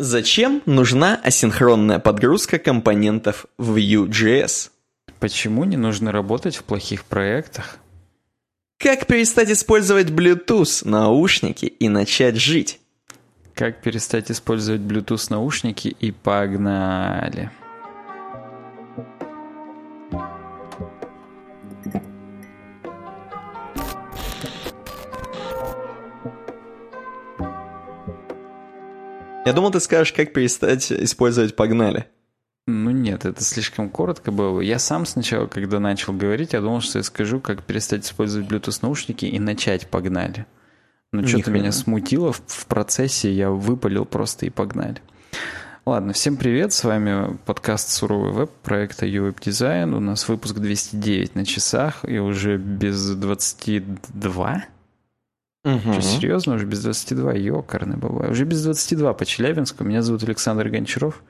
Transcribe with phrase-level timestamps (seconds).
[0.00, 4.70] Зачем нужна асинхронная подгрузка компонентов в Vue.js?
[5.18, 7.78] Почему не нужно работать в плохих проектах?
[8.78, 12.78] Как перестать использовать Bluetooth наушники и начать жить?
[13.54, 17.50] Как перестать использовать Bluetooth наушники и погнали.
[29.48, 32.04] Я думал, ты скажешь, как перестать использовать «погнали».
[32.66, 34.60] Ну нет, это слишком коротко было.
[34.60, 38.80] Я сам сначала, когда начал говорить, я думал, что я скажу, как перестать использовать Bluetooth
[38.82, 40.44] наушники и начать «погнали».
[41.12, 45.00] Но что-то меня смутило в, процессе, я выпалил просто и погнали.
[45.86, 49.96] Ладно, всем привет, с вами подкаст «Суровый веб» проекта UWeb Design.
[49.96, 54.64] У нас выпуск 209 на часах и уже без 22
[55.68, 55.92] Угу.
[55.92, 56.54] Что, серьезно?
[56.54, 57.34] Уже без 22?
[57.34, 58.30] Ёкарный бабай.
[58.30, 59.84] Уже без 22 по Челябинску.
[59.84, 61.22] Меня зовут Александр Гончаров.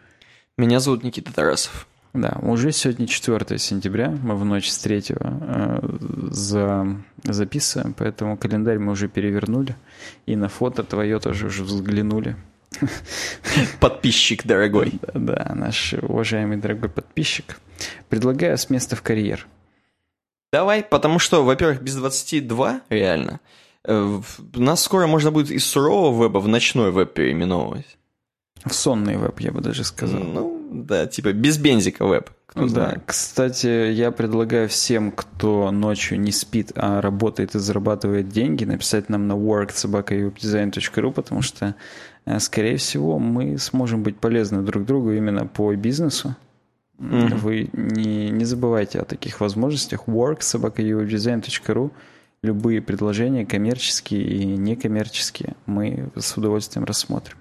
[0.56, 1.88] Меня зовут Никита Тарасов.
[2.14, 5.80] Да, уже сегодня 4 сентября, мы в ночь с 3 э,
[6.30, 9.76] за, записываем, поэтому календарь мы уже перевернули,
[10.24, 12.34] и на фото твое тоже уже взглянули.
[13.80, 14.94] Подписчик дорогой.
[15.02, 17.60] Да, да, наш уважаемый дорогой подписчик.
[18.08, 19.46] Предлагаю с места в карьер.
[20.50, 23.40] Давай, потому что, во-первых, без 22 реально–
[23.84, 27.98] нас скоро можно будет из сурового веба в ночной веб переименовывать.
[28.64, 30.20] В сонный веб, я бы даже сказал.
[30.20, 32.30] Ну, да, типа без бензика веб.
[32.46, 33.02] Кто да, знает.
[33.04, 39.28] кстати, я предлагаю всем, кто ночью не спит, а работает и зарабатывает деньги, написать нам
[39.28, 41.74] на work.sobaka.design.ru, потому что,
[42.24, 46.36] э, скорее всего, мы сможем быть полезны друг другу именно по бизнесу.
[46.98, 47.34] Mm-hmm.
[47.36, 50.04] Вы не, не забывайте о таких возможностях.
[50.06, 51.90] work.sobaka.design.ru
[52.42, 57.36] любые предложения, коммерческие и некоммерческие, мы с удовольствием рассмотрим.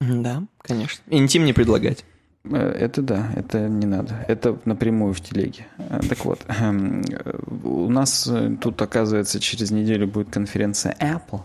[0.00, 1.02] Да, конечно.
[1.10, 2.04] Интим не предлагать.
[2.44, 4.24] Э, это да, это не надо.
[4.28, 5.66] Это напрямую в телеге.
[5.78, 7.02] Э, так вот, эм,
[7.64, 11.42] у нас э, тут, оказывается, через неделю будет конференция Apple.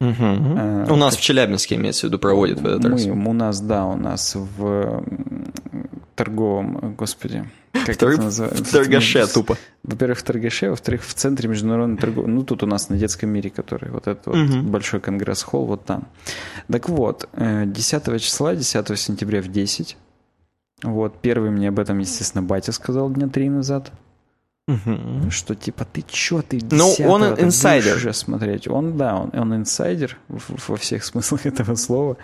[0.00, 0.14] Угу.
[0.20, 3.06] А, у нас в Челябинске, имеется в виду, проводят в этот мы, раз.
[3.06, 5.04] У нас, да, у нас в
[6.20, 8.62] торговом, господи, как Второй, это называется?
[8.62, 9.56] В торгаше тупо.
[9.84, 12.30] Во-первых, в торгаше, во-вторых, в центре международной торговли.
[12.30, 14.62] Ну, тут у нас на детском мире, который вот этот вот угу.
[14.62, 16.08] большой конгресс-холл, вот там.
[16.70, 19.96] Так вот, 10 э, числа, 10 сентября в 10.
[20.82, 23.90] Вот, первый мне об этом, естественно, батя сказал дня три назад.
[24.70, 25.30] Угу.
[25.30, 27.96] Что типа ты чё, ты Ну, он инсайдер.
[27.96, 28.68] уже смотреть.
[28.68, 32.16] Он, да, он, он инсайдер во всех смыслах этого слова.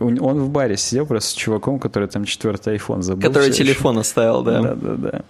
[0.00, 3.22] Он в баре сидел просто с чуваком, который там четвертый iPhone забыл.
[3.22, 4.02] Который телефон еще.
[4.02, 4.62] оставил, да.
[4.62, 5.22] Да, да, да.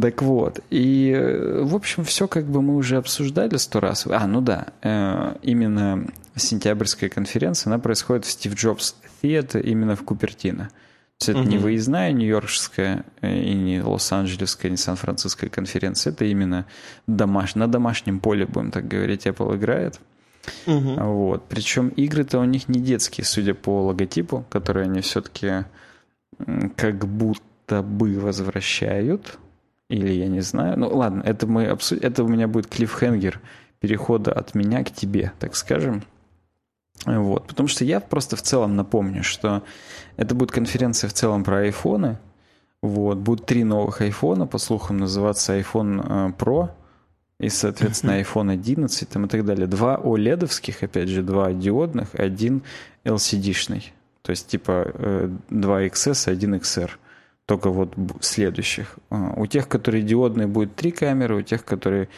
[0.00, 0.60] Так вот.
[0.70, 1.14] И,
[1.62, 4.06] в общем, все как бы мы уже обсуждали сто раз.
[4.08, 4.68] А, ну да.
[4.82, 10.70] Э, именно сентябрьская конференция, она происходит в Стив Джобс Theater именно в Купертино.
[11.20, 11.48] Есть это угу.
[11.48, 16.12] не выездная нью-йоркская э, и не лос-анджелесская, не сан-франциская конференция.
[16.12, 16.64] Это именно
[17.08, 17.56] домаш...
[17.56, 20.00] на домашнем поле, будем так говорить, Apple играет.
[20.66, 20.94] Угу.
[21.02, 21.48] Вот.
[21.48, 25.64] Причем игры-то у них не детские, судя по логотипу, которые они все-таки
[26.76, 29.38] как будто бы возвращают.
[29.90, 30.78] Или я не знаю.
[30.78, 32.02] Ну ладно, это мы обсудим.
[32.04, 33.40] Это у меня будет клиффхенгер
[33.80, 36.04] перехода от меня к тебе, так скажем.
[37.06, 37.46] Вот.
[37.46, 39.62] Потому что я просто в целом напомню, что
[40.16, 42.18] это будет конференция в целом про айфоны.
[42.82, 43.18] Вот.
[43.18, 46.70] Будут три новых айфона, по слухам называться iPhone э, Pro
[47.40, 49.66] и, соответственно, iPhone 11 там, и так далее.
[49.66, 52.62] Два OLED-овских, опять же, два диодных, один
[53.04, 53.92] LCD-шный.
[54.22, 56.90] То есть, типа, э, два XS, один XR.
[57.46, 58.98] Только вот следующих.
[59.08, 62.08] А, у тех, которые диодные, будет три камеры, у тех, которые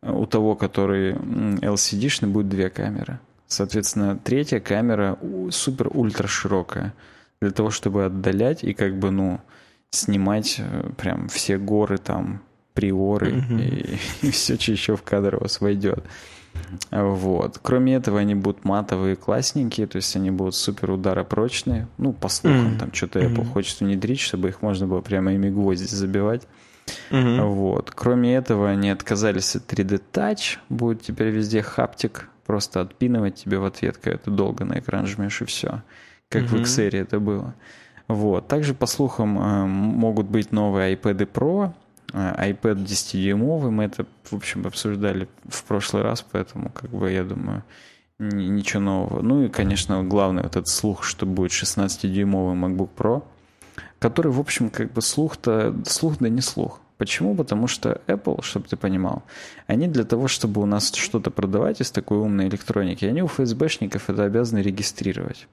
[0.00, 3.18] у того, который LCD-шный, будет две камеры.
[3.48, 5.18] Соответственно, третья камера
[5.50, 6.94] супер ультра широкая
[7.40, 9.40] для того, чтобы отдалять и как бы, ну,
[9.90, 12.42] снимать э, прям все горы там,
[12.74, 13.60] приоры mm-hmm.
[13.60, 13.98] и,
[14.28, 16.04] и все, что еще в кадр у вас войдет.
[16.90, 17.58] Вот.
[17.62, 21.88] Кроме этого, они будут матовые, классненькие, то есть они будут супер ударопрочные.
[21.98, 22.78] Ну, по слухам, mm-hmm.
[22.78, 23.52] там что-то Apple mm-hmm.
[23.52, 26.42] хочет внедрить, чтобы их можно было прямо ими гвозди забивать.
[27.10, 27.46] Mm-hmm.
[27.46, 27.90] Вот.
[27.94, 33.66] Кроме этого, они отказались от 3D Touch, будет теперь везде хаптик, просто отпинывать тебе в
[33.66, 35.82] ответ, когда ты долго на экран жмешь и все.
[36.30, 36.46] Как mm-hmm.
[36.46, 37.54] в XR это было.
[38.08, 38.48] Вот.
[38.48, 41.74] Также, по слухам, э, могут быть новые iPad Pro,
[42.14, 43.70] э, iPad 10-дюймовый.
[43.70, 47.64] Мы это, в общем, обсуждали в прошлый раз, поэтому, как бы, я думаю,
[48.18, 49.20] ничего нового.
[49.20, 53.24] Ну и, конечно, главный вот этот слух, что будет 16-дюймовый MacBook Pro,
[53.98, 56.80] который, в общем, как бы слух-то, слух да не слух.
[56.98, 57.36] Почему?
[57.36, 59.22] Потому что Apple, чтобы ты понимал,
[59.68, 64.10] они для того, чтобы у нас что-то продавать из такой умной электроники, они у ФСБшников
[64.10, 65.46] это обязаны регистрировать.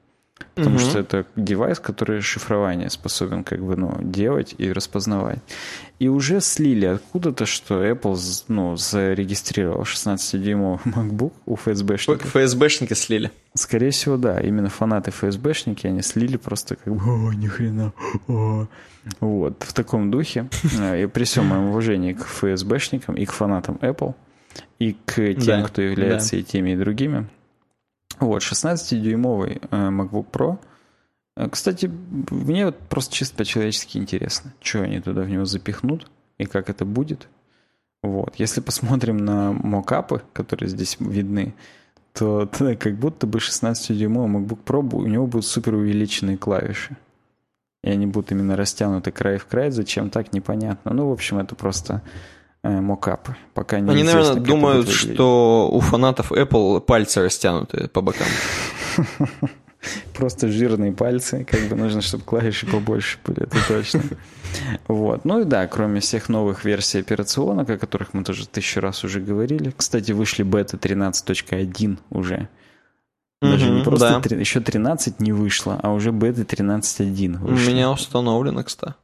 [0.54, 0.86] Потому угу.
[0.86, 5.40] что это девайс, который шифрование способен как бы, ну, делать и распознавать.
[6.00, 8.18] И уже слили откуда-то, что Apple,
[8.50, 12.36] ну, зарегистрировал 16-дюймовый MacBook у ФСБшников.
[12.36, 13.32] ФСБшники слили.
[13.54, 14.40] Скорее всего, да.
[14.42, 17.94] Именно фанаты ФСБшники, они слили просто как бы, о, ни хрена,
[18.28, 18.68] о.
[19.20, 20.50] Вот, в таком духе.
[20.64, 24.16] И при всем моем уважении к ФСБшникам и к фанатам Apple,
[24.80, 26.38] и к тем, да, кто является да.
[26.38, 27.28] и теми, и другими,
[28.20, 30.58] вот, 16-дюймовый э, MacBook Pro.
[31.36, 31.92] Э, кстати,
[32.32, 36.86] мне вот просто чисто по-человечески интересно, что они туда в него запихнут и как это
[36.86, 37.28] будет.
[38.04, 38.36] Вот.
[38.36, 41.56] Если посмотрим на мокапы, которые здесь видны,
[42.14, 46.98] то, то как будто бы 16-дюймовый MacBook Pro, у него будут супер увеличенные клавиши.
[47.84, 49.70] И они будут именно растянуты край в край.
[49.70, 50.94] Зачем так, непонятно.
[50.94, 52.02] Ну, в общем, это просто
[52.66, 53.36] Э, мокапы.
[53.54, 58.26] Пока не Они, наверное, думают, что у фанатов Apple пальцы растянуты по бокам.
[60.16, 64.02] Просто жирные пальцы, как бы нужно, чтобы клавиши побольше были, это точно.
[64.88, 65.26] Вот.
[65.26, 69.20] Ну и да, кроме всех новых версий операционок, о которых мы тоже тысячу раз уже
[69.20, 69.72] говорили.
[69.78, 72.50] Кстати, вышли бета 13.1 уже.
[73.44, 74.36] Даже не просто да.
[74.38, 78.96] еще 13 не вышло, а уже бета 13.1 У меня установлено, кстати.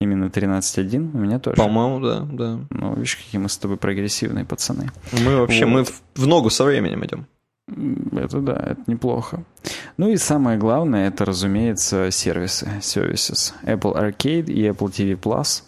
[0.00, 1.56] Именно 13.1 у меня тоже.
[1.56, 2.60] По-моему, да, да.
[2.70, 4.90] Ну, видишь, какие мы с тобой прогрессивные пацаны.
[5.12, 5.70] Мы вообще, вот.
[5.70, 7.26] мы в, в ногу со временем идем.
[8.12, 9.42] Это да, это неплохо.
[9.96, 13.54] Ну и самое главное, это, разумеется, сервисы, services.
[13.64, 15.62] Apple Arcade и Apple TV Plus.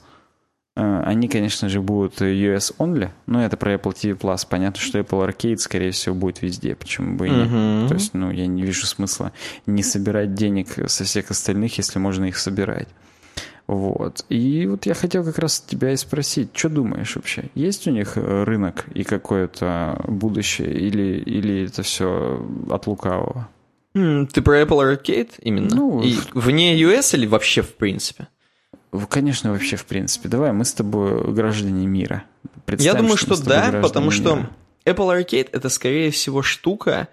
[0.77, 4.47] Э, они, конечно же, будут US only, но это про Apple TV Plus.
[4.49, 7.49] Понятно, что Apple Arcade, скорее всего, будет везде, почему бы и нет.
[7.49, 7.89] Uh-huh.
[7.89, 9.33] То есть, ну, я не вижу смысла
[9.67, 12.89] не собирать денег со всех остальных, если можно их собирать.
[13.69, 14.25] Вот.
[14.31, 17.45] И вот я хотел как раз тебя и спросить, что думаешь вообще?
[17.55, 23.49] Есть у них э, рынок и какое-то будущее, или, или это все от лукавого?
[23.93, 25.75] ты про Apple Arcade именно?
[25.75, 28.29] Ну, и вне US или вообще в принципе?
[29.11, 30.29] Конечно, вообще в принципе.
[30.29, 32.25] Давай, мы с тобой граждане мира.
[32.65, 34.17] Представим, я думаю, что, что да, потому мира.
[34.17, 34.51] что
[34.87, 37.09] Apple Arcade это скорее всего штука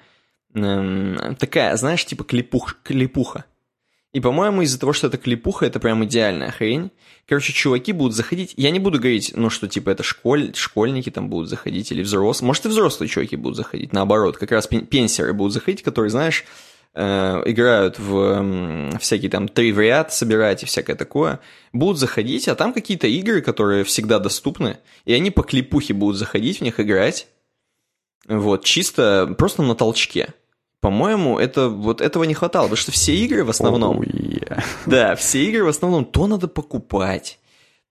[0.53, 3.43] эм, такая, знаешь, типа клипух, клипуха.
[4.15, 6.89] И, по-моему, из-за того, что это клипуха, это прям идеальная хрень.
[7.27, 8.53] Короче, чуваки будут заходить...
[8.55, 10.53] Я не буду говорить, ну, что, типа, это школь...
[10.55, 12.47] школьники там будут заходить или взрослые.
[12.47, 14.37] Может, и взрослые чуваки будут заходить, наоборот.
[14.37, 16.45] Как раз пенсеры будут заходить, которые, знаешь,
[16.93, 21.41] э, играют в всякие там три в ряд собирать и всякое такое.
[21.73, 24.77] Будут заходить, а там какие-то игры, которые всегда доступны.
[25.03, 27.27] И они по клипухе будут заходить в них играть.
[28.29, 30.29] Вот, чисто просто на толчке.
[30.81, 34.01] По-моему, это вот этого не хватало, потому что все игры в основном...
[34.01, 34.63] Oh, yeah.
[34.85, 37.39] Да, все игры в основном то надо покупать,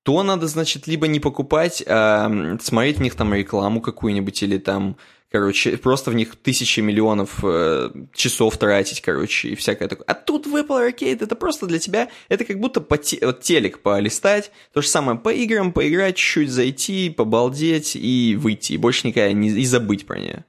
[0.05, 4.97] то надо, значит, либо не покупать, а смотреть в них там рекламу какую-нибудь или там,
[5.33, 10.05] короче, просто в них тысячи миллионов э, часов тратить, короче, и всякое такое.
[10.07, 13.41] А тут в Apple Arcade это просто для тебя, это как будто по те, вот
[13.41, 19.09] телек полистать, то же самое по играм, поиграть чуть-чуть, зайти, побалдеть и выйти, и больше
[19.09, 20.45] никогда не, и забыть про нее.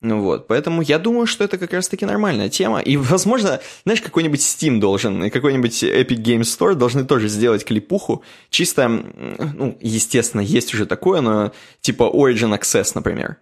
[0.00, 2.80] Ну вот, поэтому я думаю, что это как раз-таки нормальная тема.
[2.80, 8.22] И, возможно, знаешь, какой-нибудь Steam должен, и какой-нибудь Epic Games Store должны тоже сделать клипуху.
[8.50, 13.38] Чисто, ну, естественно, есть уже такое, но типа Origin Access, например.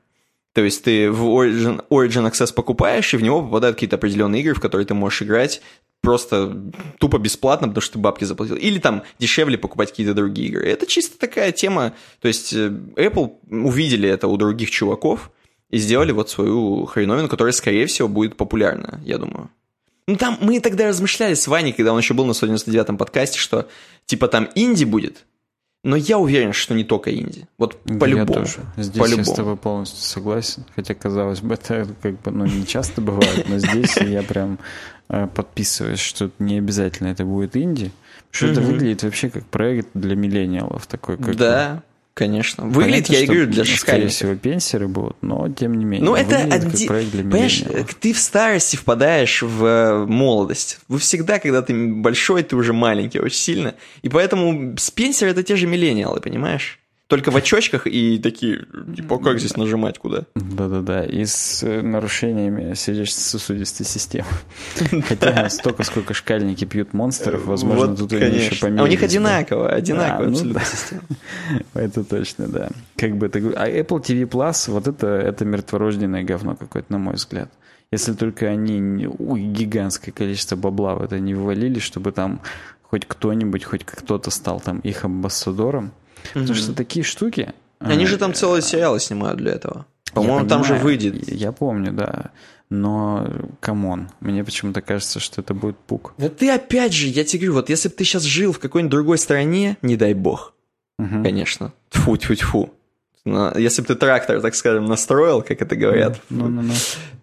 [0.54, 4.54] То есть ты в Origin, Origin Access покупаешь, и в него попадают какие-то определенные игры,
[4.54, 5.60] в которые ты можешь играть
[6.00, 6.56] просто
[6.98, 8.56] тупо бесплатно, потому что ты бабки заплатил.
[8.56, 10.64] Или там дешевле покупать какие-то другие игры.
[10.66, 11.94] Это чисто такая тема.
[12.20, 15.30] То есть э, Apple увидели это у других чуваков,
[15.70, 19.50] и сделали вот свою хреновину, которая, скорее всего, будет популярна, я думаю.
[20.06, 23.68] Ну, там мы тогда размышляли с Ваней, когда он еще был на 199-м подкасте, что,
[24.06, 25.24] типа, там инди будет,
[25.86, 27.46] но я уверен, что не только инди.
[27.58, 28.40] Вот по-любому.
[28.40, 28.58] Я тоже.
[28.76, 30.64] Здесь по я с тобой полностью согласен.
[30.74, 34.58] Хотя, казалось бы, это как бы, ну, не часто бывает, но здесь я прям
[35.08, 37.92] э, подписываюсь, что не обязательно это будет инди.
[38.32, 41.18] Что это выглядит вообще как проект для миллениалов такой.
[41.18, 41.84] Как да,
[42.16, 42.64] Конечно.
[42.64, 43.80] Выглядит, я говорю, для школьников.
[43.80, 46.02] Скорее всего, пенсеры будут, но тем не менее.
[46.02, 46.88] Ну, это один...
[46.88, 47.62] Понимаешь,
[48.00, 50.78] ты в старости впадаешь в э, молодость.
[50.88, 53.74] Вы всегда, когда ты большой, ты уже маленький очень сильно.
[54.00, 56.80] И поэтому с пенсера это те же миллениалы, понимаешь?
[57.08, 60.24] Только в очочках и такие, типа, как здесь нажимать куда?
[60.34, 64.26] Да-да-да, и с э, нарушениями сердечно-сосудистой системы.
[65.08, 68.28] Хотя столько, сколько шкальники пьют монстров, возможно, вот, тут конечно.
[68.28, 68.80] они еще померились.
[68.80, 70.60] А у них одинаково, одинаково а, ну, да.
[70.64, 71.02] система.
[71.74, 72.70] Это точно, да.
[72.96, 73.38] Как бы это...
[73.56, 77.52] А Apple TV Plus, вот это, это мертворожденное говно какое-то, на мой взгляд.
[77.92, 82.40] Если только они ой, гигантское количество бабла в это не ввалили, чтобы там
[82.82, 85.92] хоть кто-нибудь, хоть кто-то стал там их амбассадором,
[86.34, 87.52] Потому что такие штуки...
[87.78, 89.86] Они же там э, целые сериалы снимают для этого.
[90.14, 91.30] По-моему, там же выйдет.
[91.30, 92.30] Я помню, да.
[92.70, 93.28] но,
[93.60, 96.14] come on, мне почему-то кажется, что это будет пук.
[96.16, 98.90] Вот ты опять же, я тебе говорю, вот если бы ты сейчас жил в какой-нибудь
[98.90, 100.54] другой стране, не дай бог,
[100.98, 101.22] угу.
[101.22, 102.72] конечно, тьфу тьфу тьфу
[103.26, 106.74] если бы ты трактор, так скажем, настроил, как это говорят, ну, ну, ну,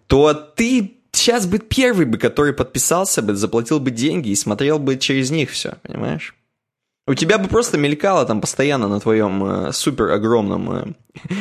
[0.06, 4.96] то ты сейчас бы первый бы, который подписался бы, заплатил бы деньги и смотрел бы
[4.96, 6.34] через них все, понимаешь?
[7.06, 10.84] У тебя бы просто мелькало там постоянно на твоем э, супер огромном э,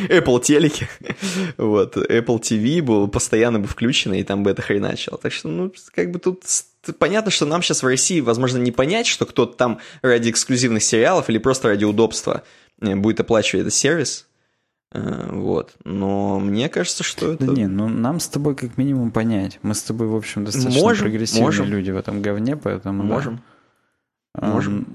[0.20, 0.90] Apple телеке,
[1.58, 5.18] вот, Apple TV был постоянно бы включено, и там бы это хреначило.
[5.18, 6.44] Так что, ну, как бы тут
[7.00, 11.30] понятно, что нам сейчас в России, возможно, не понять, что кто-то там ради эксклюзивных сериалов
[11.30, 12.44] или просто ради удобства
[12.82, 14.28] э, будет оплачивать этот сервис,
[14.94, 15.74] Э, вот.
[15.84, 17.48] Но мне кажется, что это...
[17.48, 19.60] Да не, ну нам с тобой как минимум понять.
[19.64, 21.68] Мы с тобой, в общем, достаточно можем, прогрессивные можем.
[21.68, 23.04] люди в этом говне, поэтому...
[23.04, 23.42] Можем.
[24.36, 24.48] Да.
[24.48, 24.88] Можем.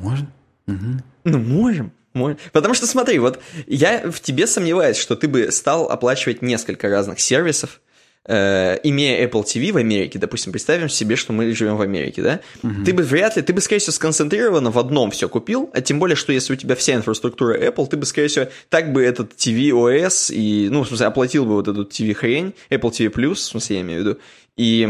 [0.00, 0.32] Можем?
[0.66, 1.02] Угу.
[1.24, 1.92] Ну, можем.
[2.12, 2.38] можем.
[2.52, 7.20] Потому что смотри, вот я в тебе сомневаюсь, что ты бы стал оплачивать несколько разных
[7.20, 7.80] сервисов,
[8.26, 12.40] э, имея Apple TV в Америке, допустим, представим себе, что мы живем в Америке, да,
[12.62, 12.84] угу.
[12.84, 15.98] ты бы вряд ли, ты бы, скорее всего, сконцентрированно в одном все купил, а тем
[15.98, 19.32] более, что если у тебя вся инфраструктура Apple, ты бы, скорее всего, так бы этот
[19.32, 23.38] TV OS и, ну, в смысле, оплатил бы вот эту TV хрень, Apple TV в
[23.38, 24.20] смысле, я имею в виду,
[24.56, 24.82] и,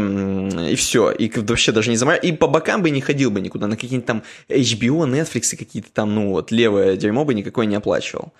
[0.69, 3.67] и все, и вообще даже не заморал, и по бокам бы не ходил бы никуда,
[3.67, 7.75] на какие-нибудь там HBO, Netflix и какие-то там, ну, вот, левое дерьмо бы никакой не
[7.75, 8.31] оплачивал.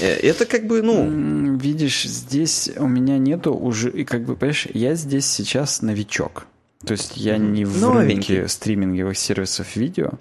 [0.00, 1.56] Э, это как бы, ну...
[1.58, 6.46] Видишь, здесь у меня нету уже, и как бы, понимаешь, я здесь сейчас новичок.
[6.86, 8.36] То есть я не в Новенький.
[8.36, 10.12] рынке стриминговых сервисов видео,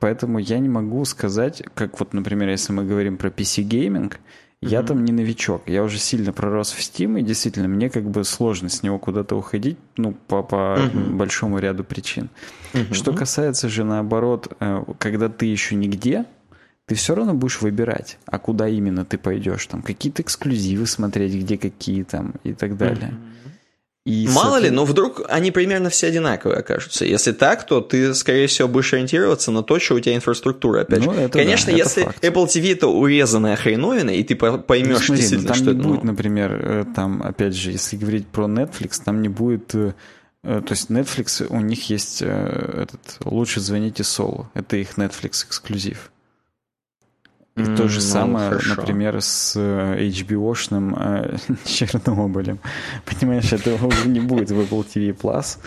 [0.00, 4.14] поэтому я не могу сказать, как вот, например, если мы говорим про PC-гейминг,
[4.60, 4.86] я mm-hmm.
[4.86, 8.68] там не новичок, я уже сильно пророс в Steam, и действительно, мне как бы сложно
[8.68, 11.10] с него куда-то уходить, ну, по, по mm-hmm.
[11.12, 12.28] большому ряду причин.
[12.72, 12.94] Mm-hmm.
[12.94, 16.24] Что касается же, наоборот, э, когда ты еще нигде,
[16.86, 21.58] ты все равно будешь выбирать, а куда именно ты пойдешь, там какие-то эксклюзивы смотреть, где
[21.58, 23.14] какие там и так далее.
[24.08, 27.04] И Мало ли, но вдруг они примерно все одинаковые окажутся.
[27.04, 31.04] Если так, то ты, скорее всего, будешь ориентироваться на то, что у тебя инфраструктура, опять
[31.04, 31.20] ну, же.
[31.20, 32.24] Это Конечно, да, если факт.
[32.24, 35.88] Apple TV это урезанная хреновина, и ты поймешь ну, смотри, действительно, там что не это...
[35.88, 36.10] будет, ну...
[36.12, 39.74] например, э, там, опять же, если говорить про Netflix, там не будет...
[39.74, 39.92] Э,
[40.42, 44.48] э, то есть Netflix, у них есть этот «Лучше звоните Солу».
[44.54, 46.10] Это их Netflix эксклюзив.
[47.58, 48.74] И mm, то же ну, самое, хорошо.
[48.76, 52.60] например, с HBO-шным э, Чернобылем.
[53.04, 55.58] Понимаешь, этого уже не будет в Apple TV Plus.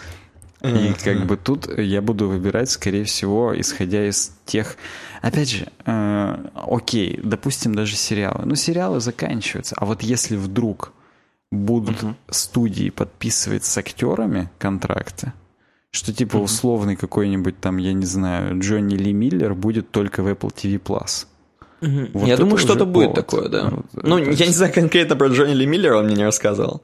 [0.63, 4.77] И как бы тут я буду выбирать, скорее всего, исходя из тех...
[5.21, 8.45] Опять же, э, окей, допустим, даже сериалы.
[8.45, 9.75] Ну, сериалы заканчиваются.
[9.77, 10.93] А вот если вдруг
[11.51, 12.15] будут uh-huh.
[12.29, 15.33] студии подписывать с актерами контракты,
[15.91, 16.43] что типа uh-huh.
[16.43, 21.27] условный какой-нибудь там, я не знаю, Джонни Ли Миллер будет только в Apple TV Plus.
[21.81, 22.07] Угу.
[22.13, 23.69] Вот я думаю, что-то будет такое, да.
[23.69, 26.81] Вот, ну, я не знаю конкретно про Джонни Ли Миллера, он мне не рассказывал.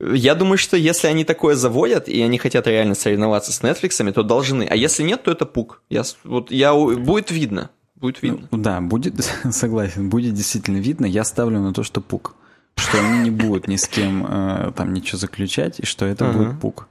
[0.00, 4.22] Я думаю, что если они такое заводят, и они хотят реально соревноваться с Netflix, то
[4.22, 4.62] должны.
[4.64, 5.82] А если нет, то это пук.
[5.90, 7.70] Я, вот, я, будет видно.
[7.96, 8.48] Будет видно.
[8.50, 11.04] Ну, да, будет, согласен, будет действительно видно.
[11.04, 12.34] Я ставлю на то, что пук.
[12.76, 16.32] Что они не будут ни с кем э, там ничего заключать, и что это uh-huh.
[16.32, 16.88] будет пук.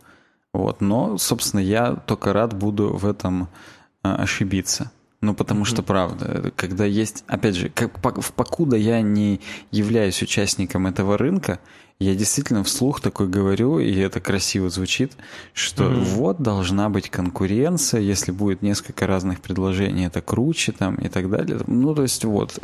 [0.54, 0.82] Вот.
[0.82, 3.50] Но, собственно, я только рад буду в этом
[4.04, 4.92] э, ошибиться.
[5.22, 11.18] Ну, потому что, правда, когда есть, опять же, как, покуда я не являюсь участником этого
[11.18, 11.60] рынка,
[12.00, 15.18] я действительно вслух такой говорю, и это красиво звучит,
[15.54, 16.04] что mm-hmm.
[16.16, 21.60] вот должна быть конкуренция, если будет несколько разных предложений, это круче там и так далее.
[21.68, 22.58] Ну, то есть вот,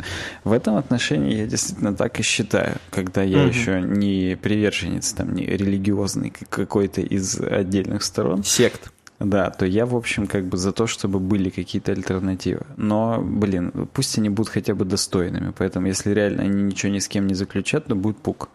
[0.44, 3.48] в этом отношении я действительно так и считаю, когда я mm-hmm.
[3.48, 8.42] еще не приверженец там, не религиозный какой-то из отдельных сторон.
[8.42, 8.90] Сект.
[9.18, 12.66] Да, то я, в общем, как бы за то, чтобы были какие-то альтернативы.
[12.76, 15.52] Но, блин, пусть они будут хотя бы достойными.
[15.56, 18.50] Поэтому, если реально они ничего ни с кем не заключат, то будет пук.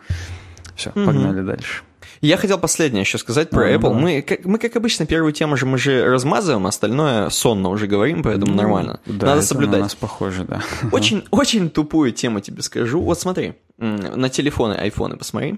[0.75, 1.05] Все, угу.
[1.05, 1.83] погнали дальше.
[2.21, 3.93] Я хотел последнее еще сказать про ну, Apple.
[3.93, 8.21] Мы как, мы, как обычно, первую тему же мы же размазываем, остальное сонно уже говорим,
[8.21, 8.99] поэтому ну, нормально.
[9.07, 9.79] Да, Надо соблюдать.
[9.79, 10.61] у нас похоже, да.
[10.91, 13.01] Очень, очень тупую тему тебе скажу.
[13.01, 15.57] Вот смотри, на телефоны, айфоны посмотри.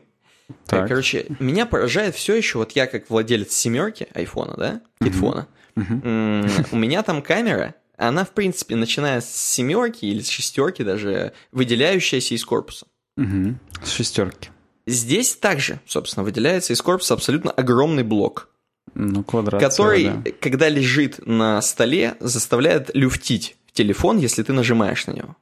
[0.65, 0.87] Так.
[0.87, 6.67] Короче, меня поражает все еще, вот я как владелец семерки айфона, да, хитфона, uh-huh.
[6.71, 12.33] у меня там камера, она, в принципе, начиная с семерки или с шестерки даже, выделяющаяся
[12.35, 12.87] из корпуса.
[13.17, 13.55] Угу.
[13.83, 14.49] С шестерки.
[14.85, 18.49] Здесь также, собственно, выделяется из корпуса абсолютно огромный блок.
[18.95, 19.61] Ну, квадрат.
[19.61, 20.31] Который, да.
[20.41, 25.37] когда лежит на столе, заставляет люфтить телефон, если ты нажимаешь на него.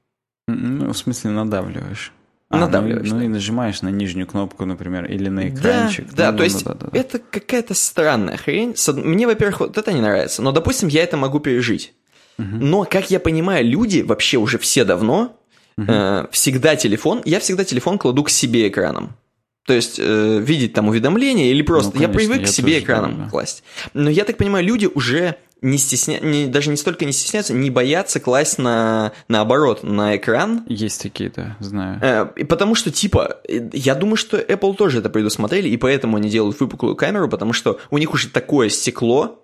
[0.47, 2.13] Ну, в смысле, надавливаешь.
[2.51, 3.09] А, надавливаешь.
[3.09, 6.09] Ну, ну и нажимаешь на нижнюю кнопку, например, или на экранчик.
[6.13, 6.99] Да, да ну, то ну, есть да, да, да.
[6.99, 8.75] это какая-то странная хрень.
[8.87, 11.93] Мне, во-первых, вот это не нравится, но, допустим, я это могу пережить.
[12.37, 12.47] Угу.
[12.47, 15.37] Но, как я понимаю, люди вообще уже все давно
[15.77, 15.85] угу.
[15.87, 19.15] э, всегда телефон, я всегда телефон кладу к себе экраном.
[19.65, 21.91] То есть э, видеть там уведомления или просто...
[21.93, 23.29] Ну, конечно, я привык я к себе экраном да, да.
[23.29, 23.63] класть.
[23.93, 26.19] Но я так понимаю, люди уже не стесня...
[26.19, 30.65] не, даже не столько не стесняются, не боятся класть на наоборот, на экран.
[30.67, 31.99] Есть такие, да, знаю.
[32.01, 36.29] Э, потому что, типа, э, я думаю, что Apple тоже это предусмотрели, и поэтому они
[36.29, 39.39] делают выпуклую камеру, потому что у них уже такое стекло,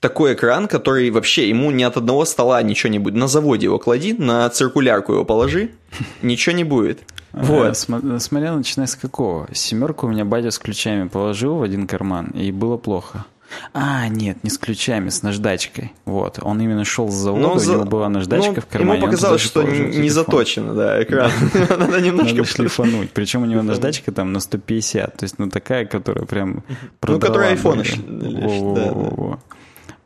[0.00, 3.16] такой экран, который вообще ему ни от одного стола ничего не будет.
[3.16, 5.70] На заводе его клади, на циркулярку его положи,
[6.22, 7.00] ничего не будет.
[7.32, 7.76] Вот.
[7.76, 9.48] Смотря начиная с какого.
[9.52, 13.26] Семерку у меня батя с ключами положил в один карман, и было плохо.
[13.72, 15.92] А, нет, не с ключами, с наждачкой.
[16.04, 16.38] Вот.
[16.42, 18.98] Он именно шел с завода, у него была наждачка ну, в кармане.
[18.98, 21.30] Ему показалось, что не заточено, да, экран.
[21.70, 22.44] Надо немножко...
[22.44, 23.10] шлифануть.
[23.10, 26.64] Причем у него наждачка там на 150, то есть ну такая, которая прям
[27.02, 29.38] Ну, которая iPhone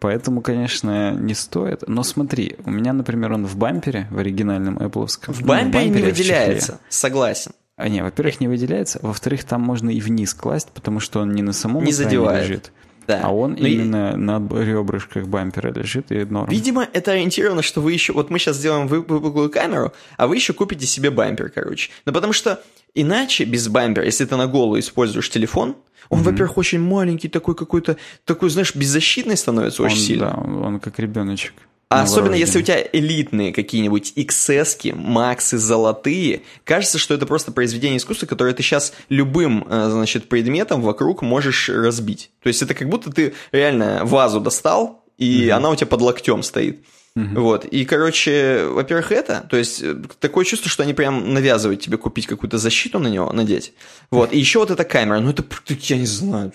[0.00, 1.86] Поэтому, конечно, не стоит.
[1.86, 5.06] Но смотри, у меня, например, он в бампере, в оригинальном Apple.
[5.06, 7.52] В ну, в бампере не выделяется, согласен.
[7.76, 11.42] А не, во-первых, не выделяется, во-вторых, там можно и вниз класть, потому что он не
[11.42, 12.48] на самом не задевает.
[12.48, 12.72] лежит.
[13.10, 13.22] Да.
[13.24, 14.16] А он Но именно и...
[14.16, 16.48] на ребрышках бампера лежит и норм.
[16.48, 18.12] Видимо, это ориентировано, что вы еще...
[18.12, 21.90] Вот мы сейчас сделаем выпуклую камеру, а вы еще купите себе бампер, короче.
[22.06, 22.62] Ну, потому что
[22.94, 25.74] иначе без бампера, если ты на голову используешь телефон,
[26.08, 26.22] он, mm-hmm.
[26.22, 30.30] во-первых, очень маленький, такой какой-то, такой, знаешь, беззащитный становится очень он, сильно.
[30.30, 31.54] Да, он, он как ребеночек.
[31.90, 37.98] А особенно если у тебя элитные какие-нибудь XS, Максы, золотые, кажется, что это просто произведение
[37.98, 42.30] искусства, которое ты сейчас любым, э, значит, предметом вокруг можешь разбить.
[42.44, 45.50] То есть это как будто ты реально вазу достал, и mm-hmm.
[45.50, 46.78] она у тебя под локтем стоит.
[47.16, 47.40] Угу.
[47.40, 47.64] Вот.
[47.64, 52.26] И, короче, во-первых, это, то есть э, такое чувство, что они прям навязывают тебе купить
[52.26, 53.72] какую-то защиту на него, надеть.
[54.10, 54.32] Вот.
[54.32, 56.52] И еще вот эта камера, ну это, я не знаю,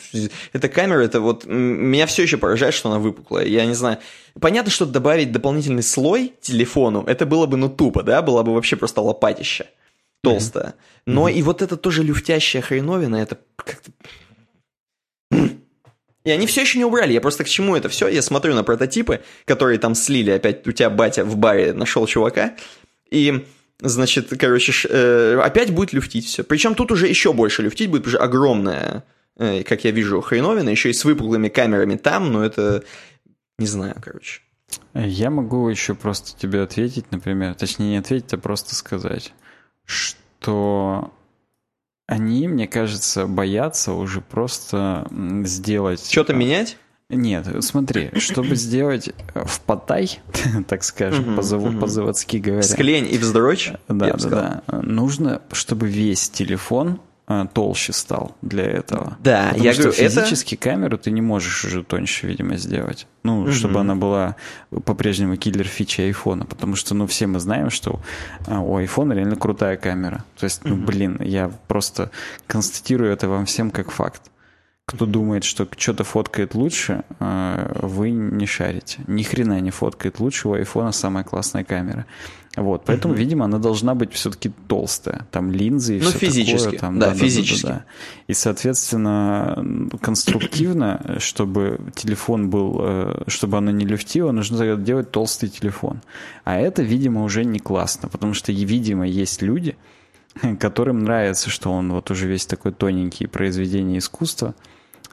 [0.53, 3.45] эта камера, это вот, меня все еще поражает, что она выпуклая.
[3.45, 3.97] Я не знаю.
[4.39, 8.77] Понятно, что добавить дополнительный слой телефону, это было бы, ну, тупо, да, была бы вообще
[8.77, 9.67] просто лопатища
[10.21, 10.73] толстая.
[11.05, 13.91] Но mm и вот это тоже люфтящая хреновина, это как-то...
[16.25, 17.13] И они все еще не убрали.
[17.13, 18.07] Я просто к чему это все?
[18.07, 20.31] Я смотрю на прототипы, которые там слили.
[20.31, 22.55] Опять у тебя батя в баре нашел чувака.
[23.11, 23.45] И,
[23.79, 26.43] значит, короче, э, опять будет люфтить все.
[26.43, 29.03] Причем тут уже еще больше люфтить будет уже огромная,
[29.37, 30.69] э, как я вижу, хреновина.
[30.69, 32.33] Еще и с выпуклыми камерами там.
[32.33, 32.83] Но это...
[33.59, 34.41] Не знаю, короче.
[34.95, 37.53] Я могу еще просто тебе ответить, например.
[37.53, 39.31] Точнее, не ответить, а просто сказать,
[39.85, 41.13] что
[42.07, 45.07] они, мне кажется, боятся уже просто
[45.43, 46.09] сделать...
[46.09, 46.77] Что-то менять?
[47.09, 50.19] Нет, смотри, чтобы сделать э, в потай,
[50.67, 52.63] так скажем, по-заводски говоря.
[52.63, 53.71] Склень и вздрочь?
[53.87, 54.81] Да, да, да.
[54.81, 57.14] Нужно, чтобы весь телефон а,
[57.53, 59.17] толще стал для этого.
[59.19, 60.63] Да, Потому я что говорю, физически это...
[60.63, 63.07] камеру ты не можешь уже тоньше, видимо, сделать.
[63.23, 63.51] Ну, угу.
[63.51, 64.35] чтобы она была
[64.85, 66.45] по-прежнему киллер фичи айфона.
[66.45, 67.99] Потому что, ну, все мы знаем, что
[68.45, 70.23] а, у айфона реально крутая камера.
[70.37, 70.85] То есть, ну, угу.
[70.85, 72.11] блин, я просто
[72.45, 74.21] констатирую это вам всем как факт.
[74.87, 78.99] Кто думает, что что-то фоткает лучше, а, вы не шарите.
[79.07, 82.05] Ни хрена не фоткает лучше, у айфона самая классная камера.
[82.55, 83.19] Вот, поэтому, угу.
[83.19, 85.25] видимо, она должна быть все-таки толстая.
[85.31, 86.65] Там линзы и ну, все физически.
[86.65, 86.79] такое.
[86.79, 87.63] Там, да, да, физически.
[87.65, 87.85] Да, да, да.
[88.27, 96.01] И, соответственно, конструктивно, чтобы телефон был, э, чтобы оно не люфтило, нужно делать толстый телефон.
[96.43, 99.77] А это, видимо, уже не классно, потому что, видимо, есть люди,
[100.59, 104.53] которым нравится, что он вот уже весь такой тоненький произведение искусства–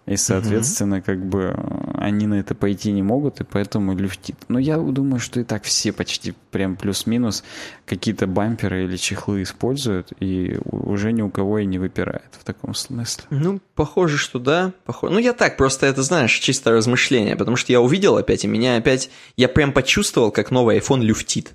[0.07, 1.05] и, соответственно, угу.
[1.07, 1.55] как бы
[1.95, 4.37] они на это пойти не могут, и поэтому люфтит.
[4.49, 7.45] Но я думаю, что и так все почти прям плюс-минус
[7.87, 12.75] какие-то бамперы или чехлы используют, и уже ни у кого и не выпирает в таком
[12.75, 13.25] смысле.
[13.31, 14.73] Ну, похоже, что да.
[14.85, 15.13] Похоже.
[15.13, 18.77] Ну, я так, просто это, знаешь, чисто размышление, потому что я увидел опять, и меня
[18.77, 19.11] опять...
[19.37, 21.53] Я прям почувствовал, как новый iPhone люфтит.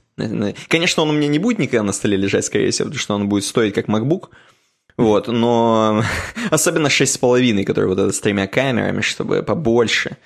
[0.67, 3.29] Конечно, он у меня не будет никогда на столе лежать, скорее всего, потому что он
[3.29, 4.29] будет стоить как MacBook,
[4.97, 6.03] вот, но
[6.51, 10.17] особенно 6,5, который вот это с тремя камерами, чтобы побольше.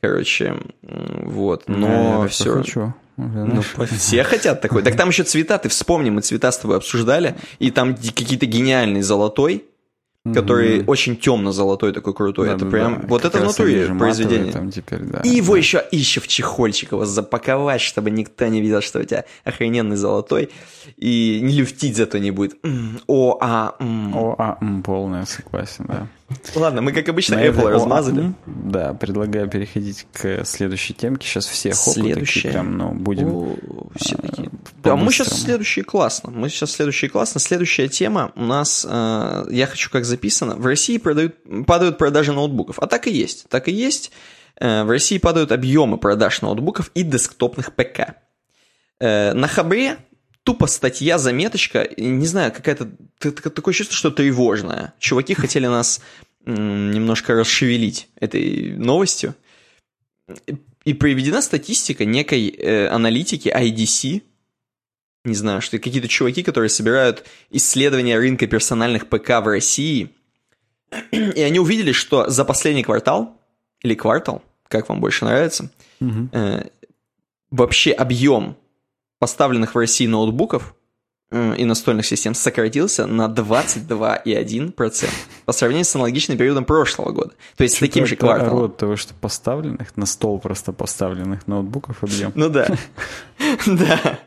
[0.00, 2.58] Короче, вот, но я все.
[2.58, 2.94] Хочу.
[3.16, 3.62] Ну,
[3.96, 4.82] все хотят такой.
[4.82, 9.02] Так там еще цвета, ты вспомни, мы цвета с тобой обсуждали, и там какие-то гениальный
[9.02, 9.64] золотой,
[10.34, 10.84] который mm-hmm.
[10.86, 12.48] очень темно-золотой такой крутой.
[12.48, 13.06] Да, это да, прям, да.
[13.08, 14.52] вот как это в натуре произведение.
[14.52, 15.58] Там теперь, да, и его да.
[15.58, 20.50] еще, еще в чехольчик его запаковать, чтобы никто не видел, что у тебя охрененный золотой,
[20.96, 22.56] и не люфтить зато не будет.
[23.06, 26.08] О, а, О, а, полная, согласен, да.
[26.54, 27.70] Ладно, мы, как обычно, На Apple это...
[27.70, 28.34] размазали.
[28.46, 31.26] Да, предлагаю переходить к следующей темке.
[31.26, 32.50] Сейчас все Следующая.
[32.50, 33.28] прям, ну, будем...
[33.28, 33.56] О,
[33.96, 34.50] все э, такие.
[34.82, 36.30] Да, мы сейчас следующие классно.
[36.30, 37.40] Мы сейчас следующие классно.
[37.40, 41.34] Следующая тема у нас, э, я хочу как записано, в России продают,
[41.66, 42.78] падают продажи ноутбуков.
[42.78, 43.48] А так и есть.
[43.48, 44.12] Так и есть.
[44.60, 48.16] Э, в России падают объемы продаж ноутбуков и десктопных ПК.
[49.00, 49.96] Э, на Хабре
[50.48, 54.94] тупо статья, заметочка, не знаю, какая-то, такое чувство, что тревожная.
[54.98, 56.00] Чуваки хотели нас
[56.46, 59.34] немножко расшевелить этой новостью.
[60.86, 64.22] И приведена статистика некой э, аналитики IDC,
[65.26, 70.08] не знаю, что какие-то чуваки, которые собирают исследования рынка персональных ПК в России,
[71.10, 73.38] и они увидели, что за последний квартал,
[73.82, 76.30] или квартал, как вам больше нравится, угу.
[76.32, 76.68] э,
[77.50, 78.56] вообще объем
[79.18, 80.74] поставленных в России ноутбуков
[81.30, 85.08] э, и настольных систем сократился на 22,1%
[85.44, 87.32] по сравнению с аналогичным периодом прошлого года.
[87.56, 88.60] То есть с таким же кварталом.
[88.60, 92.32] Род того, что поставленных, на стол просто поставленных ноутбуков объем.
[92.34, 92.68] Ну да.
[93.66, 94.18] Да.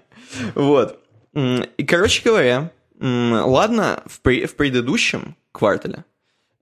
[0.56, 0.98] Вот.
[1.34, 6.06] И, короче говоря, ладно, в, при, в предыдущем квартале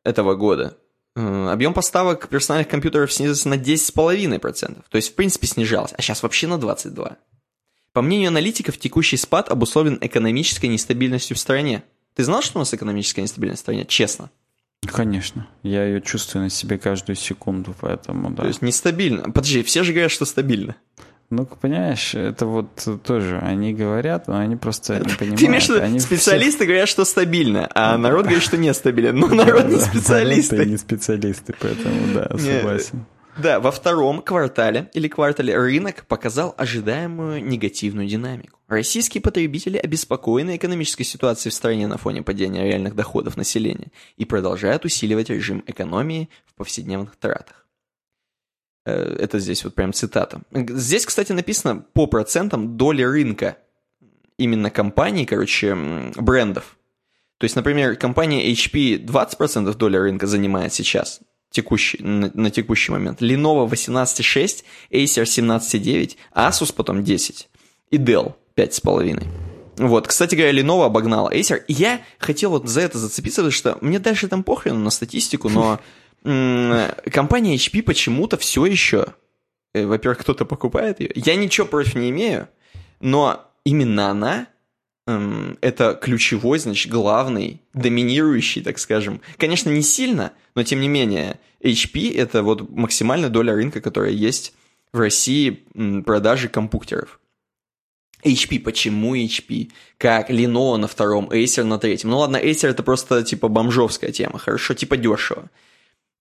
[0.03, 0.77] этого года
[1.15, 4.83] э, объем поставок персональных компьютеров снизился на 10,5%.
[4.89, 5.95] То есть, в принципе, снижался.
[5.95, 7.17] А сейчас вообще на 22%.
[7.99, 11.83] По мнению аналитиков, текущий спад обусловлен экономической нестабильностью в стране.
[12.15, 13.83] Ты знал, что у нас экономическая нестабильность в стране?
[13.85, 14.29] Честно.
[14.87, 15.47] Конечно.
[15.63, 18.43] Я ее чувствую на себе каждую секунду, поэтому да.
[18.43, 19.23] То есть нестабильно.
[19.23, 20.77] Подожди, все же говорят, что стабильно.
[21.29, 25.39] Ну, понимаешь, это вот тоже, они говорят, но они просто не понимают.
[25.41, 26.67] Ты имеешь в виду, специалисты все...
[26.67, 29.11] говорят, что стабильно, а народ говорит, что нестабильно.
[29.11, 30.65] Ну, народ не специалисты.
[30.65, 33.05] Не специалисты, поэтому да, согласен.
[33.41, 38.59] Да, во втором квартале или квартале рынок показал ожидаемую негативную динамику.
[38.67, 44.83] Российские потребители обеспокоены экономической ситуацией в стране на фоне падения реальных доходов населения и продолжают
[44.83, 47.65] усиливать режим экономии в повседневных тратах.
[48.85, 50.41] Э, это здесь вот прям цитата.
[50.51, 53.57] Здесь, кстати, написано по процентам доли рынка
[54.37, 55.75] именно компаний, короче,
[56.15, 56.77] брендов.
[57.37, 63.21] То есть, например, компания HP 20% доли рынка занимает сейчас, текущий, на, на текущий момент.
[63.21, 67.49] Lenovo 18.6, Acer 17.9, Asus потом 10
[67.91, 69.23] и Dell 5,5.
[69.77, 71.63] Вот, кстати говоря, Lenovo обогнала Acer.
[71.67, 75.79] я хотел вот за это зацепиться, потому что мне дальше там похрен на статистику, но
[77.11, 79.13] компания HP почему-то все еще,
[79.73, 81.11] э, во-первых, кто-то покупает ее.
[81.15, 82.49] Я ничего против не имею,
[82.99, 84.47] но именно она
[85.61, 89.21] это ключевой, значит, главный, доминирующий, так скажем.
[89.37, 94.53] Конечно, не сильно, но тем не менее, HP это вот максимальная доля рынка, которая есть
[94.91, 95.63] в России
[96.05, 97.19] продажи компьютеров.
[98.23, 99.71] HP, почему HP?
[99.97, 102.09] Как Lenovo на втором, Acer на третьем.
[102.09, 105.49] Ну ладно, Acer это просто типа бомжовская тема, хорошо, типа дешево.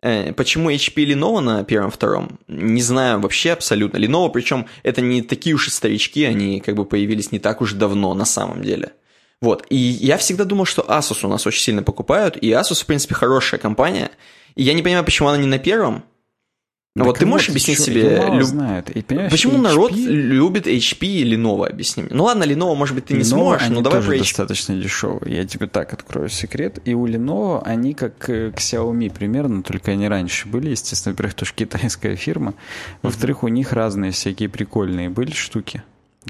[0.00, 2.38] Э, почему HP и Lenovo на первом-втором?
[2.46, 3.98] Не знаю вообще абсолютно.
[3.98, 7.72] Lenovo, причем это не такие уж и старички, они как бы появились не так уж
[7.72, 8.92] давно на самом деле.
[9.40, 12.86] Вот, и я всегда думал, что Asus у нас очень сильно покупают, и Asus, в
[12.86, 14.10] принципе, хорошая компания.
[14.56, 16.04] И я не понимаю, почему она не на первом,
[16.98, 18.28] ну вот ты можешь объяснить себе...
[18.32, 18.42] Люб...
[18.42, 18.90] Знает.
[18.90, 19.60] И, Почему HP...
[19.60, 22.12] народ любит HP и Lenovo, объясни мне.
[22.14, 24.18] Ну ладно, Lenovo, может быть, ты не Lenovo, сможешь, но давай тоже про HP.
[24.18, 25.36] достаточно дешевые.
[25.36, 26.80] Я тебе так открою секрет.
[26.84, 31.34] И у Lenovo они как э, к Xiaomi примерно, только они раньше были, естественно, во-первых,
[31.34, 32.54] тоже китайская фирма.
[33.02, 35.82] Во-вторых, у них разные всякие прикольные были штуки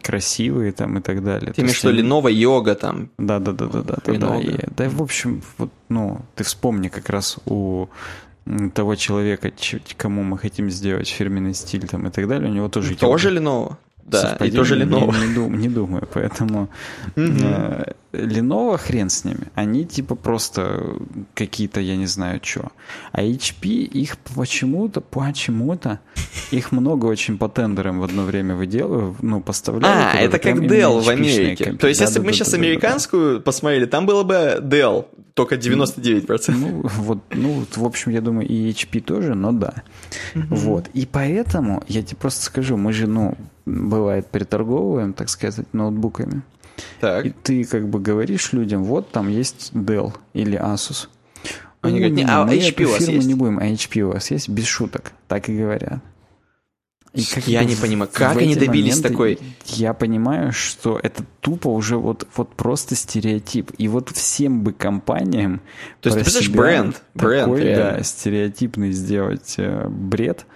[0.02, 1.52] красивые там и так далее.
[1.52, 3.10] Ты имеешь в виду Lenovo йога там?
[3.18, 4.36] Да, да, да, да, да, да, да.
[4.38, 7.88] И, да, в общем, вот, ну, ты вспомни как раз у
[8.74, 9.50] того человека,
[9.96, 12.96] кому мы хотим сделать фирменный стиль там и так далее, у него тоже...
[12.96, 13.76] Тоже Lenovo?
[14.04, 15.12] Да, и тоже Lenovo.
[15.12, 16.68] Не, не, не думаю, поэтому
[17.14, 17.42] mm-hmm.
[17.42, 19.48] э, Lenovo хрен с ними.
[19.54, 20.96] Они типа просто
[21.34, 22.72] какие-то, я не знаю, что.
[23.12, 26.00] А HP их почему-то, почему-то,
[26.50, 30.14] их много очень по тендерам в одно время выделывают, ну, поставляют.
[30.14, 31.72] А, это как Dell в Америке.
[31.74, 35.06] То есть, да, если бы да, мы да, сейчас американскую посмотрели, там было бы Dell,
[35.34, 36.50] только 99%.
[36.50, 39.82] Ну, вот, ну, в общем, я думаю, и HP тоже, но да.
[40.34, 40.46] Mm-hmm.
[40.50, 40.88] Вот.
[40.94, 46.42] И поэтому, я тебе просто скажу, мы же, ну, бывает, приторговываем, так сказать, ноутбуками.
[47.00, 47.26] Так.
[47.26, 51.08] И ты как бы говоришь людям, вот там есть Dell или Asus.
[51.80, 53.26] Они говорят, не, а HP у вас есть?
[53.26, 54.48] не будем, а HP у вас есть?
[54.48, 56.02] Без шуток, так и говорят.
[57.14, 59.38] И как я не понимаю, как они добились такой...
[59.64, 63.72] Я понимаю, что это тупо уже вот, вот просто стереотип.
[63.78, 65.60] И вот всем бы компаниям...
[66.00, 67.98] То есть ты представляешь бренд, бренд такой, реально.
[67.98, 70.46] да, стереотипный сделать э, бред,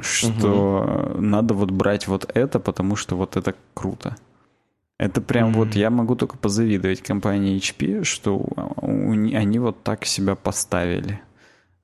[0.00, 1.20] что угу.
[1.20, 4.16] надо вот брать вот это, потому что вот это круто.
[5.02, 5.54] Это прям mm-hmm.
[5.54, 8.46] вот я могу только позавидовать компании HP, что
[8.80, 11.20] они вот так себя поставили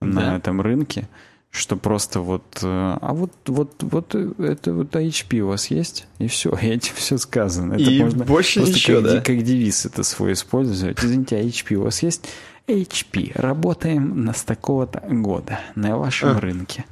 [0.00, 0.06] да.
[0.06, 1.08] на этом рынке,
[1.50, 2.66] что просто вот, э,
[3.00, 7.18] а вот вот вот это вот HP у вас есть и все, и этим все
[7.18, 7.74] сказано.
[7.74, 9.20] Это и можно больше ничего, как, да?
[9.20, 11.02] Как девиз это свой использовать.
[11.02, 12.28] Извините, а HP у вас есть?
[12.68, 13.32] HP.
[13.34, 16.40] Работаем на с такого-то года на вашем ага.
[16.40, 16.84] рынке.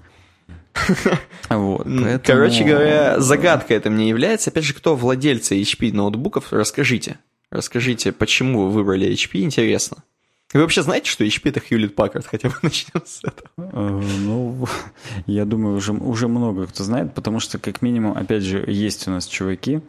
[1.49, 2.21] Вот, поэтому...
[2.25, 4.51] Короче говоря, загадка это мне является.
[4.51, 7.19] Опять же, кто владельцы HP ноутбуков, расскажите.
[7.51, 9.99] Расскажите, почему вы выбрали HP, интересно.
[10.53, 12.25] Вы вообще знаете, что HP это Hewlett Packard?
[12.27, 13.49] Хотя бы начнем с этого.
[13.59, 14.67] Э, ну,
[15.27, 19.11] я думаю, уже, уже много кто знает, потому что, как минимум, опять же, есть у
[19.11, 19.81] нас чуваки,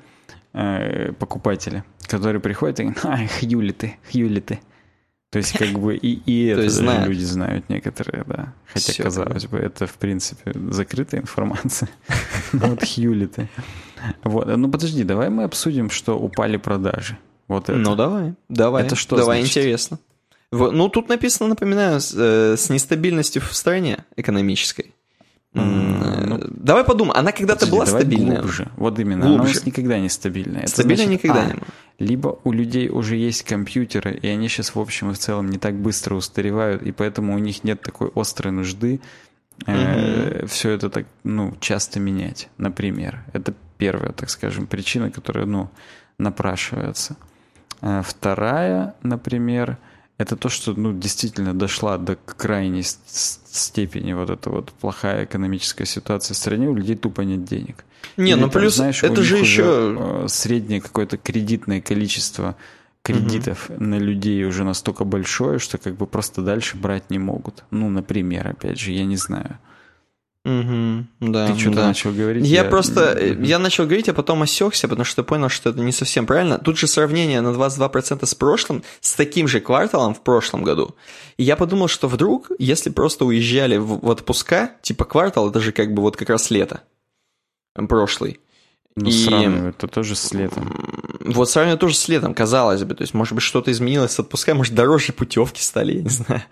[0.53, 4.59] э, покупатели, которые приходят и говорят, а, Хьюлиты, Хьюлиты.
[5.29, 7.07] То есть, как бы и, и это даже знают.
[7.07, 8.53] люди знают некоторые, да.
[8.65, 9.49] Хотя, Все, казалось да.
[9.49, 11.89] бы, это, в принципе, закрытая информация.
[12.53, 13.49] Вот Хьюлиты.
[14.23, 14.47] Вот.
[14.47, 17.17] Ну, подожди, давай мы обсудим, что упали продажи.
[17.47, 17.77] Вот это.
[17.77, 18.35] Ну, давай.
[18.47, 18.85] Давай.
[18.85, 19.57] Это что Давай, значит?
[19.57, 19.99] интересно.
[20.51, 24.93] Ну, тут написано, напоминаю, с, э, с нестабильностью в стране экономической.
[25.57, 28.41] Mm, ну, Давай подумаем, она когда-то была стабильная?
[28.41, 28.69] Глубже.
[28.77, 29.39] Вот именно, глубже.
[29.39, 30.67] она у нас никогда не стабильная.
[30.67, 31.67] Стабильная значит, никогда а, не была.
[31.99, 35.57] Либо у людей уже есть компьютеры, и они сейчас в общем и в целом не
[35.57, 38.99] так быстро устаревают, и поэтому у них нет такой острой нужды
[39.65, 43.23] э, mm все это так, ну, часто менять, например.
[43.33, 45.69] Это первая, так скажем, причина, которая, ну,
[46.17, 47.17] напрашивается.
[47.81, 49.77] А вторая, например,
[50.17, 56.33] это то, что ну, действительно дошла до крайней степени вот эта вот плохая экономическая ситуация
[56.33, 57.85] в стране, у людей тупо нет денег.
[58.17, 59.95] Не, ну плюс знаешь, это же еще...
[59.99, 62.55] Э, среднее какое-то кредитное количество
[63.03, 63.83] кредитов угу.
[63.83, 67.63] на людей уже настолько большое, что как бы просто дальше брать не могут.
[67.71, 69.59] Ну, например, опять же, я не знаю.
[70.47, 71.87] Угу, да, Ты что-то да.
[71.87, 72.47] начал говорить?
[72.47, 75.81] Я, я просто, mm я начал говорить, а потом осекся, потому что понял, что это
[75.81, 76.57] не совсем правильно.
[76.57, 80.95] Тут же сравнение на 22% с прошлым, с таким же кварталом в прошлом году.
[81.35, 85.73] И я подумал, что вдруг, если просто уезжали в, в отпуска, типа квартал, это же
[85.73, 86.79] как бы вот как раз лето,
[87.89, 88.39] прошлый.
[88.95, 89.11] Ну, и...
[89.11, 91.19] сравнивать это тоже с летом.
[91.25, 92.95] Вот сравнивать тоже с летом, казалось бы.
[92.95, 96.43] То есть, может быть, что-то изменилось с отпуска, может, дороже путевки стали, я не знаю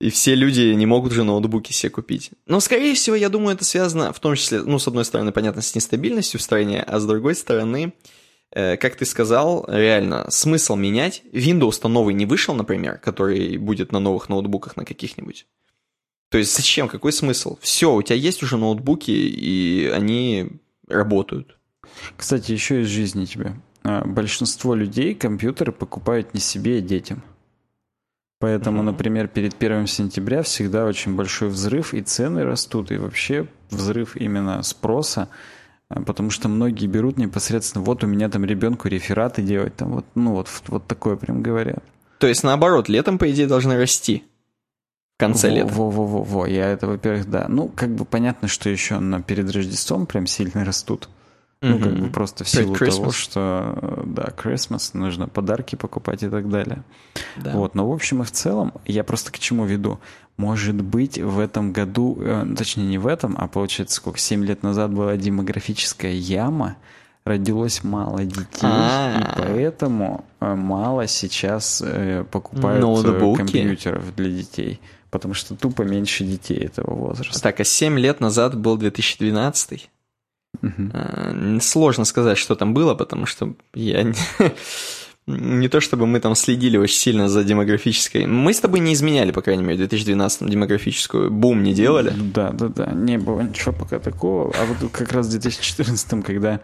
[0.00, 2.30] и все люди не могут же ноутбуки себе купить.
[2.46, 5.62] Но, скорее всего, я думаю, это связано в том числе, ну, с одной стороны, понятно,
[5.62, 7.94] с нестабильностью в стране, а с другой стороны,
[8.52, 11.22] э, как ты сказал, реально, смысл менять.
[11.32, 15.46] Windows-то новый не вышел, например, который будет на новых ноутбуках на каких-нибудь.
[16.30, 17.56] То есть зачем, какой смысл?
[17.60, 20.48] Все, у тебя есть уже ноутбуки, и они
[20.88, 21.56] работают.
[22.16, 23.54] Кстати, еще из жизни тебе.
[23.82, 27.22] А, большинство людей компьютеры покупают не себе, а детям.
[28.38, 28.84] Поэтому, mm-hmm.
[28.84, 34.62] например, перед 1 сентября всегда очень большой взрыв, и цены растут, и вообще взрыв именно
[34.62, 35.28] спроса,
[35.88, 40.04] э, потому что многие берут непосредственно, вот у меня там ребенку рефераты делать, там вот,
[40.14, 41.82] ну вот, вот такое прям говорят.
[42.18, 44.24] То есть наоборот, летом, по идее, должны расти.
[45.16, 45.72] В конце во, лета.
[45.72, 47.46] Во-во-во, я это, во-первых, да.
[47.48, 51.08] Ну, как бы понятно, что еще на перед Рождеством прям сильно растут.
[51.62, 56.50] Ну, как бы просто в силу того, что, да, Christmas, нужно подарки покупать и так
[56.50, 56.82] далее.
[57.36, 57.52] Да.
[57.52, 59.98] Вот, но в общем и в целом, я просто к чему веду?
[60.36, 64.62] Может быть, в этом году, э, точнее не в этом, а получается, сколько, 7 лет
[64.62, 66.76] назад была демографическая яма,
[67.24, 69.18] родилось мало детей, А-а-а.
[69.18, 69.34] и а.
[69.38, 73.38] поэтому э, мало сейчас э, покупают Ноутбуки.
[73.38, 74.80] компьютеров для детей.
[75.10, 77.40] Потому что тупо меньше детей этого возраста.
[77.40, 79.88] Так, а 7 лет назад был 2012
[80.62, 81.60] Угу.
[81.60, 84.14] Сложно сказать, что там было, потому что я не,
[85.26, 88.26] не то чтобы мы там следили очень сильно за демографической.
[88.26, 92.12] Мы с тобой не изменяли, по крайней мере, в 2012 демографическую бум не делали.
[92.16, 94.52] Да, да, да, не было ничего пока такого.
[94.56, 96.60] А вот как раз в 2014, когда,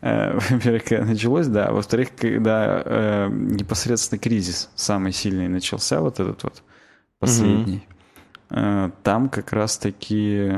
[0.00, 6.42] э, во-первых, началось, да, а во-вторых, когда э, непосредственно кризис самый сильный начался, вот этот
[6.42, 6.62] вот
[7.18, 7.76] последний.
[7.76, 7.96] Угу.
[8.48, 10.52] Э, там как раз-таки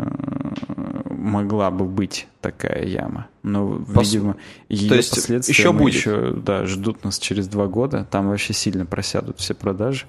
[1.18, 3.28] могла бы быть такая яма.
[3.42, 4.12] Но, Пос...
[4.12, 4.36] видимо,
[4.68, 5.94] ее То есть последствия еще будет.
[5.94, 8.06] еще да, ждут нас через два года.
[8.10, 10.06] Там вообще сильно просядут все продажи.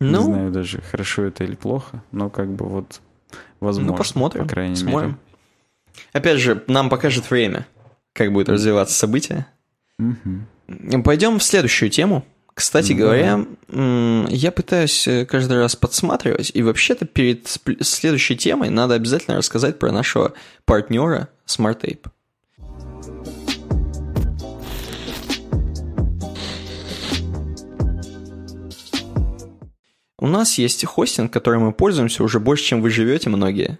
[0.00, 3.00] Ну, Не знаю даже, хорошо это или плохо, но как бы вот
[3.60, 3.92] возможно.
[3.92, 4.44] Ну, посмотрим.
[4.44, 5.08] По крайней посмотрим.
[5.10, 5.18] мере.
[6.12, 7.66] Опять же, нам покажет время,
[8.12, 9.46] как будет развиваться событие.
[9.98, 11.02] Угу.
[11.02, 12.24] Пойдем в следующую тему.
[12.60, 17.48] Кстати говоря, я пытаюсь э, каждый раз подсматривать, и вообще-то перед
[17.80, 20.34] следующей темой надо обязательно рассказать про нашего
[20.66, 22.04] партнера SmartTape.
[30.18, 33.78] У нас есть хостинг, которым мы пользуемся уже больше, чем вы живете многие.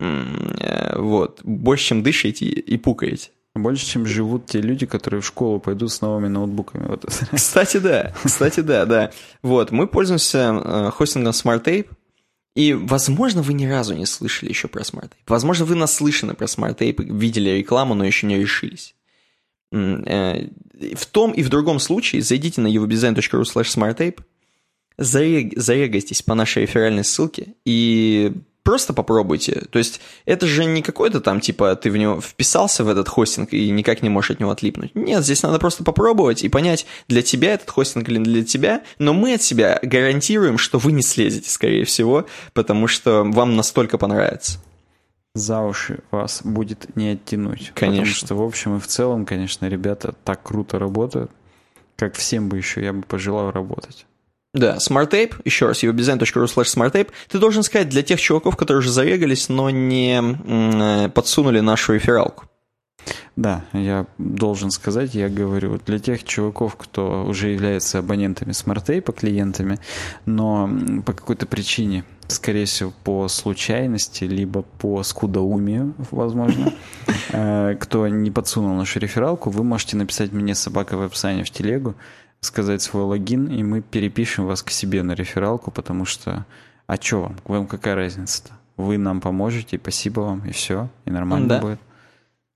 [0.00, 3.28] Э, вот, больше, чем дышите и пукаете.
[3.54, 6.86] Больше, чем живут те люди, которые в школу пойдут с новыми ноутбуками.
[6.86, 7.04] Вот.
[7.32, 8.14] Кстати, да.
[8.24, 9.10] Кстати, да, да.
[9.42, 11.88] Вот, мы пользуемся э, хостингом SmartTape,
[12.54, 15.12] и, возможно, вы ни разу не слышали еще про SmartTape.
[15.26, 18.94] Возможно, вы наслышаны про SmartTape, видели рекламу, но еще не решились.
[19.72, 20.48] Э,
[20.94, 24.20] в том и в другом случае зайдите на evobdesign.ru smarttape,
[24.98, 29.66] зарегайтесь по нашей реферальной ссылке и просто попробуйте.
[29.70, 33.52] То есть это же не какой-то там, типа, ты в него вписался в этот хостинг
[33.52, 34.94] и никак не можешь от него отлипнуть.
[34.94, 38.82] Нет, здесь надо просто попробовать и понять, для тебя этот хостинг или для тебя.
[38.98, 43.98] Но мы от себя гарантируем, что вы не слезете, скорее всего, потому что вам настолько
[43.98, 44.58] понравится.
[45.34, 47.72] За уши вас будет не оттянуть.
[47.74, 48.04] Конечно.
[48.04, 51.30] Потому что, в общем и в целом, конечно, ребята так круто работают,
[51.96, 54.06] как всем бы еще я бы пожелал работать.
[54.54, 57.08] Да, SmartTape, еще раз, uwebdesign.ru slash SmartTape.
[57.28, 62.44] Ты должен сказать для тех чуваков, которые уже зарегались, но не э, подсунули нашу рефералку.
[63.34, 69.78] Да, я должен сказать, я говорю, для тех чуваков, кто уже является абонентами SmartTape, клиентами,
[70.26, 70.70] но
[71.06, 76.74] по какой-то причине, скорее всего, по случайности, либо по скудоумию, возможно,
[77.32, 81.94] э, кто не подсунул нашу рефералку, вы можете написать мне собака в описании в телегу,
[82.42, 86.44] сказать свой логин, и мы перепишем вас к себе на рефералку, потому что...
[86.86, 87.36] А что вам?
[87.44, 88.52] Вам какая разница-то?
[88.76, 91.60] Вы нам поможете, спасибо вам, и все, и нормально да.
[91.60, 91.78] будет.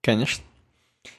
[0.02, 0.44] Конечно.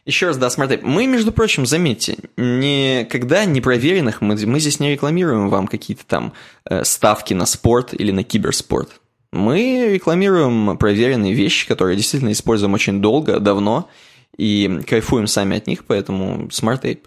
[0.06, 5.50] Еще раз, да, смотри, мы, между прочим, заметьте, никогда непроверенных, мы, мы здесь не рекламируем
[5.50, 6.34] вам какие-то там
[6.66, 9.00] э, ставки на спорт или на киберспорт.
[9.32, 13.90] Мы рекламируем проверенные вещи, которые действительно используем очень долго, давно,
[14.38, 17.04] и кайфуем сами от них, поэтому Smart Tape,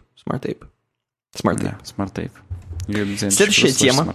[1.64, 3.30] Да, Smart Tape.
[3.30, 4.12] Следующая тема.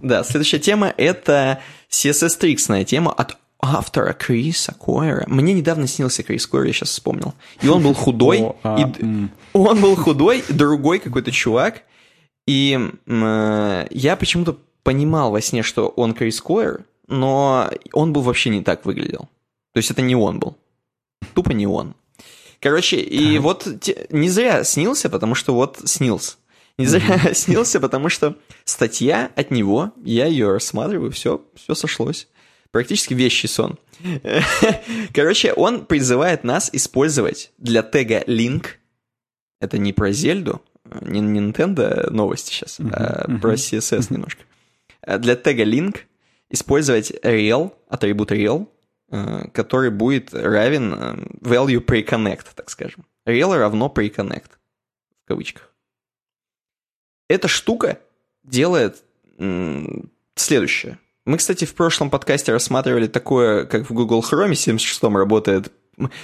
[0.00, 1.60] Да, следующая тема это
[1.90, 5.24] CSS Tricks тема от автора Криса Койера.
[5.28, 7.34] Мне недавно снился Крис Койер, я сейчас вспомнил.
[7.62, 8.52] И он был худой.
[8.64, 9.28] А, и...
[9.52, 11.84] Он был худой, другой какой-то чувак.
[12.46, 18.50] И э, я почему-то понимал во сне, что он Крис Койер, но он был вообще
[18.50, 19.28] не так выглядел.
[19.72, 20.56] То есть это не он был.
[21.34, 21.94] Тупо не он.
[22.58, 23.66] Короче, и вот
[24.10, 26.34] не зря снился, потому что вот снился.
[26.82, 32.28] Не зря снился, потому что статья от него, я ее рассматриваю, все, все сошлось.
[32.70, 33.78] Практически вещий сон.
[35.14, 38.66] Короче, он призывает нас использовать для тега link,
[39.60, 40.62] это не про Зельду,
[41.02, 42.92] не Nintendo новости сейчас, mm-hmm.
[42.92, 44.06] а про CSS mm-hmm.
[44.14, 44.42] немножко.
[45.02, 45.98] А для тега link
[46.50, 48.68] использовать real, атрибут real,
[49.10, 53.04] э, который будет равен э, value pre-connect, так скажем.
[53.26, 54.50] Real равно pre-connect,
[55.24, 55.71] в кавычках.
[57.28, 57.98] Эта штука
[58.44, 59.02] делает
[60.34, 60.98] следующее.
[61.24, 65.72] Мы, кстати, в прошлом подкасте рассматривали такое, как в Google Chrome 76 работает,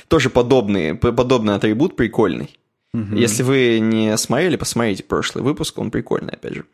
[0.09, 2.59] тоже подобный, подобный атрибут прикольный.
[2.95, 3.15] Угу.
[3.15, 6.65] Если вы не смотрели, посмотрите прошлый выпуск, он прикольный, опять же.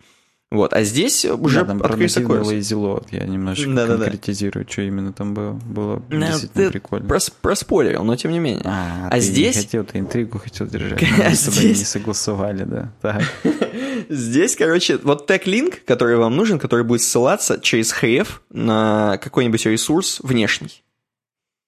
[0.54, 2.48] Вот, а здесь уже да, там открылся Корс.
[2.48, 3.06] Lazy Load.
[3.10, 4.72] Я немножечко да, да, конкретизирую, да.
[4.72, 5.52] что именно там было.
[5.52, 7.08] Было no, действительно прикольно.
[7.08, 8.62] Прос, проспорил, но тем не менее.
[8.64, 9.56] А, а ты здесь...
[9.56, 11.02] не хотел, ты интригу хотел держать.
[11.18, 12.92] Мы с тобой не согласовали, да.
[13.02, 13.22] Так.
[14.08, 20.20] Здесь, короче, вот тег-линк, который вам нужен, который будет ссылаться через href на какой-нибудь ресурс
[20.22, 20.84] внешний.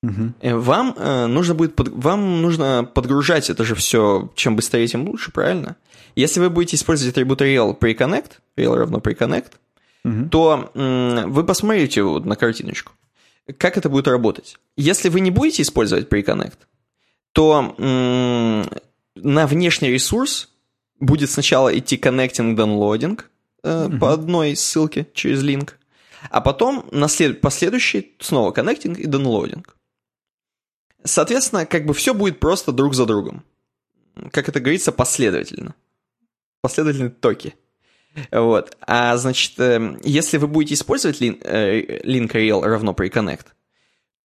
[0.07, 0.61] Угу.
[0.61, 5.33] Вам э, нужно будет под, вам нужно подгружать это же все, чем быстрее, тем лучше,
[5.33, 5.77] правильно?
[6.15, 9.53] Если вы будете использовать атрибут real pre-connect, real равно pre-connect,
[10.05, 10.29] угу.
[10.31, 12.93] то э, вы посмотрите вот на картиночку,
[13.59, 14.57] как это будет работать.
[14.77, 16.59] Если вы не будете использовать pre-connect,
[17.33, 18.65] то э,
[19.17, 20.51] на внешний ресурс
[21.01, 23.21] будет сначала идти connecting downloading
[23.65, 23.99] э, угу.
[23.99, 25.79] по одной ссылке через линк,
[26.31, 27.41] а потом на след...
[27.41, 29.65] последующий снова connecting и downloading.
[31.07, 33.45] Соответственно, как бы все будет просто друг за другом.
[34.33, 35.75] Как это говорится, последовательно.
[36.61, 37.55] Последовательные токи.
[38.31, 38.77] Вот.
[38.81, 43.47] А значит, эм, если вы будете использовать link, link rel равно pre-connect,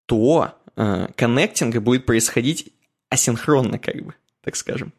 [0.06, 2.74] то э, коннектинг будет происходить
[3.10, 4.94] асинхронно, как бы, так скажем.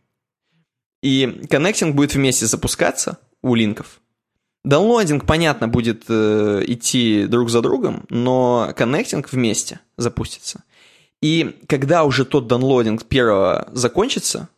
[1.02, 4.00] И коннектинг будет вместе запускаться у линков.
[4.66, 10.62] Downloading, понятно, будет э, идти друг за другом, но коннектинг вместе запустится.
[11.22, 14.48] И когда уже тот downloading первого закончится,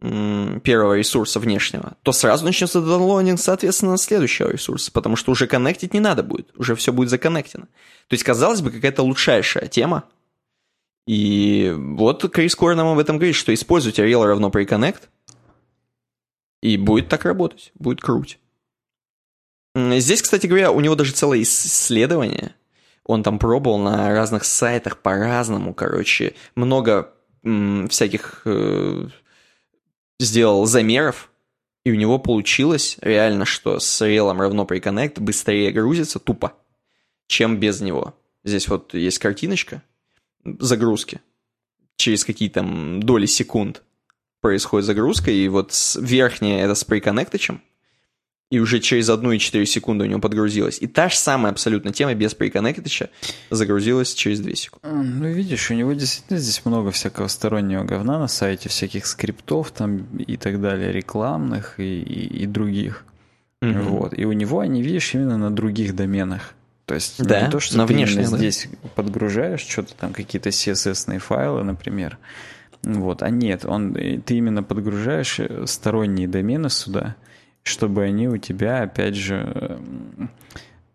[0.00, 6.00] первого ресурса внешнего, то сразу начнется downloading, соответственно, следующего ресурса, потому что уже коннектить не
[6.00, 7.66] надо будет, уже все будет законнектено.
[8.06, 10.04] То есть, казалось бы, какая-то лучшайшая тема.
[11.06, 15.02] И вот Крис Кор нам об этом говорит, что используйте rel равно pre-connect,
[16.62, 18.38] и будет так работать, будет круть.
[19.74, 22.54] Здесь, кстати говоря, у него даже целое исследование–
[23.08, 27.10] он там пробовал на разных сайтах по-разному, короче, много
[27.42, 29.08] м, всяких э,
[30.20, 31.30] сделал замеров,
[31.84, 36.52] и у него получилось реально, что с релом равно приконнект быстрее грузится тупо,
[37.28, 38.14] чем без него.
[38.44, 39.82] Здесь вот есть картиночка
[40.44, 41.22] загрузки.
[41.96, 43.82] Через какие там доли секунд
[44.42, 47.62] происходит загрузка, и вот верхняя это с приконнекточем,
[48.50, 50.78] и уже через 1,4 секунды у него подгрузилось.
[50.80, 53.10] И та же самая абсолютно тема без приконнектича
[53.50, 54.88] загрузилась через 2 секунды.
[54.88, 60.06] Ну, видишь, у него действительно здесь много всякого стороннего говна на сайте, всяких скриптов там
[60.16, 63.04] и так далее, рекламных и, и, и других.
[63.62, 63.82] Mm-hmm.
[63.82, 64.18] Вот.
[64.18, 66.54] И у него они, видишь, именно на других доменах.
[66.86, 70.48] То есть да, не то, что на ты внешних, именно здесь подгружаешь что-то там, какие-то
[70.48, 72.16] CSS файлы, например.
[72.82, 77.16] Вот, а нет, он, ты именно подгружаешь э, сторонние домены сюда,
[77.62, 79.80] чтобы они у тебя, опять же,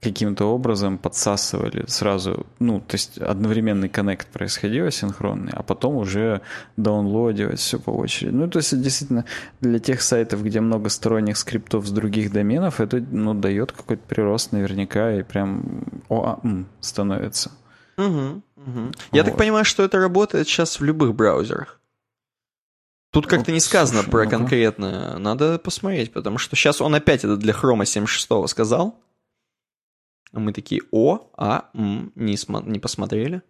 [0.03, 6.41] каким-то образом подсасывали сразу, ну, то есть одновременный коннект происходил асинхронный, а потом уже
[6.75, 8.35] даунлодивать все по очереди.
[8.35, 9.25] Ну, то есть действительно
[9.61, 14.51] для тех сайтов, где много сторонних скриптов с других доменов, это, ну, дает какой-то прирост
[14.51, 17.51] наверняка и прям ОАМ становится.
[17.97, 18.91] Угу, угу.
[19.11, 19.29] Я вот.
[19.29, 21.79] так понимаю, что это работает сейчас в любых браузерах.
[23.13, 25.19] Тут как-то не сказано Слушай, про ну конкретно.
[25.19, 28.99] Надо посмотреть, потому что сейчас он опять это для Хрома 76 сказал.
[30.31, 33.43] А мы такие, о, а, м, не, смо- не посмотрели.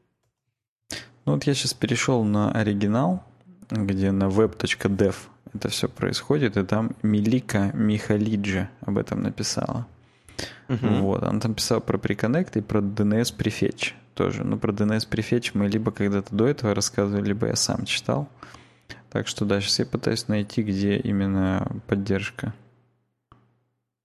[1.26, 3.24] Ну вот я сейчас перешел на оригинал,
[3.70, 5.16] где на web.dev
[5.53, 9.88] это все происходит, и там Милика Михалиджа об этом написала.
[10.68, 10.99] Uh-huh.
[10.99, 14.43] Вот, она там писала про Preconnect и про DNS Prefetch тоже.
[14.43, 18.28] Ну, про DNS Prefetch мы либо когда-то до этого рассказывали, либо я сам читал.
[19.14, 22.51] Так что да, сейчас я пытаюсь найти, где именно поддержка.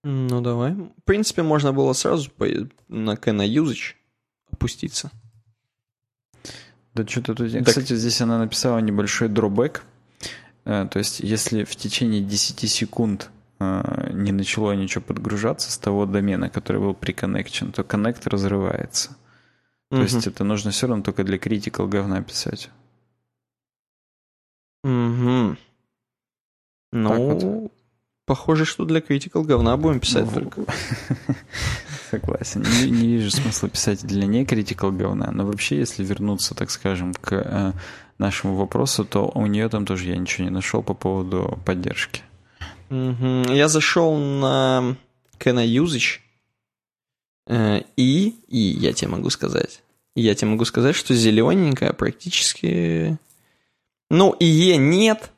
[0.03, 0.73] Ну, давай.
[0.73, 2.45] В принципе, можно было сразу по,
[2.87, 3.95] на Kena Usage
[4.51, 5.09] опуститься.
[6.93, 7.51] Да что-то тут...
[7.51, 7.65] Так...
[7.65, 9.83] Кстати, здесь она написала небольшой дробэк.
[10.63, 16.51] То есть, если в течение 10 секунд э, не начало ничего подгружаться с того домена,
[16.51, 19.17] который был приконнекчен, то коннект разрывается.
[19.89, 20.03] То угу.
[20.03, 22.69] есть это нужно все равно только для critical говна писать.
[24.83, 25.57] Угу.
[26.91, 27.71] Ну, вот.
[28.25, 30.65] похоже, что для Critical говна будем писать ну, только.
[32.09, 32.63] Согласен.
[32.63, 37.13] Не, не вижу смысла писать для не Critical говна, но вообще, если вернуться, так скажем,
[37.13, 37.73] к э,
[38.17, 42.23] нашему вопросу, то у нее там тоже я ничего не нашел по поводу поддержки.
[42.89, 43.53] Угу.
[43.53, 44.95] Я зашел на
[45.37, 46.19] Kena Usage,
[47.47, 49.83] э, и, и я тебе могу сказать,
[50.15, 53.17] я тебе могу сказать, что зелененькая практически
[54.09, 55.31] ну, IE нет,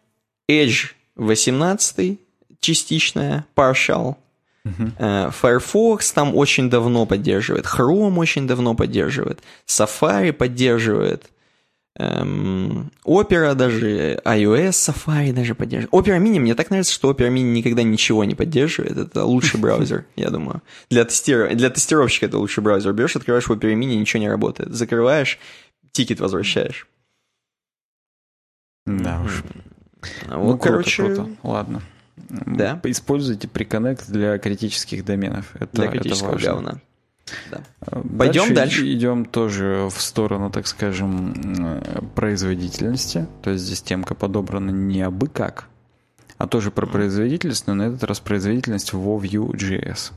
[0.49, 2.19] Edge 18
[2.59, 4.15] частичная, partial.
[4.63, 5.32] Uh-huh.
[5.32, 11.32] Firefox там очень давно поддерживает, Chrome очень давно поддерживает, Safari поддерживает,
[11.97, 15.91] эм, Opera даже, iOS Safari даже поддерживает.
[15.91, 20.05] Opera Mini, мне так нравится, что Opera Mini никогда ничего не поддерживает, это лучший браузер,
[20.15, 20.61] я думаю.
[20.91, 21.55] Для, тестиров...
[21.55, 22.93] для тестировщика это лучший браузер.
[22.93, 24.76] Берешь, открываешь в Opera Mini, ничего не работает.
[24.76, 25.39] Закрываешь,
[25.91, 26.88] тикет возвращаешь.
[28.86, 29.44] Да уж.
[30.28, 31.04] Вот, ну, короче...
[31.04, 31.38] Круто, круто.
[31.44, 31.82] Ладно.
[32.30, 32.80] Да.
[32.84, 35.56] Используйте приконнект для критических доменов.
[35.56, 36.82] Это, для критического это говна.
[37.50, 37.62] Да.
[37.82, 38.54] Э, Пойдем дальше.
[38.54, 38.94] дальше.
[38.94, 41.82] Идем тоже в сторону, так скажем,
[42.16, 43.28] производительности.
[43.42, 45.68] То есть здесь темка подобрана не абы как,
[46.38, 50.12] а тоже про производительность, но на этот раз производительность в Vue.js.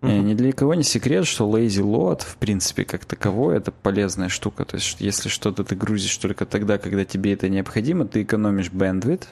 [0.00, 0.20] Mm-hmm.
[0.22, 4.64] Ни для кого не секрет, что lazy load, в принципе, как таковой, это полезная штука.
[4.64, 9.26] То есть, если что-то ты грузишь только тогда, когда тебе это необходимо, ты экономишь bandwidth,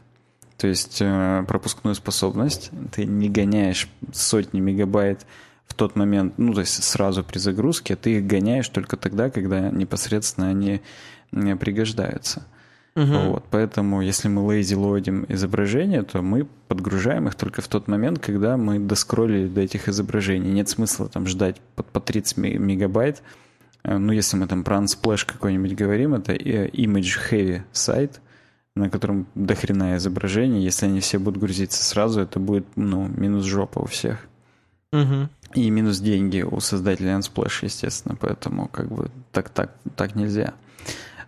[0.58, 5.24] то есть э, пропускную способность, ты не гоняешь сотни мегабайт
[5.66, 9.70] в тот момент, ну, то есть сразу при загрузке, ты их гоняешь только тогда, когда
[9.70, 10.82] непосредственно они
[11.30, 12.46] пригождаются.
[12.98, 13.30] Угу.
[13.30, 18.56] Вот, поэтому, если мы лодим изображения, то мы подгружаем их только в тот момент, когда
[18.56, 20.50] мы доскроллили до этих изображений.
[20.50, 23.22] Нет смысла там ждать по, по 30 мегабайт.
[23.84, 28.20] Э, ну, если мы там про Unsplash какой-нибудь говорим, это image heavy сайт,
[28.74, 30.64] на котором дохрена изображений.
[30.64, 34.26] Если они все будут грузиться сразу, это будет, ну, минус жопа у всех.
[34.92, 35.28] Угу.
[35.54, 38.16] И минус деньги у создателя Unsplash, естественно.
[38.20, 40.54] Поэтому как бы так, так, так нельзя.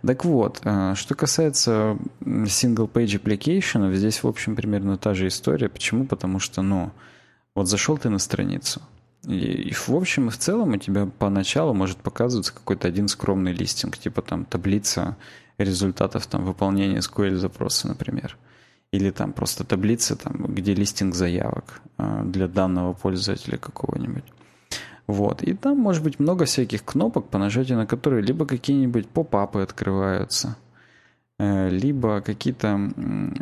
[0.07, 5.69] Так вот, э, что касается single-page application, здесь, в общем, примерно та же история.
[5.69, 6.07] Почему?
[6.07, 6.91] Потому что, ну,
[7.55, 8.81] вот зашел ты на страницу,
[9.27, 13.53] и, и в общем и в целом у тебя поначалу может показываться какой-то один скромный
[13.53, 15.17] листинг, типа там таблица
[15.59, 18.37] результатов там выполнения SQL запроса, например.
[18.93, 24.25] Или там просто таблица, там, где листинг заявок э, для данного пользователя какого-нибудь.
[25.11, 25.43] Вот.
[25.43, 30.57] И там может быть много всяких кнопок, по нажатию на которые либо какие-нибудь поп-апы открываются,
[31.39, 32.93] э, либо какие-то,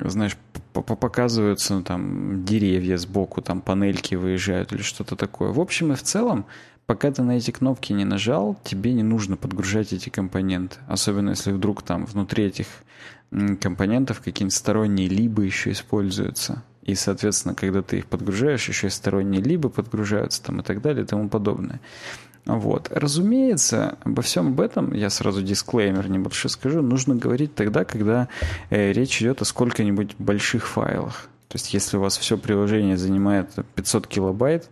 [0.05, 0.37] знаешь,
[0.73, 5.51] показываются ну, там деревья сбоку, там панельки выезжают или что-то такое.
[5.51, 6.47] В общем и в целом,
[6.87, 10.79] пока ты на эти кнопки не нажал, тебе не нужно подгружать эти компоненты.
[10.87, 12.66] Особенно если вдруг там внутри этих
[13.61, 16.62] компонентов какие-нибудь сторонние либо еще используются.
[16.89, 21.05] И, соответственно, когда ты их подгружаешь, еще и сторонние либо подгружаются там и так далее
[21.05, 21.80] и тому подобное.
[22.47, 22.89] Вот.
[22.91, 28.28] Разумеется, обо всем об этом, я сразу дисклеймер небольшой скажу, нужно говорить тогда, когда
[28.70, 31.28] э, речь идет о сколько-нибудь больших файлах.
[31.49, 34.70] То есть, если у вас все приложение занимает 500 килобайт,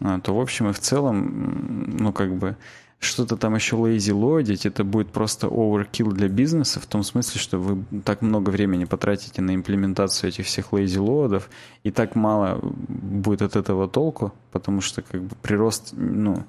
[0.00, 2.58] э, то, в общем и в целом, ну, как бы,
[2.98, 7.58] что-то там еще lazy лодить, это будет просто overkill для бизнеса, в том смысле, что
[7.58, 11.50] вы так много времени потратите на имплементацию этих всех lazy лодов,
[11.82, 16.44] и так мало будет от этого толку, потому что как бы прирост, ну,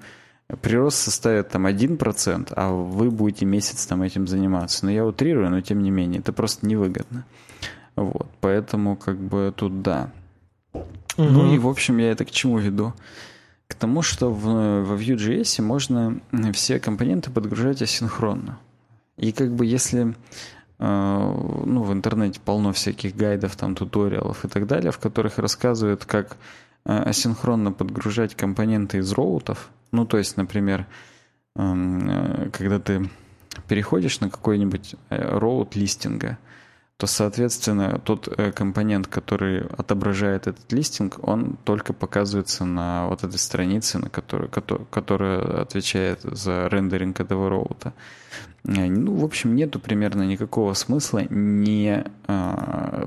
[0.61, 4.85] прирост составит там 1%, а вы будете месяц там этим заниматься.
[4.85, 7.25] Но я утрирую, но тем не менее, это просто невыгодно.
[7.95, 10.11] Вот, поэтому как бы тут да.
[10.73, 10.83] Угу.
[11.17, 12.93] Ну и в общем я это к чему веду?
[13.67, 14.43] К тому, что в,
[14.83, 16.19] во Vue.js можно
[16.53, 18.59] все компоненты подгружать асинхронно.
[19.17, 20.15] И как бы если
[20.79, 20.85] э,
[21.65, 26.37] ну, в интернете полно всяких гайдов, там, туториалов и так далее, в которых рассказывают, как
[26.85, 30.85] э, асинхронно подгружать компоненты из роутов, ну, то есть, например,
[31.55, 33.09] эм, э, когда ты
[33.67, 36.37] переходишь на какой-нибудь э, роут листинга,
[36.97, 43.37] то, соответственно, тот э, компонент, который отображает этот листинг, он только показывается на вот этой
[43.37, 44.49] странице, на которую,
[44.89, 47.93] которая отвечает за рендеринг этого роута.
[48.63, 52.03] Ну, в общем, нету примерно никакого смысла не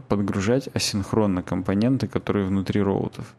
[0.09, 3.34] подгружать асинхронно компоненты, которые внутри роутов.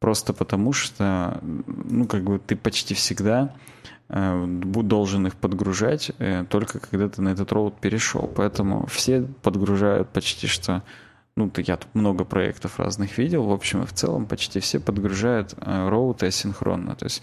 [0.00, 6.80] Просто потому что, ну, как бы ты почти всегда э, должен их подгружать э, только
[6.80, 8.30] когда ты на этот роут перешел.
[8.34, 10.82] Поэтому все подгружают почти что
[11.36, 15.54] ну, я тут много проектов разных видел, в общем и в целом почти все подгружают
[15.56, 16.96] э, роуты асинхронно.
[16.96, 17.22] То есть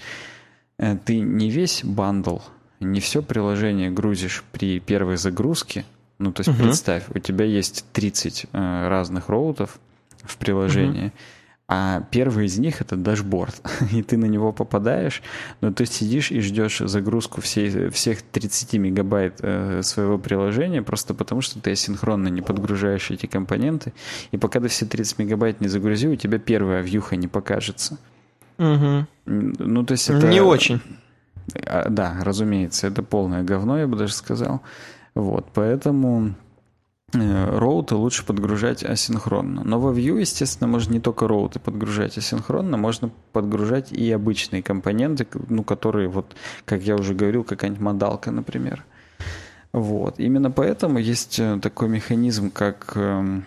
[0.78, 2.38] ты не весь bundle,
[2.80, 5.86] не все приложение грузишь при первой загрузке.
[6.20, 6.64] Ну, то есть uh-huh.
[6.64, 9.80] представь, у тебя есть 30 разных роутов
[10.24, 11.08] в приложении.
[11.08, 11.37] Uh-huh
[11.70, 13.62] а первый из них это dashboard,
[13.92, 15.22] и ты на него попадаешь,
[15.60, 21.42] но ты сидишь и ждешь загрузку всей, всех 30 мегабайт э, своего приложения, просто потому
[21.42, 23.94] что ты асинхронно не подгружаешь эти компоненты,
[24.32, 27.98] и пока ты все 30 мегабайт не загрузил, у тебя первая вьюха не покажется.
[28.58, 29.06] Угу.
[29.26, 30.28] Ну, то есть это...
[30.28, 30.82] Не очень.
[31.66, 34.62] А, да, разумеется, это полное говно, я бы даже сказал.
[35.16, 36.34] Вот, поэтому
[37.14, 39.64] роуты лучше подгружать асинхронно.
[39.64, 45.26] Но во Vue, естественно, можно не только роуты подгружать асинхронно, можно подгружать и обычные компоненты,
[45.48, 46.36] ну, которые, вот,
[46.66, 48.84] как я уже говорил, какая-нибудь модалка, например.
[49.72, 50.20] Вот.
[50.20, 53.46] Именно поэтому есть э, такой механизм, как эм,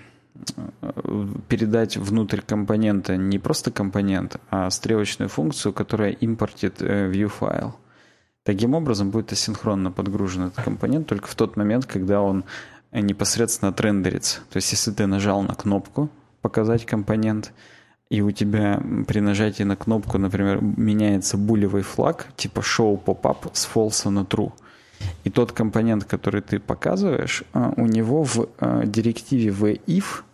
[0.80, 7.74] э, передать внутрь компонента не просто компонент, а стрелочную функцию, которая импортит view файл.
[8.42, 12.44] Таким образом будет асинхронно подгружен этот компонент только в тот момент, когда он
[12.92, 14.40] непосредственно отрендерится.
[14.50, 16.10] То есть если ты нажал на кнопку
[16.42, 17.52] «Показать компонент»,
[18.08, 23.68] и у тебя при нажатии на кнопку, например, меняется булевый флаг, типа show pop-up с
[23.72, 24.52] false на true,
[25.22, 30.24] и тот компонент, который ты показываешь, а, у него в а, директиве v-if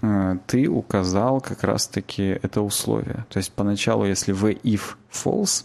[0.00, 3.26] а, ты указал как раз-таки это условие.
[3.28, 5.64] То есть поначалу, если v-if false,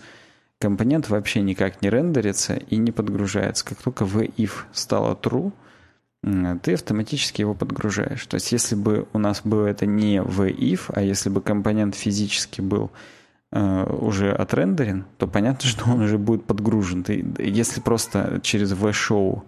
[0.59, 3.63] компонент вообще никак не рендерится и не подгружается.
[3.63, 5.51] Как только v-if стало true–
[6.61, 8.25] ты автоматически его подгружаешь.
[8.25, 11.95] То есть если бы у нас было это не в if, а если бы компонент
[11.95, 12.91] физически был
[13.51, 17.03] э, уже отрендерен, то понятно, что он уже будет подгружен.
[17.03, 19.43] Ты, если просто через vshow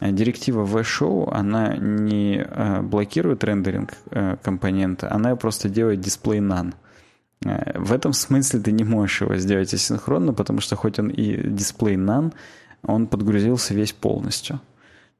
[0.00, 3.94] э, Директива vshow, она не э, блокирует рендеринг
[4.42, 6.74] компонента, она просто делает display none.
[7.42, 11.94] В этом смысле ты не можешь его сделать асинхронно, потому что хоть он и display
[11.94, 12.34] none,
[12.82, 14.60] он подгрузился весь полностью.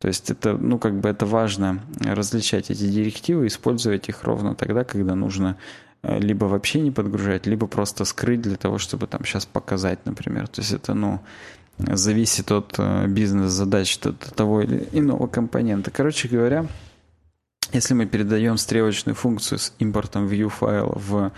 [0.00, 4.82] То есть это, ну, как бы это важно различать эти директивы, использовать их ровно тогда,
[4.82, 5.58] когда нужно
[6.02, 10.48] э, либо вообще не подгружать, либо просто скрыть для того, чтобы там сейчас показать, например.
[10.48, 11.20] То есть это, ну,
[11.76, 15.90] зависит от э, бизнес-задач того или иного компонента.
[15.90, 16.66] Короче говоря,
[17.74, 21.30] если мы передаем стрелочную функцию с импортом view файла в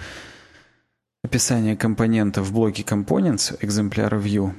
[1.24, 4.54] описание компонента в блоке components, экземпляра view,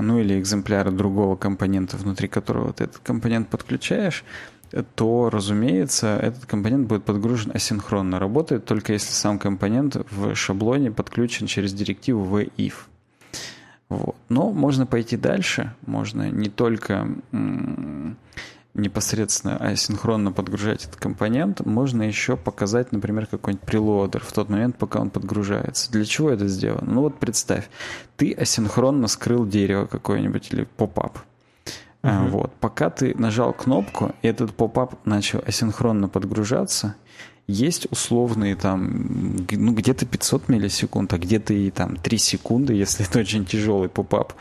[0.00, 4.24] ну или экземпляра другого компонента, внутри которого ты этот компонент подключаешь,
[4.94, 8.18] то, разумеется, этот компонент будет подгружен асинхронно.
[8.18, 12.74] Работает только если сам компонент в шаблоне подключен через директиву v-if.
[13.88, 14.16] Вот.
[14.30, 17.06] Но можно пойти дальше, можно не только
[18.74, 25.00] непосредственно асинхронно подгружать этот компонент, можно еще показать, например, какой-нибудь preloader в тот момент, пока
[25.00, 25.92] он подгружается.
[25.92, 26.90] Для чего это сделано?
[26.90, 27.68] Ну вот представь,
[28.16, 31.18] ты асинхронно открыл drawer какой-нибудь или pop-up.
[32.02, 32.30] Uh-huh.
[32.30, 32.52] Вот.
[32.54, 36.96] Пока ты нажал кнопку, и этот pop-up начал асинхронно подгружаться,
[37.46, 43.18] есть условные там, ну, где-то 500 миллисекунд, а где-то и там 3 секунды, если это
[43.18, 44.32] очень тяжелый pop-up.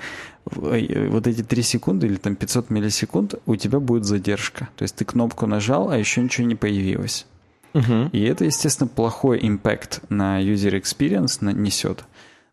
[0.49, 4.69] Э, вот эти 3 секунды или там 500 миллисекунд у тебя будет задержка.
[4.75, 7.25] То есть ты кнопку нажал, а еще ничего не появилось.
[7.73, 8.09] Угу.
[8.11, 12.03] И это, естественно, плохой impact на user experience несет.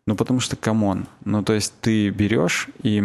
[0.05, 3.03] Ну, потому что, come on, ну, то есть ты берешь и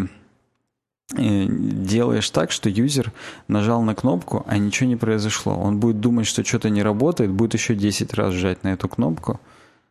[1.13, 3.13] делаешь так, что юзер
[3.47, 5.55] нажал на кнопку, а ничего не произошло.
[5.55, 9.39] Он будет думать, что что-то не работает, будет еще 10 раз жать на эту кнопку.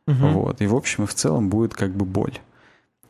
[0.07, 0.27] Угу.
[0.29, 0.61] Вот.
[0.61, 2.39] И в общем и в целом будет как бы боль.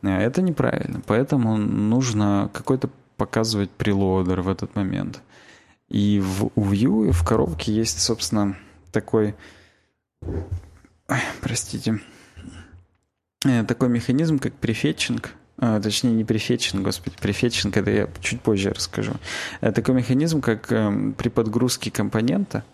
[0.04, 1.02] А это неправильно.
[1.06, 5.22] Поэтому нужно какой-то показывать прелодер в этот момент.
[5.88, 8.56] И в, у Vue в коробке есть, собственно,
[8.92, 9.34] такой...
[10.22, 12.00] Ой, простите.
[13.44, 18.70] Э, такой механизм, как префетчинг– а, точнее, не префетчинг, господи, префетчинг, это я чуть позже
[18.70, 19.12] расскажу.
[19.60, 22.64] Это такой механизм, как э, при подгрузке компонента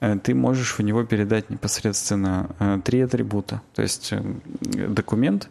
[0.00, 3.62] э, ты можешь в него передать непосредственно э, три атрибута.
[3.74, 4.22] То есть э,
[4.60, 5.48] документ,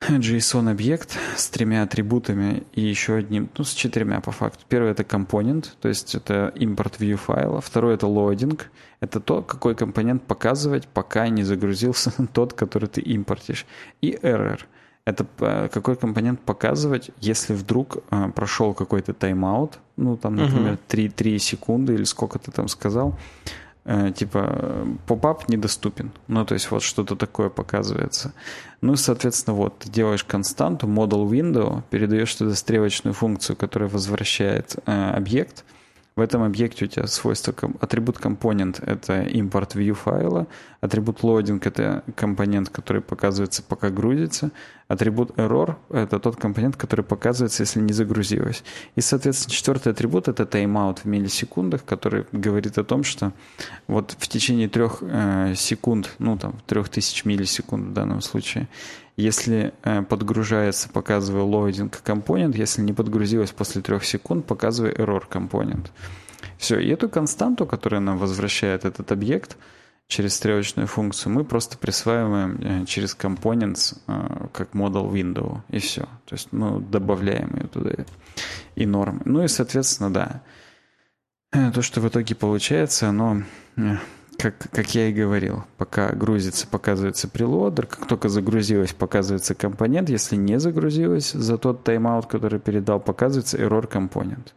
[0.00, 4.64] JSON-объект с тремя атрибутами и еще одним, ну, с четырьмя по факту.
[4.68, 7.60] Первый— это компонент, то есть это импорт view файла.
[7.60, 8.60] Второй— это loading.
[9.00, 13.66] Это то, какой компонент показывать, пока не загрузился тот, который ты импортишь.
[14.00, 14.60] И error—
[15.04, 20.88] это э, какой компонент показывать, если вдруг э, прошел какой-то тайм-аут, ну, там, например, uh-huh.
[20.88, 23.18] 3, 3 секунды или сколько ты там сказал,
[24.14, 26.10] типа, поп-ап недоступен.
[26.26, 28.32] Ну, то есть вот что-то такое показывается.
[28.80, 35.10] Ну, соответственно, вот, ты делаешь константу, model window, передаешь туда стрелочную функцию, которая возвращает э,
[35.10, 35.64] объект—
[36.18, 40.48] в этом объекте у тебя свойство, атрибут компонент— это импорт view файла,
[40.80, 44.50] атрибут loading— это компонент, который показывается, пока грузится,
[44.88, 48.64] атрибут error— это тот компонент, который показывается, если не загрузилось.
[48.96, 53.32] И, соответственно, четвертый атрибут— это timeout в миллисекундах, который говорит о том, что
[53.86, 58.66] вот в течение трех э, секунд, ну там трех тысяч миллисекунд в данном случае,
[59.18, 65.90] если э, подгружается, показывая loading компонент, если не подгрузилось после трех секунд, показывая error компонент.
[66.56, 69.56] Все, и эту константу, которая нам возвращает этот объект
[70.06, 76.02] через стрелочную функцию, мы просто присваиваем э, через components э, как model window, и все.
[76.24, 77.90] То есть мы добавляем ее туда
[78.76, 79.20] и нормы.
[79.24, 80.42] Ну и, соответственно, да,
[81.50, 83.42] то, что в итоге получается, оно
[84.38, 90.36] как, как я и говорил, пока грузится, показывается прелодер, как только загрузилась, показывается компонент, если
[90.36, 94.54] не загрузилась за тот тайм-аут, который передал, показывается error компонент.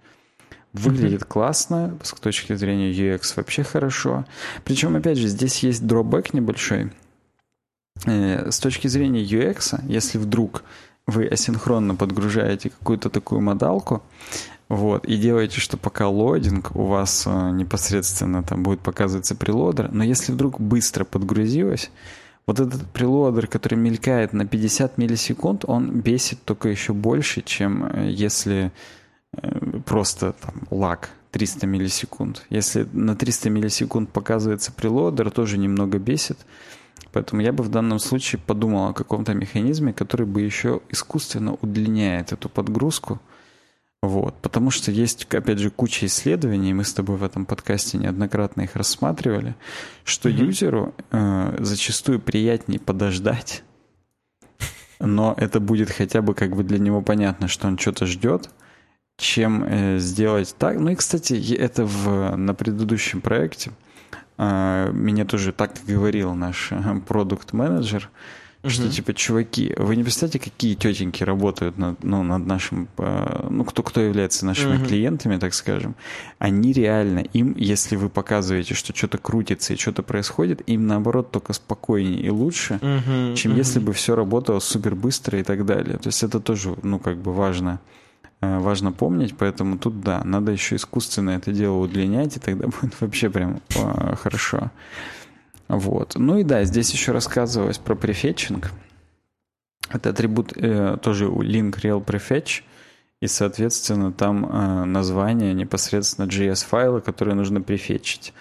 [0.71, 1.27] Выглядит mm-hmm.
[1.27, 4.25] классно, с точки зрения UX вообще хорошо.
[4.63, 6.91] Причем, опять же, здесь есть дробэк небольшой.
[8.05, 10.63] Э, с точки зрения UX, если вдруг
[11.07, 14.03] вы асинхронно подгружаете какую-то такую модалку,
[14.71, 20.01] вот, и делаете, что пока лодинг у вас э, непосредственно там будет показываться прелодер, но
[20.01, 21.91] если вдруг быстро подгрузилось,
[22.47, 28.11] вот этот прелодер, который мелькает на 50 миллисекунд, он бесит только еще больше, чем э,
[28.11, 28.71] если
[29.33, 32.45] э, просто там лаг 300 миллисекунд.
[32.49, 36.37] Если на 300 миллисекунд показывается прелодер, тоже немного бесит.
[37.11, 42.31] Поэтому я бы в данном случае подумал о каком-то механизме, который бы еще искусственно удлиняет
[42.31, 43.19] эту подгрузку,
[44.01, 48.61] вот, потому что есть, опять же, куча исследований, мы с тобой в этом подкасте неоднократно
[48.61, 49.55] их рассматривали,
[50.03, 50.45] что mm-hmm.
[50.45, 53.63] юзеру э, зачастую приятнее подождать,
[54.99, 58.49] но это будет хотя бы как бы для него понятно, что он что-то ждет,
[59.17, 60.79] чем э, сделать так.
[60.79, 63.71] Ну и, кстати, это в, на предыдущем проекте
[64.39, 68.40] э, меня тоже так говорил наш э, продукт-менеджер, Угу.
[68.63, 73.63] Что типа, чуваки, вы не представляете, какие тетеньки работают над, ну, над нашим, э, ну,
[73.63, 75.95] кто, кто является нашими клиентами, так скажем.
[76.37, 81.53] Они реально, им, если вы показываете, что что-то крутится и что-то происходит, им наоборот только
[81.53, 82.79] спокойнее и лучше,
[83.35, 85.97] чем если бы все работало супер быстро и так далее.
[85.97, 87.79] То есть это тоже, ну, как бы важно
[88.41, 93.01] э, важно помнить, поэтому тут, да, надо еще искусственно это дело удлинять, и тогда будет
[93.01, 94.69] вообще прям э, хорошо.
[95.71, 96.15] Вот.
[96.15, 98.71] Ну и да, здесь еще рассказывалось про префетчинг.
[99.89, 102.63] Это атрибут э, тоже у link real prefetch,
[103.21, 108.33] и, соответственно, там э, название непосредственно JS-файла, которые нужно префетчить.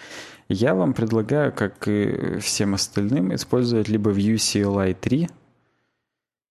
[0.48, 5.28] Я вам предлагаю, как и всем остальным, использовать либо Vue CLI 3,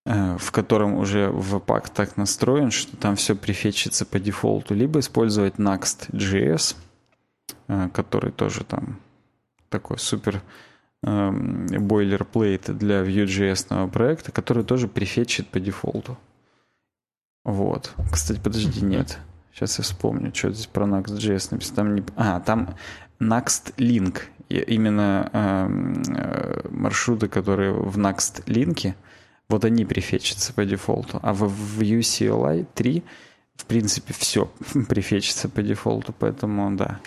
[0.06, 5.56] э, в котором уже Webpack так настроен, что там все префетчится по дефолту, либо использовать
[5.56, 6.78] Next.js,
[7.68, 8.98] э, который тоже там
[9.70, 10.42] такой супер
[11.02, 16.18] бойлерплейт для Vue.js проекта, который тоже префетчит по дефолту.
[17.44, 17.94] Вот.
[18.12, 19.20] Кстати, подожди, нет.
[19.54, 21.76] Сейчас я вспомню, что здесь про Next.js написано.
[21.76, 22.04] Там не...
[22.16, 22.76] А, там
[23.20, 24.22] Next Link.
[24.50, 28.96] Именно эм, э, маршруты, которые в Next Link,
[29.48, 31.20] вот они префетчатся по дефолту.
[31.22, 33.04] А в, в UCLI 3,
[33.56, 34.46] в принципе, все
[34.88, 37.00] префетчится по дефолту, поэтому, да,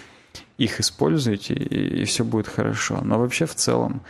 [0.65, 3.01] их используйте, и, и все будет хорошо.
[3.03, 4.03] Но вообще, в целом,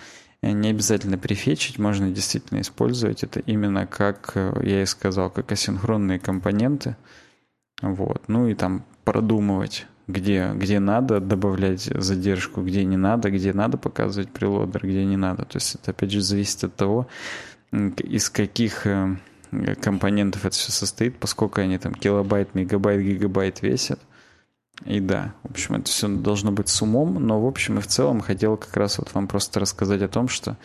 [0.42, 6.18] не обязательно префетчить, можно действительно использовать это именно как, э, я и сказал, как асинхронные
[6.18, 6.96] компоненты.
[7.80, 8.22] Вот.
[8.28, 14.30] Ну и там продумывать, где, где надо добавлять задержку, где не надо, где надо показывать
[14.30, 15.44] прилодер, где не надо.
[15.44, 17.06] То есть это опять же зависит от того,
[17.70, 19.16] из каких э,
[19.80, 24.00] компонентов это все состоит, поскольку они там килобайт, мегабайт, гигабайт весят.
[24.84, 27.86] И да, в общем, это все должно быть с умом, но в общем и в
[27.86, 30.56] целом хотел как раз вот вам просто рассказать о том, что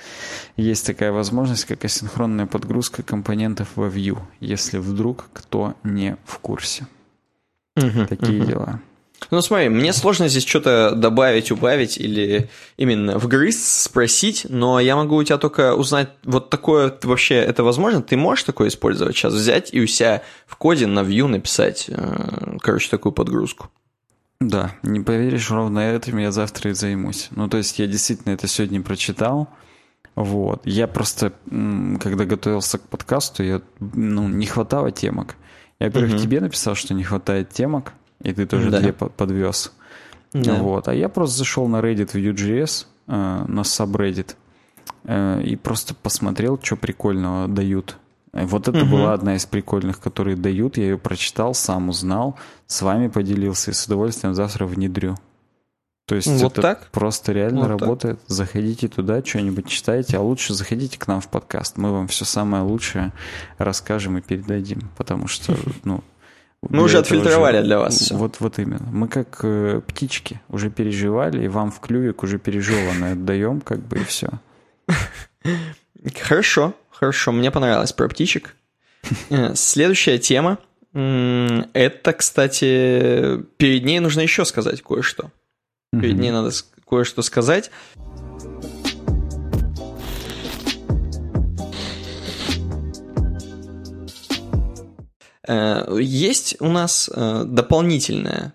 [0.55, 6.87] есть такая возможность, как асинхронная подгрузка компонентов во Vue, если вдруг кто не в курсе.
[7.75, 8.47] Угу, Такие угу.
[8.47, 8.81] дела.
[9.31, 15.15] Ну смотри, мне сложно здесь что-то добавить, убавить или именно вгрызть, спросить, но я могу
[15.15, 18.01] у тебя только узнать, вот такое вообще это возможно?
[18.01, 19.33] Ты можешь такое использовать сейчас?
[19.33, 23.69] Взять и у себя в коде на Vue написать, э, короче, такую подгрузку?
[24.39, 27.29] Да, не поверишь, ровно этим я завтра и займусь.
[27.31, 29.49] Ну, то есть я действительно это сегодня прочитал.
[30.15, 30.61] Вот.
[30.65, 35.35] Я просто, когда готовился к подкасту, я, ну, не хватало темок.
[35.79, 36.21] Я, во-первых, угу.
[36.21, 38.79] тебе написал, что не хватает темок, и ты тоже да.
[38.79, 39.73] две подвез.
[40.33, 40.55] Да.
[40.55, 40.87] Вот.
[40.87, 44.35] А я просто зашел на Reddit в Vue.js, э, на subreddit,
[45.03, 47.97] э, и просто посмотрел, что прикольного дают
[48.45, 48.91] вот это угу.
[48.91, 50.77] была одна из прикольных, которые дают.
[50.77, 55.17] Я ее прочитал, сам узнал, с вами поделился и с удовольствием завтра внедрю.
[56.07, 56.87] То есть вот это так?
[56.91, 58.19] просто реально вот работает.
[58.19, 58.29] Так.
[58.29, 61.77] Заходите туда, что-нибудь читайте, а лучше заходите к нам в подкаст.
[61.77, 63.11] Мы вам все самое лучшее
[63.57, 66.01] расскажем и передадим, потому что, ну,
[66.61, 68.15] мы уже отфильтровали уже, для вас все.
[68.15, 68.87] Вот, вот именно.
[68.91, 73.97] Мы как э, птички уже переживали, и вам в клювик уже пережеванное отдаем, как бы
[73.97, 74.29] и все.
[76.21, 76.73] Хорошо.
[76.99, 78.55] Хорошо, мне понравилось про птичек.
[79.29, 80.57] Э, следующая тема.
[80.93, 85.31] Это, кстати, перед ней нужно еще сказать кое-что.
[85.91, 86.51] Перед ней надо
[86.89, 87.69] кое-что сказать.
[95.47, 98.53] Э, есть у нас э, дополнительная,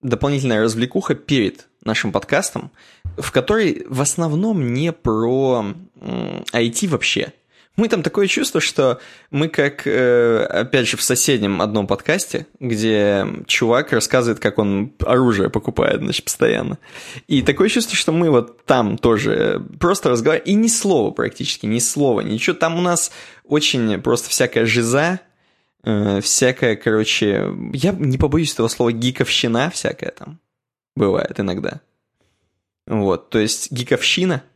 [0.00, 2.70] дополнительная развлекуха перед нашим подкастом,
[3.18, 5.66] в которой в основном не про
[6.00, 7.34] IT вообще.
[7.76, 9.00] Мы там такое чувство, что
[9.30, 15.48] мы как, э, опять же, в соседнем одном подкасте, где чувак рассказывает, как он оружие
[15.48, 16.78] покупает, значит, постоянно.
[17.28, 21.78] И такое чувство, что мы вот там тоже просто разговариваем, и ни слова практически, ни
[21.78, 22.54] слова, ничего.
[22.54, 23.10] Там у нас
[23.44, 25.20] очень просто всякая жиза,
[25.82, 30.40] э, всякая, короче, я не побоюсь этого слова, гиковщина всякая там
[30.94, 31.80] бывает иногда.
[32.86, 34.42] Вот, то есть гиковщина–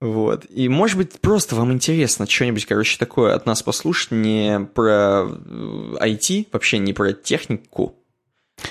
[0.00, 0.44] вот.
[0.50, 6.42] И, может быть, просто вам интересно что-нибудь, короче, такое от нас послушать не про IT,
[6.42, 7.94] э, вообще не про технику.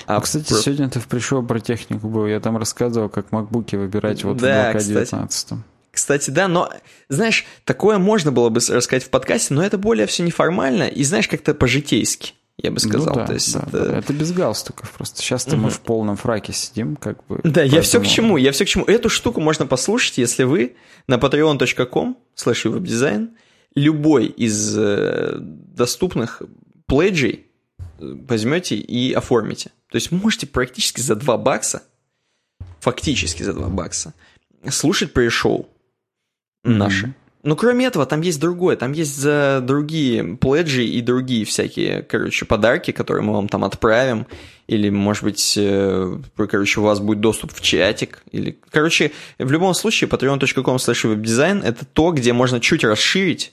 [0.06, 0.56] А, а кстати, про...
[0.56, 2.26] сегодня ты пришел про технику был.
[2.26, 5.58] Я там рассказывал, как макбуки выбирать вот да, в 19
[5.90, 6.70] Кстати, да, но,
[7.08, 11.28] знаешь, такое можно было бы рассказать в подкасте, но это более все неформально и, знаешь,
[11.28, 13.14] как-то по-житейски я бы сказал.
[13.14, 13.84] Ну, да, То есть да, это...
[13.84, 15.20] Да, это без галстуков просто.
[15.20, 15.56] Сейчас угу.
[15.56, 17.40] мы в полном фраке сидим, как бы.
[17.44, 17.76] Да, поэтому...
[17.76, 18.84] я все к чему, я все к чему.
[18.84, 20.76] Эту штуку можно послушать, если вы
[21.06, 23.30] на patreon.com slash webdesign
[23.74, 26.42] любой из э, доступных
[26.86, 27.46] пледжей
[27.78, 29.70] э, возьмете и оформите.
[29.90, 31.82] То есть можете практически за 2 бакса,
[32.80, 34.14] фактически за 2 бакса,
[34.70, 35.68] слушать пришоу
[36.64, 36.70] mm-hmm.
[36.70, 37.14] наши.
[37.42, 42.44] Но кроме этого, там есть другое, там есть за другие пледжи и другие всякие, короче,
[42.44, 44.26] подарки, которые мы вам там отправим,
[44.66, 49.74] или, может быть, э, короче, у вас будет доступ в чатик, или, короче, в любом
[49.74, 53.52] случае, patreon.com slash webdesign это то, где можно чуть расширить,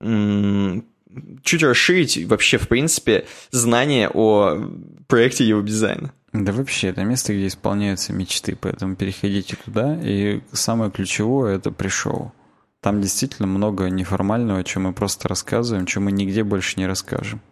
[0.00, 4.70] чуть расширить вообще, в принципе, знание о
[5.08, 6.12] проекте веб-дизайна.
[6.32, 12.32] Да вообще, это место, где исполняются мечты, поэтому переходите туда, и самое ключевое– это пришел.
[12.80, 17.42] Там действительно много неформального, чем мы просто рассказываем, чем мы нигде больше не расскажем.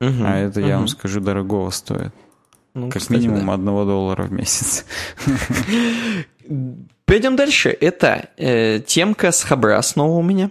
[0.00, 0.68] Угу, а это, угу.
[0.68, 2.12] я вам скажу, дорогого стоит.
[2.74, 3.54] Ну, как кстати, минимум да.
[3.54, 4.84] одного доллара в месяц.
[7.06, 7.70] Пойдем дальше.
[7.70, 10.50] Это э, темка с Хабра снова у меня.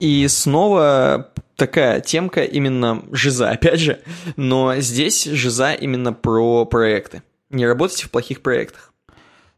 [0.00, 4.00] И снова такая темка именно жиза, опять же.
[4.36, 7.22] Но здесь жиза именно про проекты.
[7.50, 8.92] Не работайте в плохих проектах.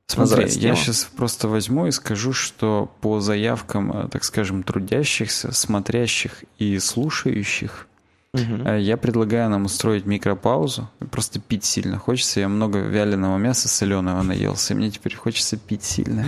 [0.09, 6.45] Смотри, я сейчас просто возьму и скажу, что по заявкам, э, так скажем, трудящихся, смотрящих
[6.59, 7.89] и слушающих,
[8.35, 8.69] Угу.
[8.69, 10.91] Я предлагаю нам устроить микропаузу.
[11.11, 12.41] Просто пить сильно хочется.
[12.41, 16.27] Я много вяленого мяса соленого наелся, и мне теперь хочется пить сильно.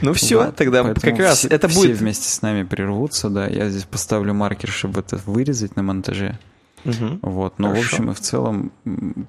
[0.00, 0.56] Ну все, вот.
[0.56, 1.98] тогда как раз все, это все будет...
[1.98, 3.46] вместе с нами прервутся, да.
[3.46, 6.38] Я здесь поставлю маркер, чтобы это вырезать на монтаже.
[6.84, 7.20] Угу.
[7.22, 7.58] Вот.
[7.58, 7.82] Но, Хорошо.
[7.82, 8.72] в общем и в целом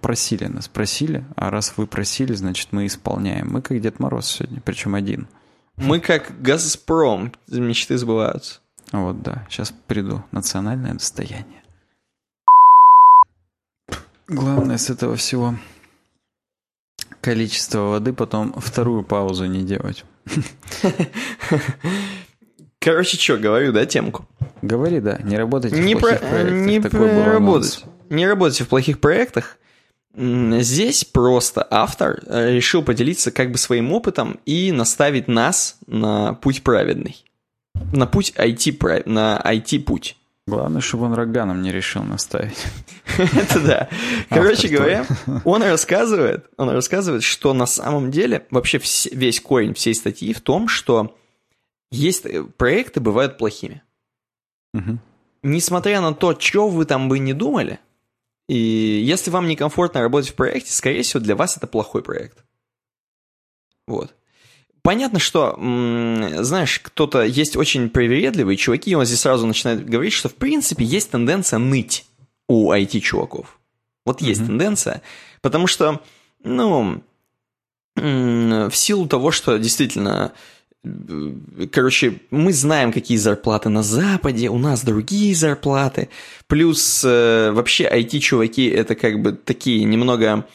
[0.02, 3.52] просили нас, просили, а раз вы просили, значит мы исполняем.
[3.52, 5.28] Мы как Дед Мороз сегодня, причем один.
[5.78, 8.60] Мы как Газпром, мечты сбываются.
[8.92, 9.46] Вот, да.
[9.50, 10.24] Сейчас приду.
[10.32, 11.64] Национальное достояние.
[14.28, 15.56] Главное с этого всего
[17.24, 20.04] количество воды, потом вторую паузу не делать.
[22.84, 24.28] Короче, что, говорю, да, темку?
[24.62, 25.18] Говори, да.
[25.24, 26.28] Не работайте не в плохих про...
[26.28, 26.54] проектах.
[26.54, 27.86] Не Такой работать.
[28.10, 29.58] Не работайте в плохих проектах.
[30.16, 36.62] Здесь просто автор э, решил поделиться как бы своим опытом и наставить нас на путь
[36.62, 37.24] праведный.
[37.94, 40.18] На путь IT, на IT-путь.
[40.46, 42.58] Главное, чтобы он роганом не решил наставить.
[43.18, 43.90] Это да.
[44.30, 45.06] Короче говоря,
[45.46, 48.82] он рассказывает, он рассказывает, что на самом деле вообще
[49.14, 51.16] весь корень всей статьи в том, что
[51.94, 53.82] есть э, проекты бывают плохими.
[55.44, 57.80] Несмотря на то, что вы там бы не думали,
[58.48, 62.44] и если вам некомфортно работать в проекте, скорее всего, для вас это плохой проект.
[63.88, 64.16] Вот.
[64.82, 70.28] Понятно, что, знаешь, кто-то есть очень привередливый, чуваки, и он здесь сразу начинает говорить, что,
[70.28, 72.06] в принципе, есть тенденция ныть
[72.50, 73.60] у IT-чуваков.
[74.06, 74.46] Вот есть mm-hmm.
[74.46, 75.02] тенденция,
[75.42, 76.02] потому что,
[76.44, 77.02] ну,
[77.96, 80.34] в силу того, что действительно,
[81.72, 86.10] короче, мы знаем, какие зарплаты на Западе, у нас другие зарплаты,
[86.48, 90.46] плюс э, вообще IT-чуваки это как бы такие немного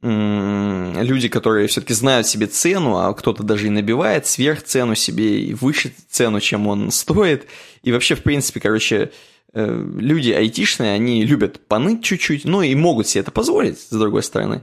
[0.00, 5.54] люди, которые все-таки знают себе цену, а кто-то даже и набивает сверх цену себе и
[5.54, 7.46] выше цену, чем он стоит.
[7.82, 9.10] И вообще, в принципе, короче,
[9.54, 14.22] э, люди айтишные, они любят поныть чуть-чуть, ну и могут себе это позволить, с другой
[14.22, 14.62] стороны.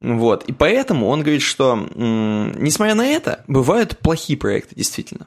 [0.00, 0.44] Вот.
[0.44, 5.26] И поэтому он говорит, что, несмотря на это, бывают плохие проекты, действительно.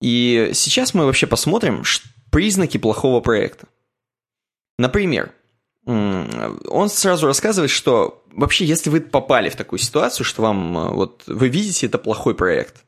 [0.00, 1.82] И сейчас мы вообще посмотрим
[2.30, 3.68] признаки плохого проекта.
[4.78, 5.32] Например,
[5.86, 11.24] он сразу рассказывает, что вообще, если вы попали в такую ситуацию, что вам э, вот
[11.26, 12.84] вы видите это плохой проект,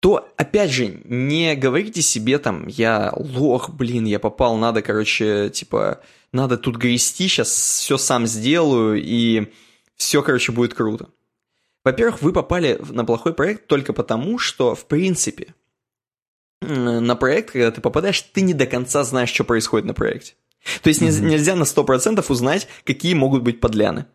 [0.00, 6.00] то, опять же, не говорите себе там, я лох, блин, я попал, надо, короче, типа,
[6.32, 9.52] надо тут грести, сейчас все сам сделаю, и
[9.96, 11.08] все, короче, будет круто.
[11.84, 15.54] Во-первых, вы попали на плохой проект только потому, что, в принципе,
[16.60, 20.34] на проект, когда ты попадаешь, ты не до конца знаешь, что происходит на проекте.
[20.82, 21.20] То есть mm-hmm.
[21.20, 24.06] нельзя на 100% узнать, какие могут быть подляны.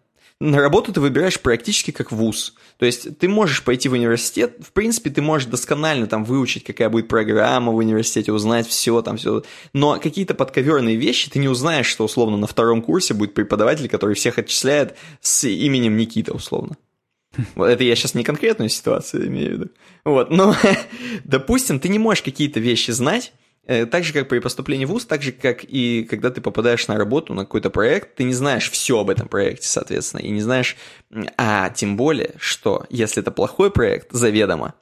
[0.42, 2.54] На работу ты выбираешь практически как вуз.
[2.78, 6.90] То есть ты можешь пойти в университет, в принципе, ты можешь досконально там выучить, какая
[6.90, 9.44] будет программа в университете, узнать все там, все.
[9.74, 14.16] Но какие-то подковерные вещи ты не узнаешь, что условно на втором курсе будет преподаватель, который
[14.16, 16.78] всех отчисляет с именем Никита, условно.
[17.56, 19.72] Вот это я сейчас не конкретную ситуацию имею в виду.
[20.06, 20.56] Вот, но,
[21.26, 23.34] допустим, ты не можешь какие-то вещи знать,
[23.70, 26.98] так же, как при поступлении в ВУЗ, так же, как и когда ты попадаешь на
[26.98, 30.76] работу, на какой-то проект, ты не знаешь все об этом проекте, соответственно, и не знаешь,
[31.38, 34.74] а тем более, что если это плохой проект, заведомо,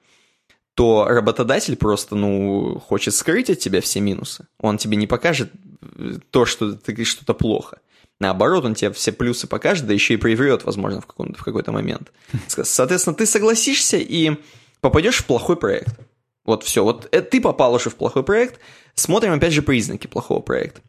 [0.73, 4.47] то работодатель просто, ну, хочет скрыть от тебя все минусы.
[4.59, 7.79] Он тебе не покажет э, то, что ты что-то плохо.
[8.19, 12.11] Наоборот, он тебе все плюсы покажет, да еще и приврет, возможно, в, в какой-то момент.
[12.47, 14.37] Соответственно, ты согласишься и
[14.79, 15.99] попадешь в плохой проект.
[16.47, 16.83] Вот все.
[16.83, 18.59] Вот это ты попал уже в плохой проект.
[18.95, 20.81] Смотрим, опять же, признаки плохого проекта.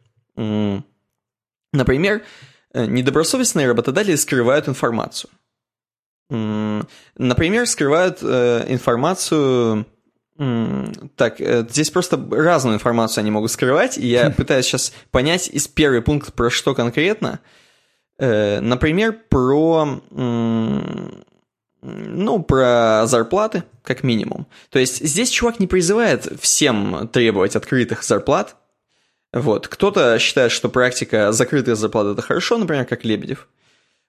[1.73, 2.23] Например,
[2.73, 5.29] э, недобросовестные работодатели скрывают информацию.
[6.29, 9.85] Например, скрывают э, информацию...
[11.17, 15.67] Так, э, здесь просто разную информацию они могут скрывать, и я пытаюсь сейчас понять из
[15.67, 17.41] первый пункт про что конкретно.
[18.17, 20.01] Например, про
[21.81, 24.47] ну, про зарплаты, как минимум.
[24.69, 28.55] То есть здесь чувак не призывает всем требовать открытых зарплат.
[29.31, 29.67] Вот.
[29.67, 33.47] Кто-то считает, что практика закрытых зарплат это хорошо, например, как Лебедев.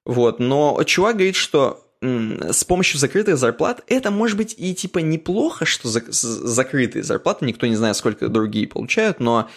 [0.04, 0.40] Вот.
[0.40, 5.88] Но чувак говорит, что с помощью закрытых зарплат это может быть и типа неплохо, что
[5.88, 9.50] за, закрытые зарплаты, никто не знает, сколько другие получают, но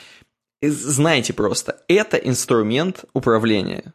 [0.62, 3.94] знаете просто, это инструмент управления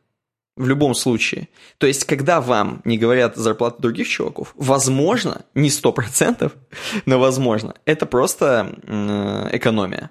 [0.59, 1.49] в любом случае.
[1.79, 6.53] То есть, когда вам не говорят зарплаты других чуваков, возможно, не сто процентов,
[7.07, 8.75] но возможно, это просто
[9.53, 10.11] экономия.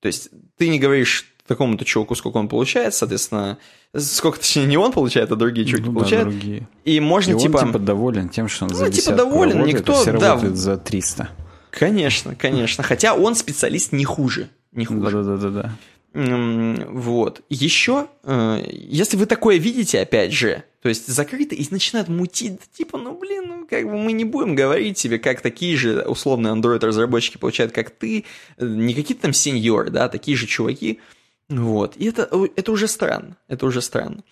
[0.00, 3.58] То есть, ты не говоришь такому-то чуваку, сколько он получает, соответственно,
[3.96, 6.24] сколько, точнее, не он получает, а другие чуваки ну, получают.
[6.24, 6.68] Да, другие.
[6.84, 7.58] И можно, и типа...
[7.58, 9.92] он, типа, доволен тем, что он ну, за типа, доволен, работает, никто...
[9.92, 11.28] а все да, работают за 300.
[11.70, 12.82] Конечно, конечно.
[12.82, 14.48] Хотя он специалист не хуже.
[14.72, 15.22] Не хуже.
[15.22, 15.72] Да-да-да-да.
[16.14, 17.40] Вот.
[17.48, 22.98] Еще, э, если вы такое видите, опять же, то есть закрыто и начинают мутить, типа,
[22.98, 27.38] ну, блин, ну, как бы мы не будем говорить тебе, как такие же условные Android-разработчики
[27.38, 28.24] получают, как ты,
[28.58, 31.00] э, не какие-то там сеньоры, да, такие же чуваки,
[31.48, 31.96] вот.
[31.96, 34.22] И это, это уже странно, это уже странно.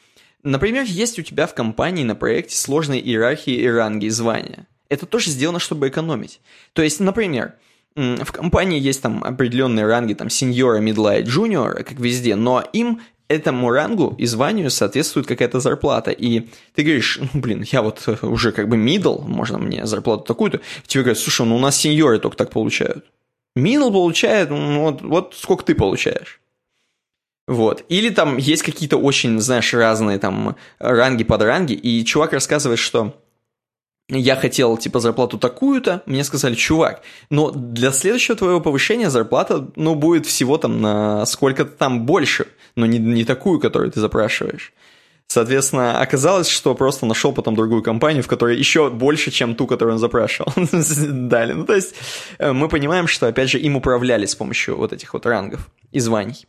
[0.42, 4.66] Например, есть у тебя в компании на проекте сложные иерархии и ранги звания.
[4.88, 6.40] Это тоже сделано, чтобы экономить.
[6.72, 7.54] То есть, например,
[7.96, 13.00] в компании есть там определенные ранги, там, сеньора, мидла и джуниора, как везде, но им
[13.30, 16.10] этому рангу и званию соответствует какая-то зарплата.
[16.10, 20.24] И ты говоришь, ну, блин, я вот э, уже как бы мидл, можно мне зарплату
[20.24, 20.60] такую-то.
[20.86, 23.04] Тебе говорят, слушай, ну у нас сеньоры только так получают.
[23.54, 26.40] Мидл получает, ну, вот, вот сколько ты получаешь.
[27.46, 27.84] Вот.
[27.88, 33.20] Или там есть какие-то очень, знаешь, разные там ранги под ранги, и чувак рассказывает, что
[34.18, 39.94] я хотел, типа, зарплату такую-то, мне сказали, чувак, но для следующего твоего повышения зарплата, ну,
[39.94, 42.46] будет всего там на сколько-то там больше,
[42.76, 44.72] но не, не такую, которую ты запрашиваешь.
[45.30, 49.94] Соответственно, оказалось, что просто нашел потом другую компанию, в которой еще больше, чем ту, которую
[49.94, 50.52] он запрашивал.
[50.56, 51.52] Дали.
[51.52, 51.94] Ну, то есть
[52.38, 56.00] э, мы понимаем, что, опять же, им управляли с помощью вот этих вот рангов и
[56.00, 56.46] званий.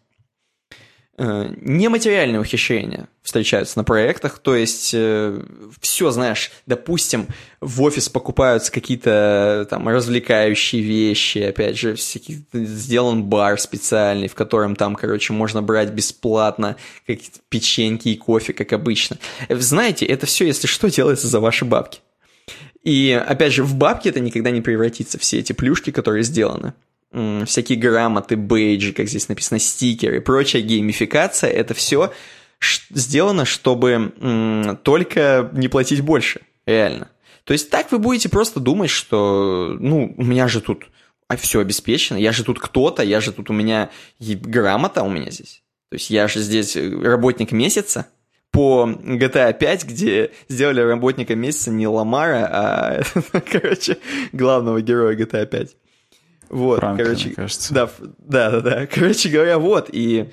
[1.23, 5.39] Э, нематериальные ухищрения встречаются на проектах, то есть э,
[5.79, 7.27] все, знаешь, допустим,
[7.59, 14.75] в офис покупаются какие-то там развлекающие вещи, опять же, всякий, сделан бар специальный, в котором
[14.75, 19.17] там, короче, можно брать бесплатно какие-то печеньки и кофе, как обычно.
[19.47, 21.99] Знаете, это все, если что, делается за ваши бабки.
[22.83, 26.73] И, опять же, в бабки это никогда не превратится, все эти плюшки, которые сделаны
[27.11, 32.13] всякие грамоты, бейджи, как здесь написано, стикеры, прочая геймификация, это все
[32.89, 37.09] сделано, чтобы только не платить больше, реально.
[37.43, 40.85] То есть так вы будете просто думать, что, ну, у меня же тут
[41.31, 43.89] а все обеспечено, я же тут кто-то, я же тут у меня
[44.19, 45.63] грамота у меня здесь.
[45.89, 48.07] То есть я же здесь работник месяца
[48.51, 53.01] по GTA 5, где сделали работника месяца не Ламара, а,
[53.49, 53.97] короче,
[54.33, 55.77] главного героя GTA 5.
[56.51, 57.73] Вот, Франклин, короче, кажется.
[57.73, 58.87] Да, да, да, да.
[58.93, 60.29] Короче говоря, вот, и...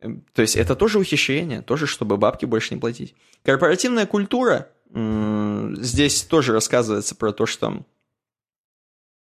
[0.00, 3.14] Эм, то есть это тоже ухищрение, тоже, чтобы бабки больше не платить.
[3.44, 7.84] Корпоративная культура, здесь тоже рассказывается про то, что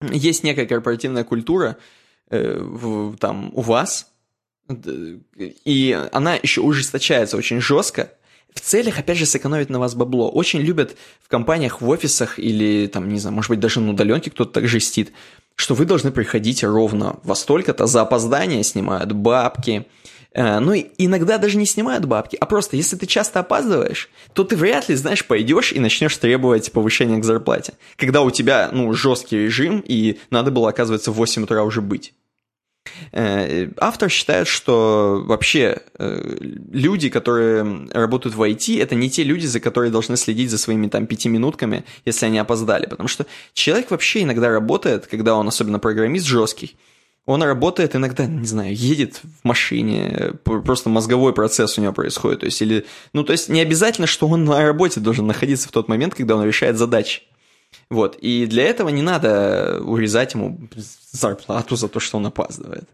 [0.01, 1.77] есть некая корпоративная культура
[2.31, 4.11] э, там у вас,
[4.69, 8.11] и она еще ужесточается очень жестко,
[8.55, 10.31] в целях, опять же, сэкономить на вас бабло.
[10.31, 14.31] Очень любят в компаниях, в офисах или, там, не знаю, может быть, даже на удаленке
[14.31, 15.13] кто-то так жестит,
[15.57, 19.87] что вы должны приходить ровно во столько-то, за опоздание снимают бабки.
[20.35, 24.57] Э, ну, иногда даже не снимают бабки, а просто, если ты часто опаздываешь, то ты
[24.57, 27.75] вряд ли, знаешь, пойдешь и начнешь требовать повышения к зарплате.
[27.97, 32.15] Когда у тебя, ну, жесткий режим, и надо было, оказывается, в 8 утра уже быть.
[33.13, 36.37] Э, автор считает, что вообще э,
[36.71, 40.89] люди, которые работают в IT, это не те люди, за которые должны следить за своими
[40.89, 42.87] там пятиминутками, если они опоздали.
[42.87, 46.77] Потому что человек вообще иногда работает, когда он особенно программист жесткий,
[47.25, 52.41] он работает иногда, не знаю, едет в машине, просто мозговой процесс у него происходит.
[52.41, 55.73] То есть, или, ну, то есть не обязательно, что он на работе должен находиться в
[55.73, 57.23] тот момент, когда он решает задачи.
[57.91, 60.59] Вот, и для этого не надо урезать ему
[61.11, 62.89] зарплату за то, что он опаздывает.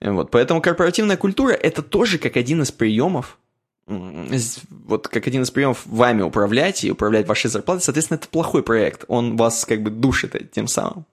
[0.00, 3.38] Вот, поэтому корпоративная культура– это тоже как один из приемов,
[3.86, 9.04] вот как один из приемов вами управлять и управлять вашей зарплатой, соответственно, это плохой проект,
[9.08, 11.06] он вас как бы душит тем самым.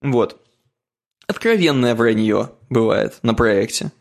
[0.00, 0.40] Вот.
[1.26, 3.92] Откровенное вранье бывает на проекте.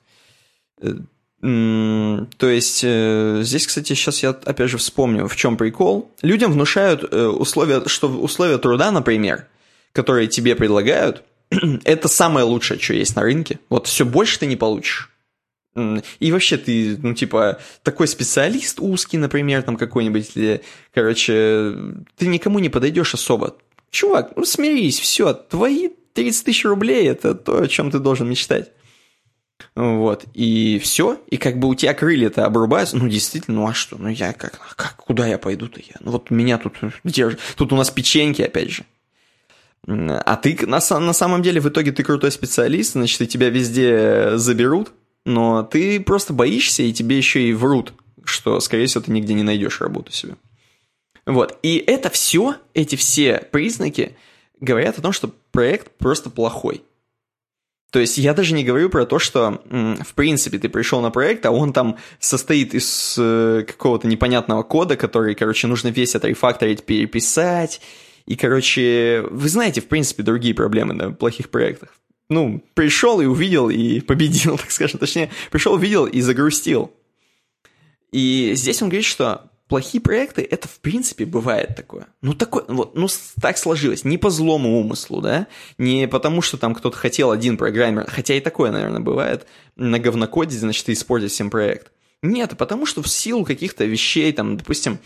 [1.41, 6.11] То есть, э, здесь, кстати, сейчас я опять же вспомню, в чем прикол.
[6.21, 9.47] Людям внушают э, условия, что условия труда, например,
[9.91, 11.23] которые тебе предлагают,
[11.83, 13.59] это самое лучшее, что есть на рынке.
[13.69, 15.09] Вот все больше ты не получишь.
[16.19, 20.61] И вообще ты, ну, типа, такой специалист узкий, например, там какой-нибудь, или,
[20.93, 21.73] короче,
[22.17, 23.55] ты никому не подойдешь особо.
[23.89, 28.71] Чувак, ну смирись, все, твои 30 тысяч рублей– это то, о чем ты должен мечтать.
[29.75, 33.97] Вот, и все, и как бы у тебя крылья-то обрубаются, ну, действительно, ну, а что,
[33.97, 35.95] ну, я как, как куда я пойду-то я?
[35.99, 38.85] Ну, вот меня тут, где, тут у нас печеньки, опять же.
[39.87, 44.37] А ты, на, на самом деле, в итоге ты крутой специалист, значит, и тебя везде
[44.37, 44.91] заберут,
[45.25, 47.93] но ты просто боишься, и тебе еще и врут,
[48.23, 50.35] что, скорее всего, ты нигде не найдешь работу себе.
[51.25, 54.15] Вот, и это все, эти все признаки
[54.59, 56.83] говорят о том, что проект просто плохой.
[57.91, 61.45] То есть я даже не говорю про то, что, в принципе, ты пришел на проект,
[61.45, 67.81] а он там состоит из э, какого-то непонятного кода, который, короче, нужно весь отрефакторить, переписать.
[68.25, 71.89] И, короче, вы знаете, в принципе, другие проблемы на плохих проектах.
[72.29, 74.97] ну, пришел и увидел и победил, так скажем.
[74.97, 76.93] Точнее, пришел, увидел и загрустил.
[78.13, 82.07] И здесь он говорит, что плохие проекты, это в принципе бывает такое.
[82.21, 83.07] Ну, такое, вот, ну,
[83.39, 84.03] так сложилось.
[84.03, 85.47] Не по злому умыслу, да?
[85.77, 89.47] Не потому, что там кто-то хотел один программер, хотя и такое, наверное, бывает,
[89.77, 91.93] на говнокоде, значит, и испортить всем проект.
[92.21, 94.99] Нет, потому что в силу каких-то вещей, там, допустим,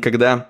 [0.00, 0.48] когда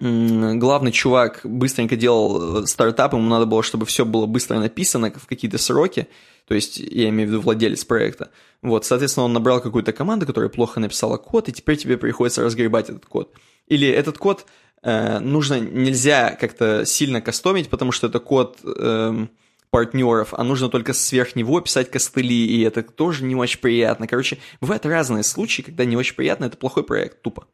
[0.00, 5.26] главный чувак быстренько делал э, стартап, ему надо было, чтобы все было быстро написано в
[5.26, 6.08] какие-то сроки,
[6.46, 8.30] то есть я имею в виду владелец проекта.
[8.62, 12.90] Вот, соответственно, он набрал какую-то команду, которая плохо написала код, и теперь тебе приходится разгребать
[12.90, 13.32] этот код.
[13.66, 14.46] Или этот код
[14.82, 19.26] э, нужно, нельзя как-то сильно кастомить, потому что это код э,
[19.70, 24.06] партнеров, а нужно только сверх него писать костыли, и это тоже не очень приятно.
[24.06, 27.48] Короче, бывают разные случаи, когда не очень приятно, это плохой проект, тупо.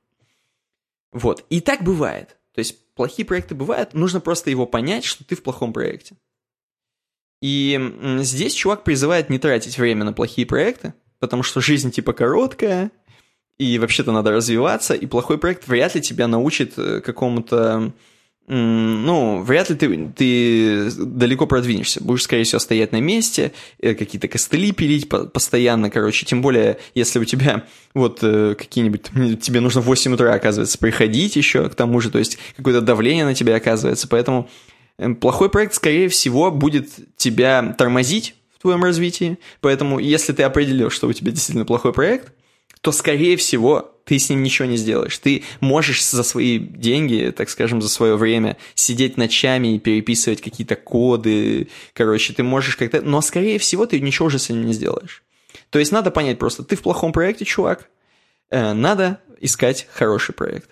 [1.12, 2.36] Вот, и так бывает.
[2.54, 6.16] То есть плохие проекты бывают, нужно просто его понять, что ты в плохом проекте.
[7.40, 7.80] И
[8.18, 12.90] здесь чувак призывает не тратить время на плохие проекты, потому что жизнь типа короткая,
[13.58, 17.92] и вообще-то надо развиваться, и плохой проект вряд ли тебя научит э, какому-то...
[18.52, 22.02] Ну, вряд ли ты, ты далеко продвинешься.
[22.02, 26.26] Будешь, скорее всего, стоять на месте, э, какие-то костыли пилить постоянно, короче.
[26.26, 29.40] Тем более, если у тебя вот э, какие-нибудь...
[29.40, 33.24] Тебе нужно в 8 утра, оказывается, приходить еще к тому же, то есть какое-то давление
[33.24, 34.08] на тебя оказывается.
[34.08, 34.48] Поэтому
[35.00, 39.38] Эм, плохой проект, скорее всего, будет тебя тормозить в твоем развитии.
[39.62, 42.34] Поэтому, если ты определил, что у тебя действительно плохой проект,
[42.80, 45.16] то, скорее всего, ты с ним ничего не сделаешь.
[45.18, 50.76] Ты можешь за свои деньги, так скажем, за свое время сидеть ночами и переписывать какие-то
[50.76, 51.68] коды.
[51.92, 53.02] Короче, ты можешь как-то...
[53.02, 55.22] Но, скорее всего, ты ничего уже с этим не сделаешь.
[55.70, 57.88] То есть надо понять просто, ты в плохом проекте, чувак,
[58.50, 60.70] э, надо искать хороший проект.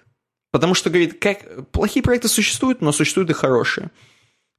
[0.50, 3.90] Потому что, говорит, как плохие проекты существуют, но существуют и хорошие.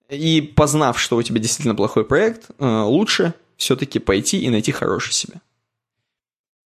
[0.09, 5.13] И познав, что у тебя действительно плохой проект, э, лучше все-таки пойти и найти хороший
[5.13, 5.41] себе.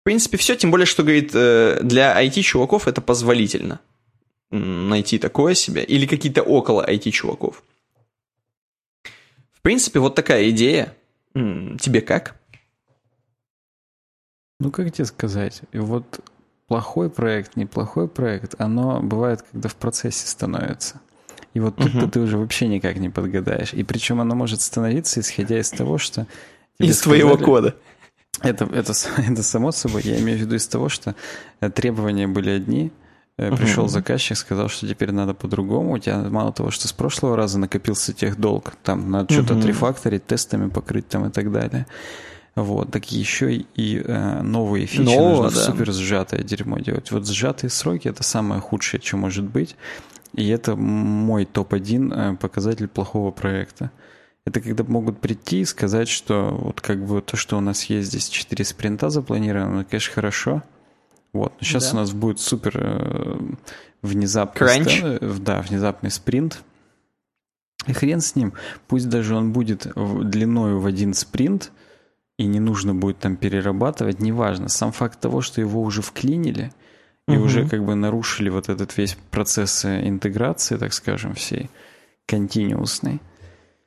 [0.03, 3.79] В принципе, все, тем более, что, говорит, э, для IT-чуваков это позволительно
[4.51, 7.63] найти такое себе, или какие-то около IT-чуваков.
[9.53, 10.93] В принципе, вот такая идея.
[11.35, 12.35] Тебе как?
[14.59, 15.63] Ну, как тебе сказать?
[15.73, 16.19] Вот
[16.67, 21.01] плохой проект, неплохой проект, оно бывает, когда в процессе становится.
[21.55, 22.09] И вот тут угу.
[22.09, 23.73] ты уже вообще никак не подгадаешь.
[23.73, 26.27] И причем оно может становиться, исходя из того, что...
[26.79, 27.77] Из сказали, твоего кода.
[28.41, 30.03] Это, это, это само собой.
[30.05, 31.15] Я имею в виду из того, что
[31.61, 32.93] э, требования были одни,
[33.39, 35.93] uh Пришел заказчик, сказал, что теперь надо по-другому.
[35.93, 39.59] У тебя мало того, что с прошлого раза накопился тех долг, там надо что-то uh
[39.59, 41.87] отрефакторить, тестами покрыть там и так далее.
[42.55, 45.67] Вот, так еще и э, новые фичи Нового, нужно да.
[45.67, 47.11] супер сжатое дерьмо делать.
[47.11, 49.77] Вот сжатые сроки это самое худшее, что может быть.
[50.35, 53.91] И это мой топ-1 э, показатель плохого проекта.
[54.45, 58.09] Это когда могут прийти и сказать, что вот как бы то, что у нас есть
[58.09, 60.63] здесь 4 спринта запланировано, ну, конечно, хорошо.
[61.33, 61.93] Вот, но сейчас да.
[61.93, 63.39] у нас будет супер э,
[64.03, 65.03] внезапный, Кранч.
[65.41, 66.63] да, внезапный спринт.
[67.87, 68.53] И хрен с ним,
[68.87, 71.73] пусть даже он будет длиною в один спринт,
[72.39, 74.69] и не нужно будет там перерабатывать, неважно.
[74.69, 76.73] Сам факт того, что его уже вклинили,
[77.29, 77.45] и угу.
[77.45, 81.71] уже как бы нарушили вот этот весь процесс э, интеграции, так скажем, всей
[82.27, 83.21] континуусной.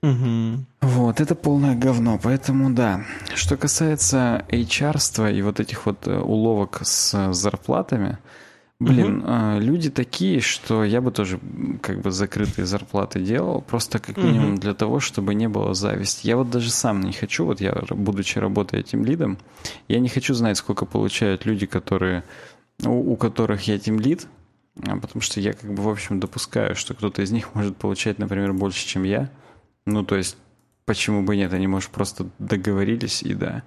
[0.05, 0.65] Угу.
[0.81, 3.03] Вот, это полное говно, поэтому да.
[3.33, 8.19] Что касается HR и вот этих вот э, уловок с э, зарплатами,
[8.79, 9.59] блин, угу.
[9.59, 11.39] люди такие, что я бы тоже
[11.81, 14.61] как бы закрытые зарплаты делал, просто как минимум угу.
[14.61, 16.27] для того, чтобы не было зависти.
[16.27, 19.39] Я вот даже сам не хочу, вот я, будучи работая этим лидом,
[19.87, 22.23] я не хочу знать, сколько получают люди, которые
[22.83, 24.27] у, у которых я тимлид,
[24.85, 28.19] а, потому что я как бы в общем допускаю, что кто-то из них может получать,
[28.19, 29.29] например, больше, чем я.
[29.85, 30.37] Ну, то есть,
[30.85, 33.63] почему бы нет, они, может, просто договорились и да.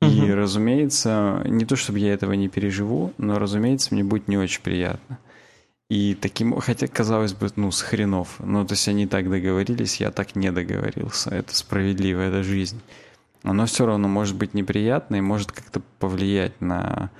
[0.00, 0.34] И, угу.
[0.34, 5.18] разумеется, не то чтобы я этого не переживу, но, разумеется, мне будет не очень приятно.
[5.88, 8.36] И таким, хотя, казалось бы, ну, с хренов.
[8.38, 11.30] Ну, то есть они так договорились, я так не договорился.
[11.30, 12.80] Это справедливо, это жизнь.
[13.42, 17.10] Оно все равно может быть неприятно и может как-то повлиять на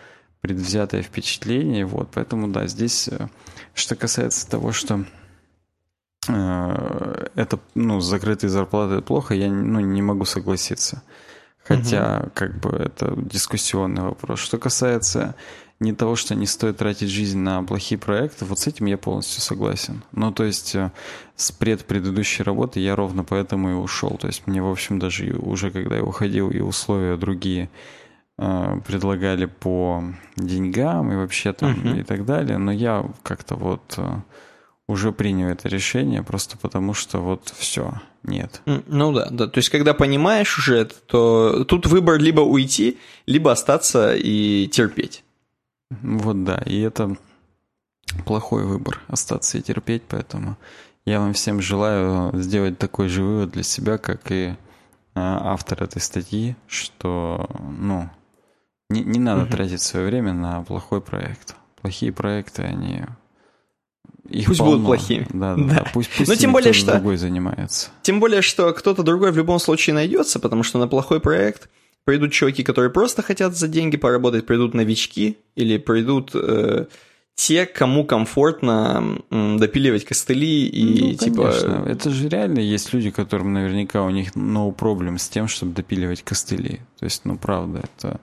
[0.41, 1.85] предвзятое впечатление.
[1.85, 3.29] Вот, поэтому да, здесь, э,
[3.75, 5.05] что касается того, что
[6.27, 11.03] это, ну, закрытые зарплаты плохо, я ну, не могу согласиться.
[11.65, 12.31] Хотя, угу.
[12.35, 14.40] как бы, это дискуссионный вопрос.
[14.40, 15.35] Что касается
[15.81, 19.43] не того, что не стоит тратить жизнь на плохие проекты, вот с этим я полностью
[19.43, 20.03] согласен.
[20.12, 20.93] Ну, то есть, э,
[21.35, 24.16] с предпредыдущей работы я ровно поэтому и ушел.
[24.20, 27.69] То есть, мне, в общем, даже уже когда я уходил, и условия другие
[28.39, 30.03] Э, предлагали по
[30.36, 32.01] деньгам и вообще там uh-huh.
[32.01, 34.20] и так далее, но я как-то вот э,
[34.89, 38.63] уже принял это решение, просто потому что вот все, нет.
[38.67, 39.47] Ну да, да.
[39.47, 45.25] То есть, когда понимаешь уже это, то тут выбор либо уйти, либо остаться и терпеть.
[45.91, 47.17] Вот да, и это
[48.25, 50.57] плохой выбор, остаться и терпеть, поэтому
[51.05, 54.55] я вам всем желаю сделать такой же вывод для себя, как и
[55.15, 58.09] а, автор этой статьи, что, ну,
[58.89, 59.53] не, не надо угу.
[59.53, 61.57] тратить свое время на плохой проект.
[61.81, 63.03] Плохие проекты, они
[64.28, 64.73] их пусть полно.
[64.73, 65.27] будут плохими.
[65.32, 65.90] Да, да, да.
[65.93, 67.90] Пусть, пусть Но тем более, что другой занимается.
[68.03, 71.69] Тем более, что кто-то другой в любом случае найдется, потому что на плохой проект
[72.05, 76.86] придут чуваки, которые просто хотят за деньги поработать, придут новички или придут э,
[77.35, 81.43] те, кому комфортно м, допиливать костыли и ну, типа.
[81.44, 81.85] Конечно.
[81.89, 86.23] Это же реально есть люди, которым наверняка у них no problem с тем, чтобы допиливать
[86.23, 86.81] костыли.
[86.99, 88.20] То есть, ну правда, это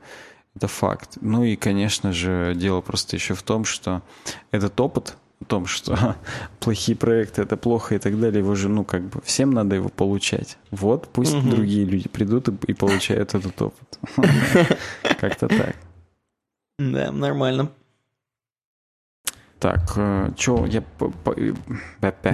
[0.55, 1.17] это факт.
[1.21, 4.01] Ну и, конечно же, дело просто еще в том, что
[4.51, 6.15] этот опыт о том, что
[6.59, 9.89] плохие проекты это плохо и так далее, его же, ну, как бы всем надо его
[9.89, 10.57] получать.
[10.71, 11.49] Вот, пусть угу.
[11.49, 13.99] другие люди придут и, и получают этот опыт.
[15.19, 15.75] Как-то так.
[16.77, 17.69] Да, нормально.
[19.59, 20.83] Так, э, что я...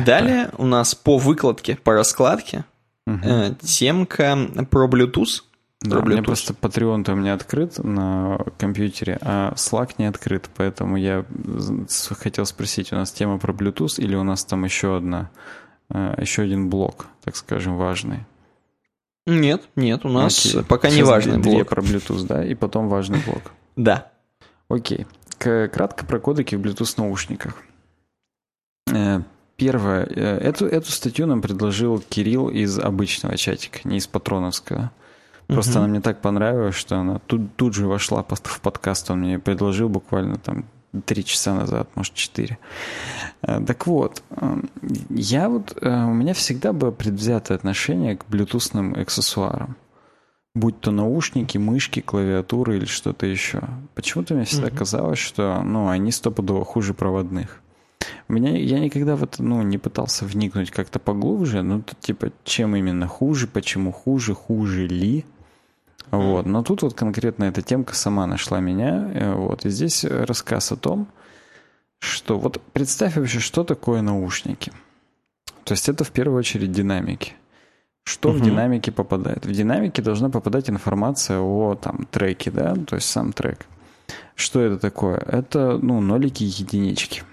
[0.06, 2.66] Далее у нас по выкладке, по раскладке,
[3.08, 3.56] угу.
[3.62, 4.38] темка
[4.70, 5.42] про Bluetooth.
[5.82, 10.98] Да, у меня просто Patreon у меня открыт на компьютере, а Slack не открыт, поэтому
[10.98, 11.26] я
[12.18, 15.30] хотел спросить, у нас тема про Bluetooth или у нас там еще одна,
[15.90, 18.26] э, еще один блок, так скажем, важный?
[19.28, 20.64] Нет, нет, у нас Окей.
[20.64, 21.70] пока Сейчас не важный две блок.
[21.70, 23.42] про Bluetooth, да, и потом важный блок.
[23.76, 24.10] Да.
[24.70, 25.06] Окей.
[25.38, 27.62] Кратко про кодеки в Bluetooth наушниках.
[28.90, 29.20] Э,
[29.58, 30.06] первое.
[30.06, 34.92] Э, эту, эту статью нам предложил Кирилл из обычного чатика, не из патроновского.
[35.48, 35.80] Просто угу.
[35.80, 39.12] она мне так понравилась, что она тут, тут же вошла в подкаст.
[39.12, 40.66] Он мне предложил буквально там
[41.06, 42.58] три часа назад, может, четыре.
[43.42, 44.70] Э, так вот, эм,
[45.10, 49.76] я вот, э, у меня всегда было предвзятое отношение к блютусным аксессуарам.
[50.54, 53.62] Будь то наушники, мышки, клавиатуры или что-то еще.
[53.94, 57.62] Почему-то мне всегда mm казалось, что ну, они стопудово хуже проводных.
[58.30, 62.76] У меня, я никогда вот, ну, не пытался вникнуть как-то поглубже, ну, тут, типа, чем
[62.76, 65.26] именно хуже, почему хуже, хуже ли.
[66.18, 66.46] Вот.
[66.46, 69.12] Но тут вот конкретно эта темка сама нашла меня.
[69.14, 69.66] Э, вот.
[69.66, 71.08] И здесь рассказ о том,
[72.00, 74.72] что вот представь вообще, что такое наушники.
[75.64, 77.34] То есть это в первую очередь динамики.
[78.04, 78.38] Что угу.
[78.38, 79.46] в динамике попадает?
[79.46, 83.66] В динамике должна попадать информация о там треке, да, то есть сам трек.
[84.36, 85.18] Что это такое?
[85.18, 87.24] Это ну нолики и единички.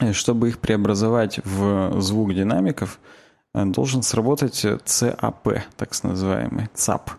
[0.00, 2.98] И чтобы их преобразовать в звук динамиков,
[3.54, 7.10] э, должен сработать CAP, так называемый, ЦАП.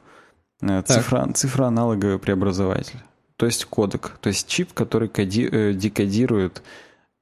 [0.69, 2.99] Э, цифра, цифра аналоговый преобразователь.
[3.38, 4.18] То есть кодек.
[4.22, 6.64] То есть чип, который коди, э, декодирует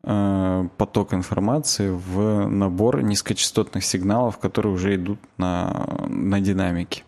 [0.04, 7.04] э, поток информации в набор низкочастотных сигналов, которые уже идут на, на динамике.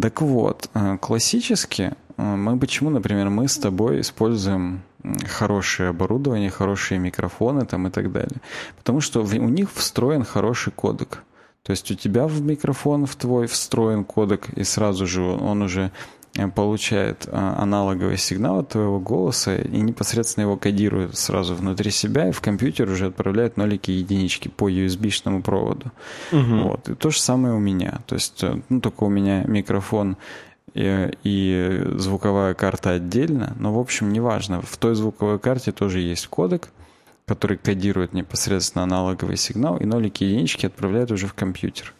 [0.00, 4.80] Так вот, классически мы почему, например, мы с тобой используем
[5.26, 8.40] хорошее оборудование, хорошие микрофоны там и так далее?
[8.78, 11.22] Потому что у них встроен хороший кодек.
[11.62, 15.92] То есть у тебя в микрофон в твой встроен кодек, и сразу же он уже
[16.36, 22.28] э, получает а, аналоговый сигнал от твоего голоса и непосредственно его кодирует сразу внутри себя,
[22.28, 25.92] и в компьютер уже отправляет нолики и единички по USB-шному проводу.
[26.32, 26.68] Угу.
[26.68, 26.88] Вот.
[26.88, 28.00] И то же самое у меня.
[28.06, 30.16] То есть, э, ну, только у меня микрофон
[30.74, 34.62] и, и звуковая карта отдельно, но, в общем, неважно.
[34.62, 36.70] В той звуковой карте тоже есть кодек,
[37.26, 41.94] который кодирует непосредственно аналоговый сигнал, и нолики и единички отправляют уже в компьютер.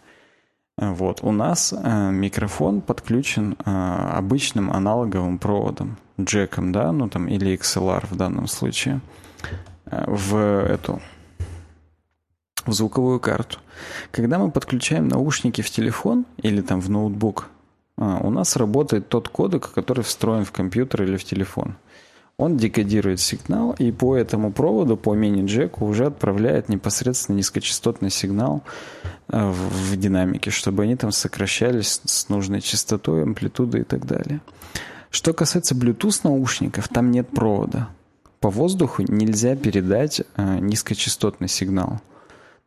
[0.77, 1.23] Вот.
[1.23, 8.07] У нас э, микрофон подключен э, обычным аналоговым проводом, джеком, да, ну там, или XLR
[8.11, 9.01] в данном случае,
[9.87, 11.01] э, в эту
[12.65, 13.59] в звуковую карту.
[14.13, 17.49] Когда мы подключаем наушники в телефон или там в ноутбук,
[17.97, 21.77] у нас работает тот кодек, который встроен в компьютер или в телефон
[22.39, 28.63] он декодирует сигнал и по этому проводу, по мини-джеку уже отправляет непосредственно низкочастотный сигнал
[29.29, 34.41] э, в, динамике, чтобы они там сокращались с нужной частотой, амплитудой и так далее.
[35.11, 37.89] Что касается Bluetooth наушников, там нет провода.
[38.41, 42.01] По воздуху нельзя передать э, низкочастотный сигнал.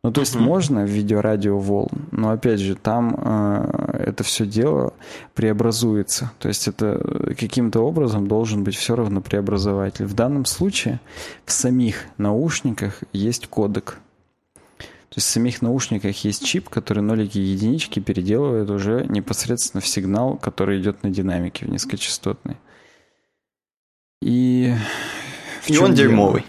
[0.06, 0.40] Ну, то есть uh-huh.
[0.40, 4.92] можно в видео-радио волн, но опять же, там э, это все дело
[5.34, 6.30] преобразуется.
[6.38, 10.04] То есть это каким-то образом должен быть все равно преобразователь.
[10.04, 11.00] В данном случае
[11.44, 13.98] в самих наушниках есть кодек.
[14.78, 19.88] То есть в самих наушниках есть чип, который нолики и единички переделывает уже непосредственно в
[19.88, 22.58] сигнал, который идет на динамике, в низкочастотный.
[24.22, 24.72] И...
[25.62, 26.46] В и он дерьмовый.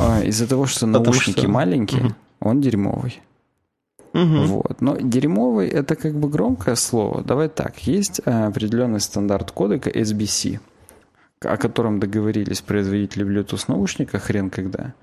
[0.00, 1.48] А, из-за того, что наушники что...
[1.48, 2.14] маленькие, угу.
[2.40, 3.20] Он дерьмовый.
[4.16, 4.44] Угу.
[4.46, 4.80] Вот.
[4.80, 7.22] Но дерьмовый это как бы громкое слово.
[7.22, 7.78] Давай так.
[7.86, 10.58] Есть а, определенный стандарт кодека SBC,
[11.40, 14.94] о котором договорились производители Bluetooth наушника хрен когда.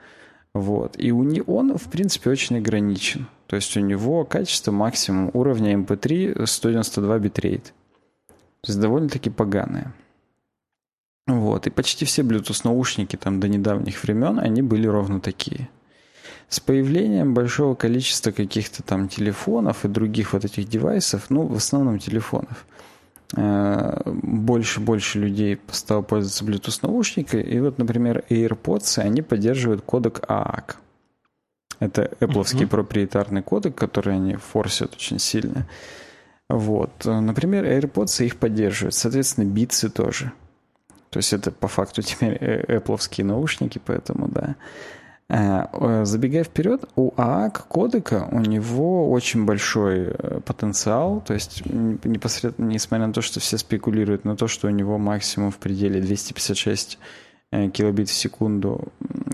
[0.54, 0.96] Вот.
[0.98, 3.28] И у него он, в принципе, очень ограничен.
[3.48, 7.74] То есть у него качество максимум уровня MP3 192 битрейт.
[8.62, 9.94] То есть довольно-таки поганое.
[11.28, 11.68] Вот.
[11.68, 15.70] И почти все Bluetooth наушники там до недавних времен, они были ровно такие.
[16.54, 21.98] С появлением большого количества каких-то там телефонов и других вот этих девайсов, ну, в основном
[21.98, 22.68] телефонов,
[23.36, 27.42] больше-больше э, людей стало пользоваться Bluetooth наушниками.
[27.42, 30.76] И вот, например, AirPods, они поддерживают кодек AAC.
[31.80, 32.68] Это Apple uh-huh.
[32.68, 35.68] проприетарный кодек, который они форсят очень сильно.
[36.50, 37.04] Вот.
[37.04, 38.94] Например, AirPods их поддерживают.
[38.94, 40.32] Соответственно, Beats тоже.
[41.10, 44.56] То есть это по факту теперь э, Apple наушники, поэтому да.
[45.34, 51.66] Э, э, забегая вперед, у ААК кодека у него очень большой э, потенциал, то есть
[51.66, 56.00] непосредственно, несмотря на то, что все спекулируют на то, что у него максимум в пределе
[56.02, 57.00] 256
[57.72, 58.92] килобит в секунду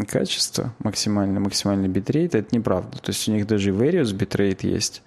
[0.10, 2.98] качества, максимальный, максимальный битрейт, это неправда.
[2.98, 5.04] То есть у них даже variable битрейт есть,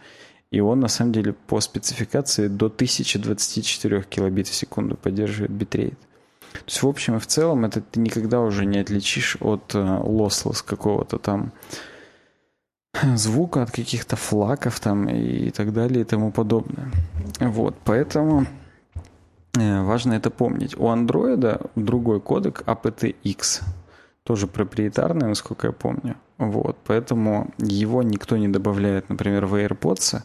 [0.50, 5.98] и он на самом деле по спецификации до 1024 килобит в секунду поддерживает битрейт.
[6.52, 10.62] То есть, в общем и в целом, это ты никогда уже не отличишь от lossless
[10.62, 11.52] э, какого-то там
[13.14, 16.90] звука, от каких-то флаков там и так далее и тому подобное.
[17.40, 18.46] Вот, поэтому
[19.58, 20.78] э, важно это помнить.
[20.78, 23.62] У андроида другой кодек aptX,
[24.24, 26.16] тоже проприетарный, насколько я помню.
[26.38, 30.22] Вот, поэтому его никто не добавляет, например, в AirPods,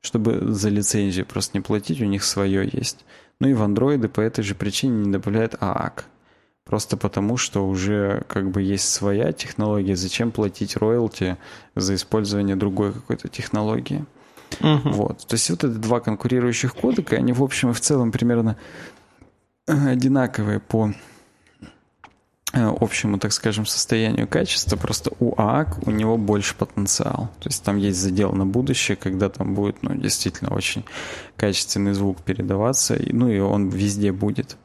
[0.00, 3.04] чтобы за лицензию просто не платить, у них свое есть.
[3.40, 6.04] Ну и в андроиды по этой же причине не добавляют AAC.
[6.64, 11.36] Просто потому, что уже как бы есть своя технология, зачем платить роялти
[11.76, 14.04] за использование другой какой-то технологии.
[14.60, 14.90] Угу.
[14.90, 15.26] Вот.
[15.26, 18.56] То есть вот это два конкурирующих кодека, они в общем и в целом примерно
[19.66, 20.92] одинаковые по
[22.52, 27.28] общему, так скажем, состоянию качества, просто у ААК у него больше потенциал.
[27.40, 30.84] То есть там есть задел на будущее, когда там будет, ну, действительно очень
[31.36, 34.56] качественный звук передаваться, ну, и он везде будет.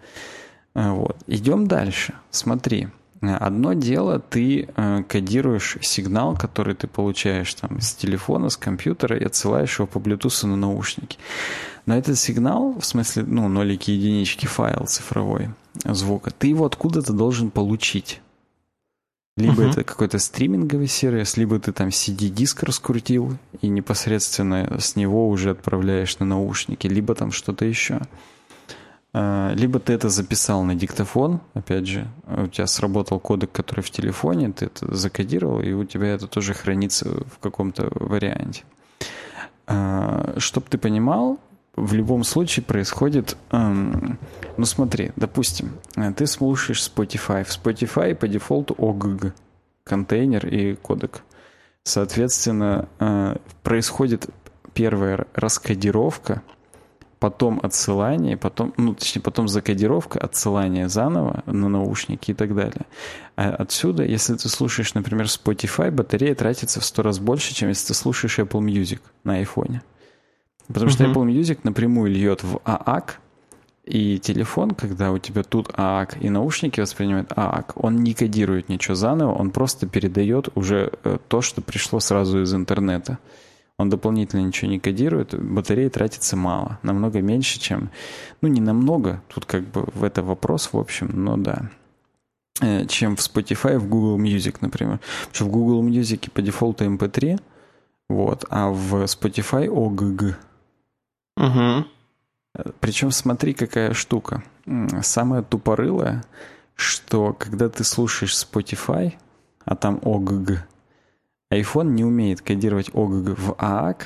[0.76, 1.18] Э, вот.
[1.28, 2.14] Идем дальше.
[2.30, 2.88] Смотри.
[3.22, 9.24] Одно дело, ты э, кодируешь сигнал, который ты получаешь там с телефона, с компьютера и
[9.24, 11.20] отсылаешь его по Bluetooth на наушники.
[11.86, 15.50] Но этот сигнал, в смысле, ну, нолики, единички, файл цифровой
[15.86, 18.22] звука, ты его откуда-то должен получить.
[19.38, 19.70] Либо uh-huh.
[19.72, 26.20] это какой-то стриминговый сервис, либо ты там CD-диск раскрутил и непосредственно с него уже отправляешь
[26.20, 28.02] на наушники, либо там что-то еще.
[29.14, 33.90] А, либо ты это записал на диктофон, опять же, у тебя сработал кодек, который в
[33.90, 38.64] телефоне, ты это закодировал, и у тебя это тоже хранится в каком-то варианте.
[39.68, 41.40] А, Чтобы ты понимал,
[41.76, 43.38] в любом случае происходит...
[43.52, 44.18] Эм,
[44.58, 47.44] ну смотри, допустим, э, ты слушаешь Spotify.
[47.44, 49.32] В Spotify по дефолту OGG,
[49.86, 51.24] контейнер и кодек.
[51.84, 54.30] Соответственно, э, происходит
[54.74, 56.42] первая раскодировка,
[57.22, 62.88] потом отсылание, потом, ну, точнее, потом закодировка, отсылание заново на наушники и так далее.
[63.36, 67.90] А отсюда, если ты слушаешь, например, Spotify, батарея тратится в сто раз больше, чем если
[67.90, 69.84] ты слушаешь Apple Music на айфоне.
[70.68, 73.12] Потому что Apple Music напрямую льет в AAC,
[73.86, 78.96] и телефон, когда у тебя тут AAC и наушники воспринимают AAC, он не кодирует ничего
[78.96, 83.20] заново, он просто передает уже э, то, что пришло сразу из интернета.
[83.82, 87.90] Он дополнительно ничего не кодирует, батареи тратится мало, намного меньше, чем...
[88.42, 91.70] Ну, не намного, тут как бы в это вопрос, в общем, но да
[92.62, 95.00] э, чем в Spotify, в Google Music, например.
[95.00, 97.40] Потому что в Google Music по дефолту MP3,
[98.10, 100.36] вот, а в Spotify OGG.
[101.38, 101.86] Угу.
[102.80, 104.44] Причем смотри, какая штука.
[105.02, 106.24] Самое тупорылое,
[106.76, 109.14] что когда ты слушаешь Spotify,
[109.66, 110.60] а там OGG,
[111.52, 113.98] iPhone не умеет кодировать OGG в AAC,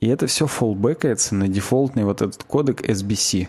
[0.00, 3.48] и это все фоллбекается на дефолтный вот этот кодек SBC.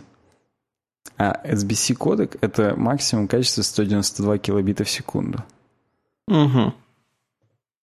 [1.18, 5.44] А SBC кодек— это максимум качества 192 килобита в секунду.
[6.28, 6.74] Угу.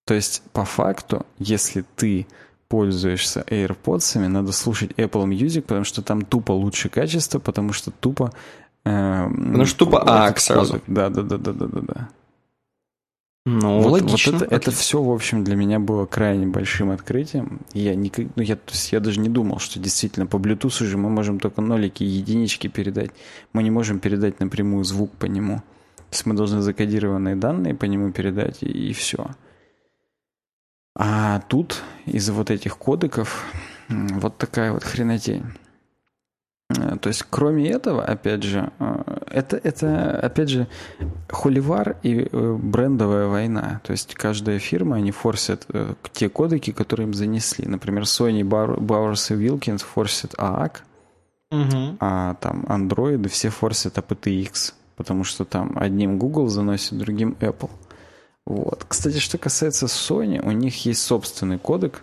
[0.06, 2.26] То есть, по факту, если ты
[2.68, 8.32] пользуешься AirPods, надо слушать Apple Music, потому что там тупо лучше качество, потому что тупо...
[8.84, 10.80] Э, потому что тупо AAC сразу.
[10.86, 12.08] Да, да, да, да, да, да, да.
[13.46, 14.32] Ну, вот, логично.
[14.32, 17.60] Вот это, это все, в общем, для меня было крайне большим открытием.
[17.72, 20.98] Я, никак, ну, я, то есть я даже не думал, что действительно по Bluetooth уже
[20.98, 23.12] мы можем только нолики и единички передать.
[23.54, 25.62] Мы не можем передать напрямую звук по нему.
[25.96, 29.26] То есть мы должны закодированные данные по нему передать, и, и все.
[30.94, 33.46] А тут из-за вот этих кодеков
[33.88, 35.44] вот такая вот хренотень.
[36.70, 40.66] Э, то есть, кроме этого, опять же, э, это, это опять же,
[41.28, 43.80] холивар и э, брендовая война.
[43.84, 45.66] То есть, каждая фирма, они форсят
[46.12, 47.66] те кодеки, которые им занесли.
[47.66, 50.72] Например, Sony, Bowers и Wilkins форсят AAC,
[51.50, 51.96] угу.
[52.00, 57.70] а там Android все форсят aptX, потому что там одним Google заносит, другим Apple.
[58.46, 58.84] Вот.
[58.88, 62.02] Кстати, что касается Sony, у них есть собственный кодек,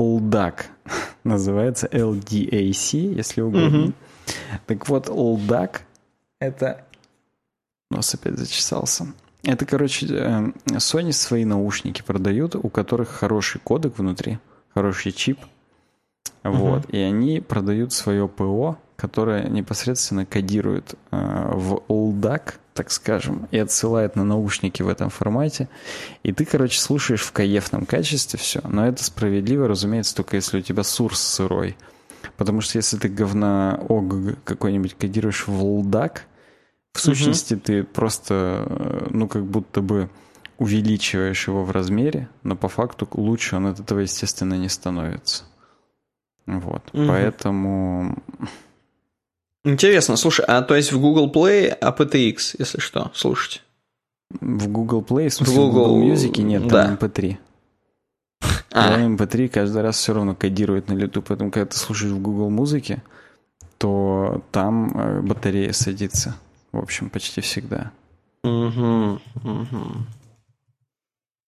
[0.00, 0.64] LDAC,
[1.24, 3.84] называется LDAC, если угодно.
[3.84, 3.92] Угу.
[4.66, 5.80] Так вот, LDAC
[6.40, 6.84] это...
[7.90, 9.08] Нос опять зачесался.
[9.42, 14.38] Это, короче, э, Sony свои наушники продают, у которых хороший кодек внутри,
[14.72, 15.38] хороший чип.
[16.44, 16.52] Угу.
[16.52, 16.90] Вот.
[16.90, 24.16] И они продают свое ПО, которое непосредственно кодирует э, в LDAC так скажем, и отсылает
[24.16, 25.68] на наушники в этом формате.
[26.22, 28.60] И ты, короче, слушаешь в каефном качестве все.
[28.64, 31.76] Но это справедливо, разумеется, только если у тебя сурс сырой.
[32.36, 36.26] Потому что если ты говна ОГ какой-нибудь кодируешь в лдак,
[36.92, 37.62] в сущности угу.
[37.64, 40.10] ты просто, э, ну, как будто бы
[40.58, 45.44] увеличиваешь его в размере, но по факту лучше он от этого, естественно, не становится.
[46.46, 46.82] Вот.
[46.92, 47.06] Угу.
[47.06, 48.18] Поэтому
[49.64, 53.62] Интересно, слушай, а то есть в Google Play aptX, если что, слушать?
[54.30, 57.06] В Google Play, в смысле в Google, Google Music нет, там да.
[57.06, 57.36] MP3.
[58.72, 59.00] А.
[59.00, 63.02] MP3 каждый раз все равно кодирует на лету, поэтому когда ты слушаешь в Google Музыке,
[63.78, 66.36] то там э, батарея садится.
[66.70, 67.90] В общем, почти всегда.
[68.44, 70.06] Угу, угу.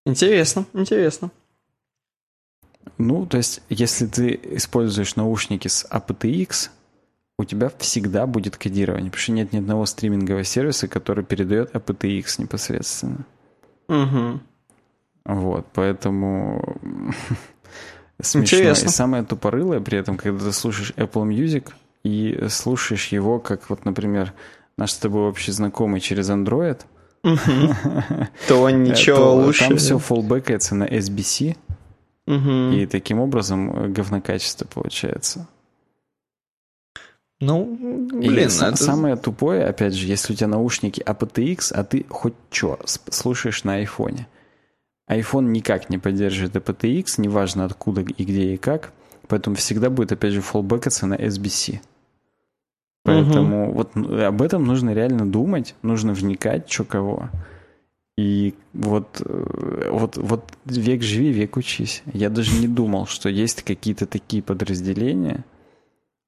[0.05, 1.31] Интересно, интересно.
[2.97, 6.69] Ну, то есть, если ты используешь наушники с aptX,
[7.37, 12.41] у тебя всегда будет кодирование, потому что нет ни одного стримингового сервиса, который передает aptX
[12.41, 13.25] непосредственно.
[13.87, 14.39] Угу.
[15.25, 16.77] Вот, поэтому
[18.21, 18.57] смешно.
[18.57, 18.87] Интересно.
[18.87, 21.71] И самое тупорылое при этом, когда ты слушаешь Apple Music
[22.03, 24.33] и слушаешь его, как вот, например,
[24.77, 26.81] наш с тобой общий знакомый через Android,
[28.47, 29.67] то ничего лучше.
[29.67, 31.55] Там все фоллбекается на SBC,
[32.25, 35.47] и таким образом говнокачество получается.
[37.39, 38.75] Ну, блин, и это...
[38.75, 43.75] самое тупое, опять же, если у тебя наушники aptX, а ты хоть что слушаешь на
[43.75, 44.27] айфоне.
[45.09, 48.91] iPhone никак не поддерживает aptX, неважно откуда и где и как,
[49.27, 51.79] поэтому всегда будет, опять же, фоллбекаться на SBC.
[53.03, 53.73] Поэтому угу.
[53.73, 57.29] вот об этом нужно реально думать, нужно вникать, что кого.
[58.17, 62.01] И вот, э, вот, вот век живи, век учись.
[62.11, 65.45] Я даже не думал, что есть какие-то такие подразделения–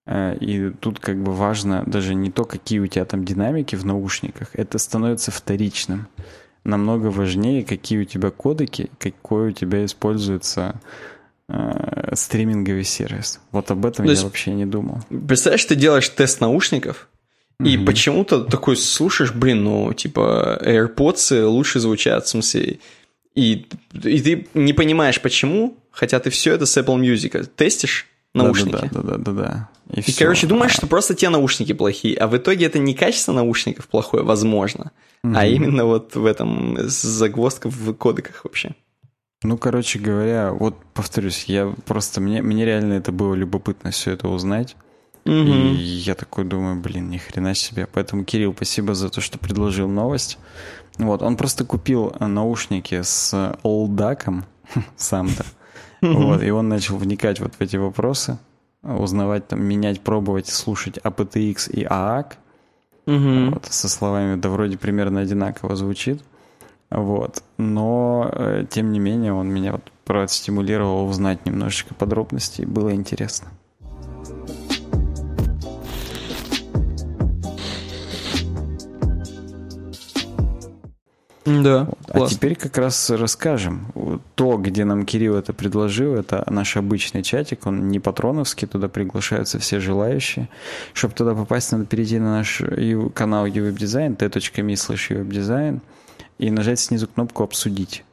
[0.08, 4.50] и тут как бы важно даже не то, какие у тебя там динамики в наушниках,
[4.54, 6.08] это становится вторичным.
[6.64, 10.82] Намного важнее, какие у тебя кодеки, какой у тебя используется
[11.48, 13.40] э, стриминговый сервис.
[13.52, 15.00] Вот об этом то я вообще не думал.
[15.10, 17.08] Представляешь, ты делаешь тест наушников,
[17.64, 22.80] и mm почему-то такой слушаешь, блин, ну, типа, AirPods лучше звучат, в смысле,
[23.36, 28.90] и, и ты не понимаешь, почему, хотя ты все это с Apple Music тестишь, наушники.
[28.92, 29.70] Да, да, да, да, да.
[29.94, 33.34] И, и короче, думаешь, что просто те наушники плохие, а в итоге это не качество
[33.34, 34.92] наушников плохое, возможно,
[35.26, 38.76] mm а именно вот в этом загвоздка в кодеках вообще.
[39.42, 44.28] Ну, короче говоря, вот повторюсь, я просто мне, мне реально это было любопытно все это
[44.28, 44.76] узнать.
[45.26, 47.88] mm И я такой думаю, блин, ни хрена себе.
[47.92, 50.38] Поэтому, Кирилл, спасибо за то, что предложил новость.
[50.98, 54.46] Вот, он просто купил наушники с олдаком
[54.98, 55.46] сам-то.
[56.02, 58.38] Вот, и он начал вникать вот в эти вопросы
[58.82, 61.86] узнавать, там, менять, пробовать, слушать aptX и.
[63.06, 63.54] Угу.
[63.54, 66.22] Вот, со словами, да вроде примерно одинаково звучит.
[66.90, 67.44] Вот.
[67.58, 72.66] Но, э, тем не менее, он меня вот простимулировал узнать немножечко подробностей.
[72.66, 73.50] Было интересно.
[81.64, 81.90] Да.
[82.14, 82.28] Вот.
[82.28, 84.22] А теперь как раз расскажем.
[84.36, 89.60] То, где нам Кирилл это предложил, это наш обычный чатик, он не патроновский, туда приглашаются
[89.60, 90.50] все желающие.
[90.94, 92.62] Чтобы туда попасть, надо перейти на наш
[93.14, 95.82] канал uwebdesign, t.me slash uwebdesign,
[96.38, 98.04] и нажать снизу кнопку «Обсудить».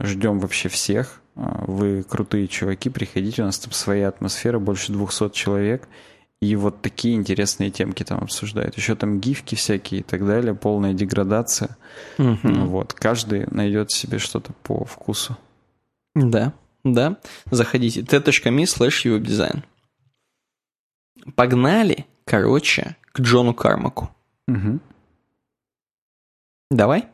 [0.00, 1.20] Ждем вообще всех.
[1.34, 5.88] Вы крутые чуваки, приходите, у нас там своя атмосфера, больше 200 человек–
[6.40, 8.76] и вот такие интересные темки там обсуждают.
[8.76, 11.76] Еще там гифки всякие и так далее, полная деградация.
[12.18, 12.66] Угу.
[12.66, 15.36] Вот, каждый найдет себе что-то по вкусу.
[16.14, 16.52] Да,
[16.84, 17.18] да.
[17.50, 19.64] Заходите t.me slash webdesign.
[21.34, 24.10] Погнали, короче, к Джону Кармаку.
[24.46, 24.78] Угу.
[26.70, 27.06] Давай.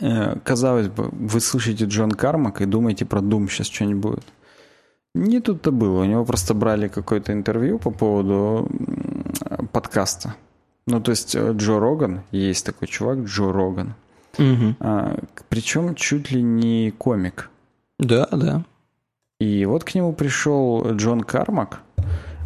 [0.00, 4.24] Э, казалось бы, вы слышите Джон Кармак и думаете про Doom сейчас что-нибудь будет.
[5.18, 6.02] Не тут-то было.
[6.02, 8.68] У него просто брали какое-то интервью по поводу
[9.72, 10.34] подкаста.
[10.86, 13.94] Ну, то есть э, Джо Роган, есть такой чувак, Джо Роган.
[14.38, 14.76] Угу.
[14.80, 15.18] А,
[15.48, 17.50] причем чуть ли не комик.
[17.98, 18.62] Да, да.
[19.40, 21.80] И вот к нему пришел Джон Кармак.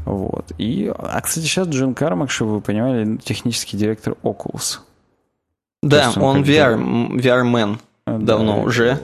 [0.06, 0.52] Вот.
[0.56, 4.78] И, а, кстати, сейчас Джон Кармак, чтобы вы понимали, технический директор Oculus.
[5.82, 6.78] Да, он, он VR,
[7.16, 8.98] VR-мен давно да, уже.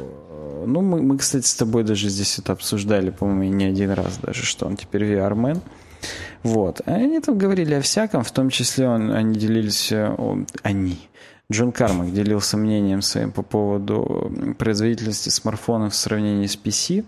[0.66, 4.44] Ну, мы, мы, кстати, с тобой даже здесь это обсуждали, по-моему, не один раз даже,
[4.44, 5.60] что он теперь VR-мен.
[6.42, 6.80] Вот.
[6.86, 9.92] Они там говорили о всяком, в том числе он, они делились...
[9.92, 10.98] Э, о, они.
[11.50, 17.04] Джон Кармак делился мнением своим по поводу производительности смартфонов в сравнении с PC.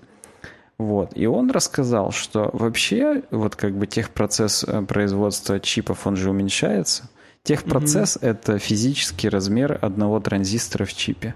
[0.78, 1.12] Вот.
[1.14, 7.08] И он рассказал, что вообще вот как бы техпроцесс э, производства чипов, он же уменьшается–
[7.42, 8.28] Техпроцесс mm-hmm.
[8.28, 11.34] это физический размер одного транзистора в чипе.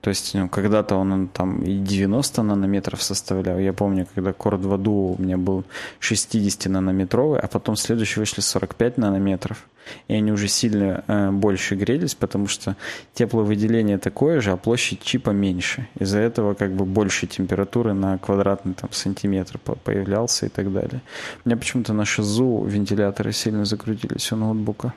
[0.00, 3.58] То есть ну, когда-то он там и 90 нанометров составлял.
[3.58, 5.64] Я помню, когда Core 2 Duo у меня был
[5.98, 9.66] 60 нанометровый, а потом следующий вышли 45 нанометров.
[10.08, 12.76] И они уже сильно э, больше грелись, потому что
[13.14, 15.88] тепловыделение такое же, а площадь чипа меньше.
[15.98, 21.02] Из-за этого как бы больше температуры на квадратный там, сантиметр появлялся и так далее.
[21.44, 24.92] У меня почему-то на шизу вентиляторы сильно закрутились у ноутбука.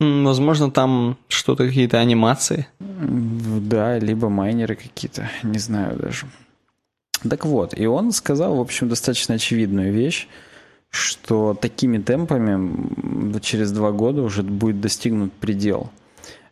[0.00, 2.66] Возможно, там что-то, какие-то анимации.
[2.78, 6.26] Да, либо майнеры какие-то, не знаю даже.
[7.28, 10.28] Так вот, и он сказал, в общем, достаточно очевидную вещь,
[10.90, 15.90] что такими темпами через два года уже будет достигнут предел–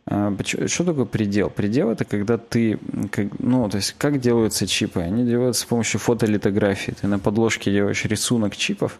[0.07, 1.49] что такое предел?
[1.49, 2.77] Предел это когда ты,
[3.39, 4.99] ну, то есть как делаются чипы?
[4.99, 6.91] Они делаются с помощью фотолитографии.
[6.99, 8.99] Ты на подложке делаешь рисунок чипов,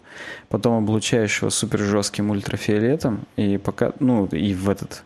[0.49, 5.03] потом облучаешь его супер жестким ультрафиолетом и пока, ну, и в этот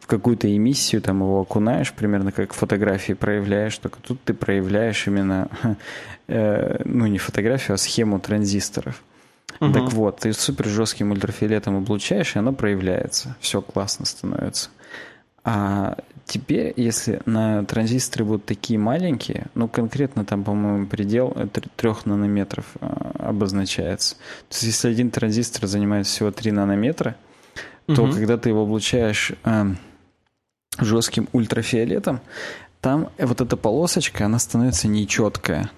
[0.00, 5.48] в какую-то эмиссию там его окунаешь, примерно как фотографии проявляешь, только тут ты проявляешь именно,
[6.28, 9.02] э, ну не фотографию, а схему транзисторов.
[9.60, 9.72] Угу.
[9.72, 13.36] Так вот, ты супер жестким ультрафиолетом облучаешь, и оно проявляется.
[13.40, 14.70] Все классно становится.
[15.48, 22.66] А теперь, если на транзисторы будут такие маленькие, ну, конкретно там, по-моему, предел 3 нанометров
[22.80, 24.16] а, обозначается.
[24.48, 27.14] То есть, если один транзистор занимает всего 3 нанометра,
[27.86, 28.12] то угу.
[28.12, 29.68] когда ты его облучаешь а,
[30.78, 32.20] жестким ультрафиолетом,
[32.80, 35.70] там вот эта полосочка, она становится нечеткая.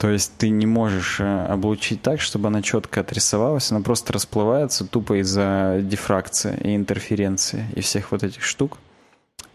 [0.00, 4.86] То есть ты не можешь э, облучить так, чтобы она четко отрисовалась, она просто расплывается
[4.86, 8.78] тупо из-за дифракции и интерференции и всех вот этих штук.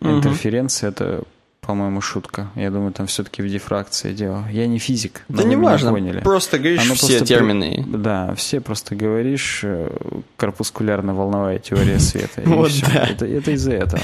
[0.02, 0.10] Угу.
[0.12, 1.24] Интерференция это
[1.66, 2.50] по-моему, шутка.
[2.56, 4.46] Я думаю, там все-таки в дифракции дело.
[4.52, 5.24] Я не физик.
[5.30, 5.92] Да не важно.
[5.92, 6.20] Поняли.
[6.20, 7.84] Просто говоришь Оно все просто термины.
[7.88, 9.90] Да, все просто говоришь э,
[10.38, 12.42] корпускулярно-волновая теория света.
[12.46, 13.08] Вот да.
[13.08, 14.02] Это, из-за этого.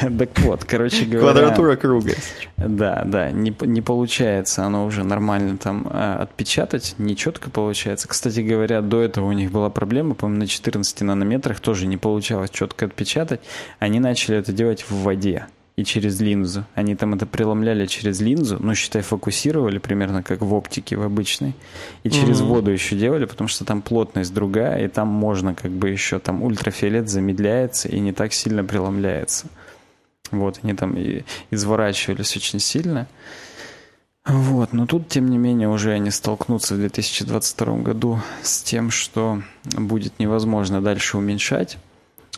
[0.00, 1.32] Так вот, короче говоря...
[1.32, 2.12] Квадратура круга.
[2.56, 8.08] Да, да, не, не получается оно уже нормально там э, отпечатать, не четко получается.
[8.08, 12.50] Кстати говоря, до этого у них была проблема, по-моему, на 14 нанометрах тоже не получалось
[12.50, 13.40] четко отпечатать.
[13.78, 15.46] Они начали это делать в воде
[15.78, 16.64] и через линзу.
[16.74, 21.54] Они там это преломляли через линзу, ну, считай, фокусировали примерно как в оптике, в обычной.
[22.02, 22.46] И через mm-hmm.
[22.46, 26.42] воду еще делали, потому что там плотность другая, и там можно как бы еще, там
[26.42, 29.46] ультрафиолет замедляется и не так сильно преломляется.
[30.32, 31.22] Вот, они там и
[31.52, 33.06] изворачивались очень сильно.
[34.26, 39.42] Вот, но тут, тем не менее, уже они столкнутся в 2022 году с тем, что
[39.76, 41.78] будет невозможно дальше уменьшать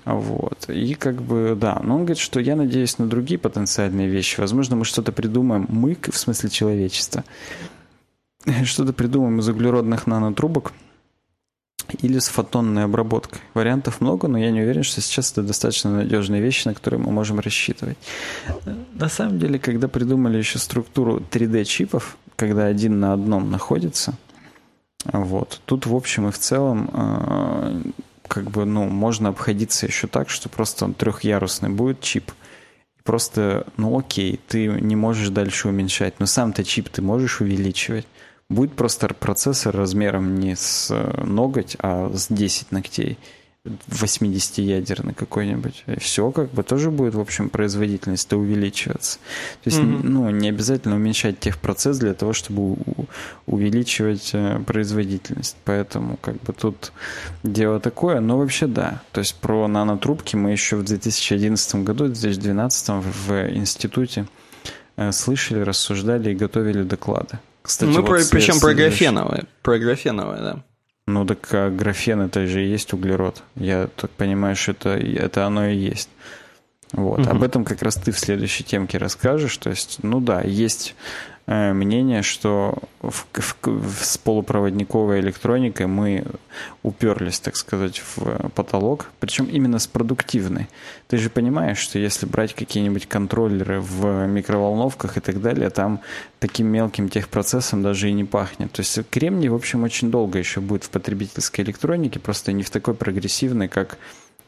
[0.05, 0.69] вот.
[0.69, 1.81] И как бы, да.
[1.83, 4.41] Но он говорит, что я надеюсь на другие потенциальные вещи.
[4.41, 5.67] Возможно, мы что-то придумаем.
[5.69, 7.25] Мы, в смысле человечества.
[8.65, 10.73] Что-то придумаем из углеродных нанотрубок
[11.99, 13.41] или с фотонной обработкой.
[13.55, 17.11] Вариантов много, но я не уверен, что сейчас это достаточно надежные вещи, на которые мы
[17.11, 17.99] можем рассчитывать.
[18.95, 24.15] На самом деле, когда придумали еще структуру 3D-чипов, когда один на одном находится,
[25.05, 27.81] вот, тут в общем и в целом а,
[28.31, 32.31] как бы, ну, можно обходиться еще так, что просто он трехъярусный будет чип.
[33.03, 38.07] Просто, ну окей, ты не можешь дальше уменьшать, но сам-то чип ты можешь увеличивать.
[38.49, 43.19] Будет просто процессор размером не с э, ноготь, а с 10 ногтей.
[43.67, 45.85] 80-ядерный какой-нибудь.
[45.87, 49.19] И все как бы тоже будет, в общем, производительность-то увеличиваться.
[49.63, 50.01] То есть, mm-hmm.
[50.03, 52.79] ну, не обязательно уменьшать техпроцесс для того, чтобы
[53.47, 55.57] увеличивать э, производительность.
[55.65, 56.93] Поэтому, как бы, тут
[57.43, 58.21] дело такое.
[58.21, 59.03] Но вообще, да.
[59.13, 64.27] То есть, про нанотрубки мы еще в 2011 году, в 2012 в институте
[64.97, 67.39] э, слышали, рассуждали и готовили доклады.
[67.61, 69.45] Кстати, мы вот про, причем про графеновые.
[69.61, 70.65] Про графеновые, да.
[71.13, 73.43] Ну так а графен это же и есть углерод.
[73.57, 76.09] Я так понимаю, что это, это оно и есть.
[76.93, 77.21] Вот.
[77.21, 77.31] Угу.
[77.31, 79.57] Об этом как раз ты в следующей темке расскажешь.
[79.59, 80.95] То есть, ну да, есть
[81.51, 86.25] мнение, что в, в, с полупроводниковой электроникой мы
[86.85, 90.69] уперлись, так сказать, в потолок, причем именно с продуктивной.
[91.09, 96.01] Ты же понимаешь, что если брать какие-нибудь контроллеры в микроволновках и так далее, там
[96.39, 98.71] таким мелким техпроцессом даже и не пахнет.
[98.71, 102.71] То есть кремний, в общем, очень долго еще будет в потребительской электронике, просто не в
[102.71, 103.99] такой прогрессивной, как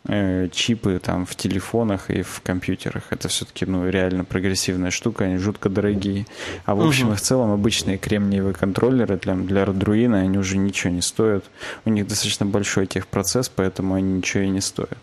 [0.08, 3.04] Э, чипы там в телефонах и в компьютерах.
[3.10, 6.26] Это все-таки ну, реально прогрессивная штука, они жутко дорогие.
[6.64, 7.14] А в общем угу.
[7.14, 11.44] и в целом обычные кремниевые контроллеры для, для Arduino, они уже ничего не стоят.
[11.84, 14.98] У них достаточно большой техпроцесс, поэтому они ничего и не стоят.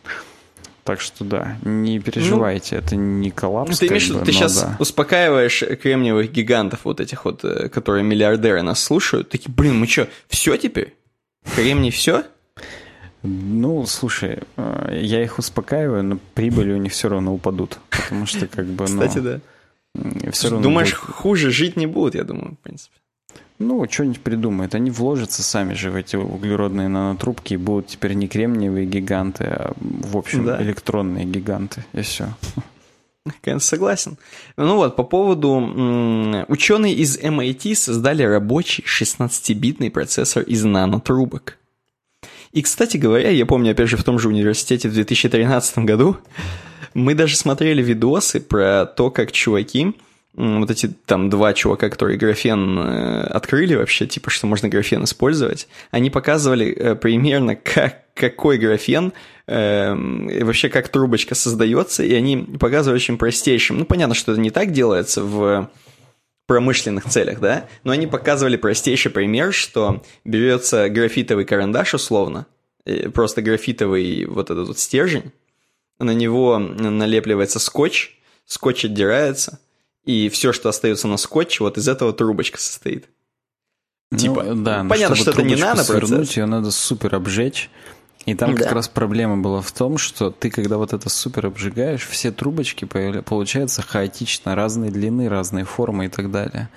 [0.84, 3.80] Так что да, не переживайте, ну, это не коллапс.
[3.80, 4.76] Ты, имеешь, бы, ты сейчас да.
[4.80, 10.10] успокаиваешь кремниевых гигантов, вот этих вот, э, которые миллиардеры нас слушают, такие, блин, мы что,
[10.28, 10.96] все теперь?
[11.56, 12.26] Кремний все?
[13.22, 17.80] Ну, слушай, э, я их успокаиваю, но прибыли у них все равно упадут.
[17.90, 19.02] Потому что, как бы, ну...
[19.02, 19.40] Кстати, да.
[20.32, 21.16] Все равно Думаешь, будет...
[21.16, 22.96] хуже жить не будут, я думаю, в принципе.
[23.60, 24.74] Ну, что-нибудь придумают.
[24.74, 29.74] Они вложатся сами же в эти углеродные нанотрубки и будут теперь не кремниевые гиганты, а,
[29.78, 30.62] в общем, да.
[30.62, 31.84] электронные гиганты.
[31.91, 32.30] И все.
[33.41, 34.18] Конечно, согласен.
[34.56, 36.46] Ну вот, по поводу...
[36.48, 41.59] Ученые из MIT создали рабочий 16-битный процессор из нанотрубок.
[42.52, 46.18] И, кстати говоря, я помню, опять же, в том же университете в 2013 году
[46.94, 49.94] мы даже смотрели видосы про то, как чуваки,
[50.34, 55.68] вот эти там два чувака, которые графен э, открыли вообще, типа, что можно графен использовать,
[55.92, 59.12] они показывали э, примерно, как, какой графен,
[59.48, 59.94] э,
[60.44, 63.80] вообще как трубочка создается, и они показывали очень простейшим.
[63.80, 65.70] Ну, понятно, что это не так делается в
[66.50, 72.48] промышленных целях, да, но они показывали простейший пример, что берется графитовый карандаш условно,
[73.14, 75.32] просто графитовый вот этот вот стержень,
[76.00, 78.18] на него налепливается скотч,
[78.48, 79.60] скотч отдирается,
[80.06, 83.06] и все, что остается на скотче, вот из этого трубочка состоит.
[84.10, 86.36] Ну, типа, да, понятно, что это не нано-процесс.
[86.36, 87.70] Ее надо супер обжечь,
[88.30, 88.64] и там да.
[88.64, 92.85] как раз проблема была в том, что ты, когда вот это супер обжигаешь, все трубочки
[92.85, 96.69] получаются хаотично, разной длины, разной формы и так далее.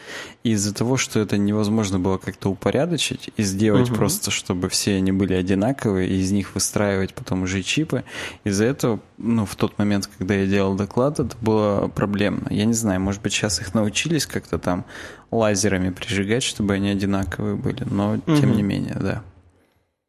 [0.44, 3.98] И из-за того, что это невозможно было как-то упорядочить и сделать угу.
[3.98, 8.04] просто, чтобы все они были одинаковые, и из них выстраивать потом уже чипы,
[8.44, 12.46] из-за этого, ну, в тот момент, когда я делал доклад, это было проблемно.
[12.48, 14.86] Я не знаю, может быть, сейчас их научились как-то там
[15.30, 18.36] лазерами прижигать, чтобы они одинаковые были, но угу.
[18.36, 19.22] тем не менее, да.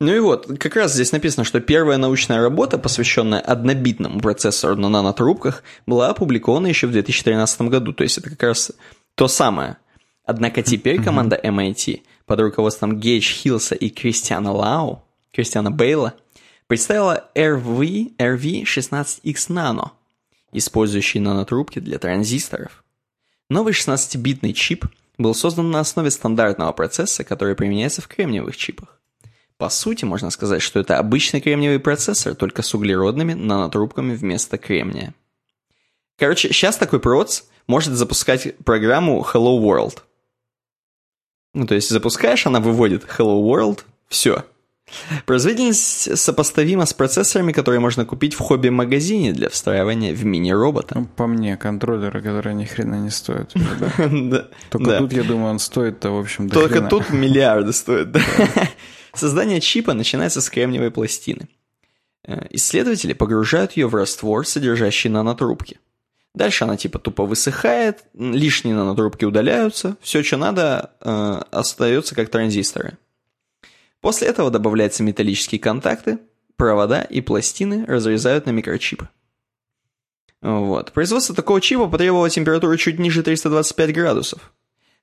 [0.03, 4.89] Ну и вот, как раз здесь написано, что первая научная работа, посвященная однобитному процессору на
[4.89, 8.73] нанотрубках, была опубликована еще в 2013 году, то есть это как раз
[9.15, 9.77] то самое.
[10.25, 16.15] Однако теперь команда MIT под руководством Гейдж Хилса и Кристиана Лау, Кристиана Бейла,
[16.67, 19.91] представила RV, RV16X Nano,
[20.51, 22.84] использующий нанотрубки для транзисторов.
[23.49, 24.85] Новый 16-битный чип
[25.17, 28.99] был создан на основе стандартного процесса, который применяется в кремниевых чипах.
[29.64, 35.14] По сути, можно сказать, что это обычный кремниевый процессор, только с углеродными нанотрубками вместо кремния.
[36.19, 39.99] Короче, сейчас такой проц может запускать программу Hello World.
[41.53, 44.44] Ну, то есть запускаешь, она выводит Hello World, все.
[45.26, 50.99] Производительность сопоставима с процессорами, которые можно купить в хобби-магазине для встраивания в мини-робота.
[50.99, 53.53] Ну, по мне, контроллеры, которые ни хрена не стоят.
[54.69, 58.22] Только тут, я думаю, он стоит-то, в общем, Только тут миллиарды стоят, да.
[59.14, 61.48] Создание чипа начинается с кремниевой пластины.
[62.26, 65.80] Э, исследователи погружают ее в раствор, содержащий нанотрубки.
[66.34, 72.98] Дальше она типа тупо высыхает, лишние нанотрубки удаляются, все, что надо, э, остается как транзисторы.
[74.02, 76.18] После этого добавляются металлические контакты,
[76.56, 79.10] провода и пластины разрезают на микрочипы.
[80.41, 80.91] Вот.
[80.91, 84.52] Производство такого чипа потребовало температуры чуть ниже 325 градусов.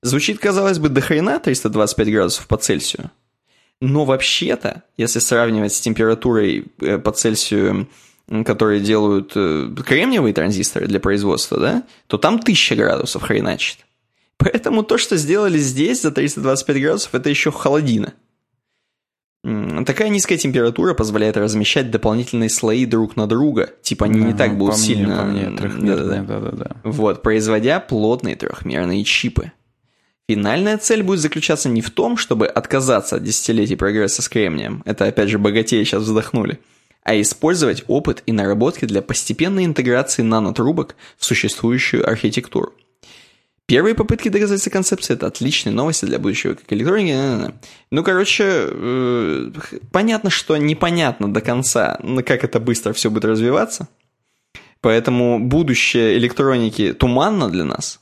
[0.02, 3.10] Звучит, казалось бы, до хрена 325 градусов по Цельсию.
[3.80, 7.88] Но вообще-то, если сравнивать с температурой э, по Цельсию,
[8.44, 13.78] которые делают э, кремниевые транзисторы для производства, да, то там 1000 градусов хреначит.
[14.36, 18.14] Поэтому то, что сделали здесь за 325 градусов, это еще холодина.
[19.86, 23.70] Такая низкая температура позволяет размещать дополнительные слои друг на друга.
[23.80, 25.24] Типа они не так будут сильно...
[25.24, 26.76] Мне, трехмерные, да-да-да.
[26.84, 29.52] Вот, производя плотные трехмерные чипы.
[30.30, 35.06] Финальная цель будет заключаться не в том, чтобы отказаться от десятилетий прогресса с кремнием, это
[35.06, 36.60] опять же богатеи сейчас вздохнули,
[37.02, 42.72] а использовать опыт и наработки для постепенной интеграции нанотрубок в существующую архитектуру.
[43.66, 47.52] Первые попытки доказательства концепции– это отличные новости для будущего как электроники.
[47.90, 49.50] Ну, короче, э,
[49.90, 53.88] понятно, что непонятно до конца, как это быстро все будет развиваться.
[54.80, 57.98] Поэтому будущее электроники туманно для нас.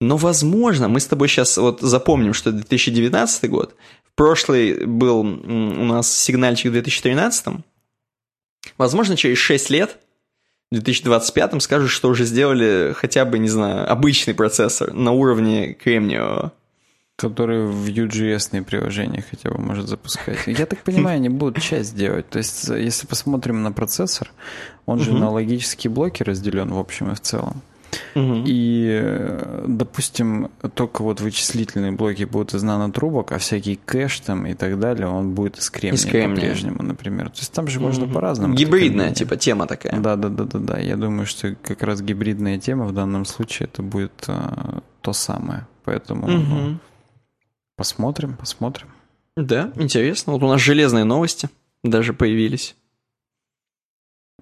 [0.00, 3.74] Но, возможно, мы с тобой сейчас вот запомним, что 2019 год,
[4.04, 7.64] в прошлый был у нас сигнальчик в 2013,
[8.76, 9.98] возможно, через 6 лет
[10.70, 16.52] в 2025 скажут, что уже сделали хотя бы, не знаю, обычный процессор на уровне кремниевого.
[17.18, 20.40] Который в UGS приложения хотя бы может запускать.
[20.46, 22.28] Я так понимаю, они будут часть делать.
[22.28, 24.30] То есть, если посмотрим на процессор,
[24.84, 27.62] он же на логические блоки разделен в общем и в целом.
[28.14, 34.78] И, допустим, только вот вычислительные блоки будут из нанотрубок, а всякий кэш там и так
[34.78, 36.36] далее, он будет из кремния, из кремния.
[36.36, 37.30] по-прежнему, например.
[37.30, 38.54] То есть там же можно по-разному.
[38.54, 39.98] Гибридная, типа, тема такая.
[40.00, 40.78] Да, да, да, да, да.
[40.78, 45.66] Я думаю, что как раз гибридная тема в данном случае это будет а, то самое.
[45.84, 46.78] Поэтому ну,
[47.76, 48.88] посмотрим, посмотрим.
[49.36, 50.32] Да, интересно.
[50.32, 51.48] Вот у нас железные новости
[51.82, 52.74] даже появились.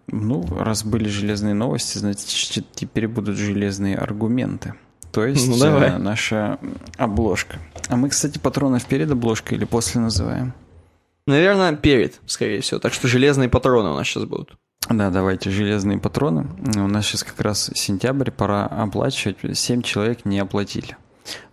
[0.07, 4.75] Ну, раз были железные новости, значит, теперь будут железные аргументы.
[5.13, 5.91] То есть ну, давай.
[5.91, 6.59] Э, наша
[6.97, 7.59] обложка.
[7.89, 10.55] А мы, кстати, патронов перед обложкой или после называем?
[11.27, 12.81] Наверное, перед, скорее всего.
[12.81, 14.57] Так что железные патроны у нас сейчас будут.
[14.91, 16.47] Да, давайте, железные патроны.
[16.77, 19.39] У нас сейчас как раз сентябрь, пора оплачивать.
[19.57, 20.97] Семь человек не оплатили.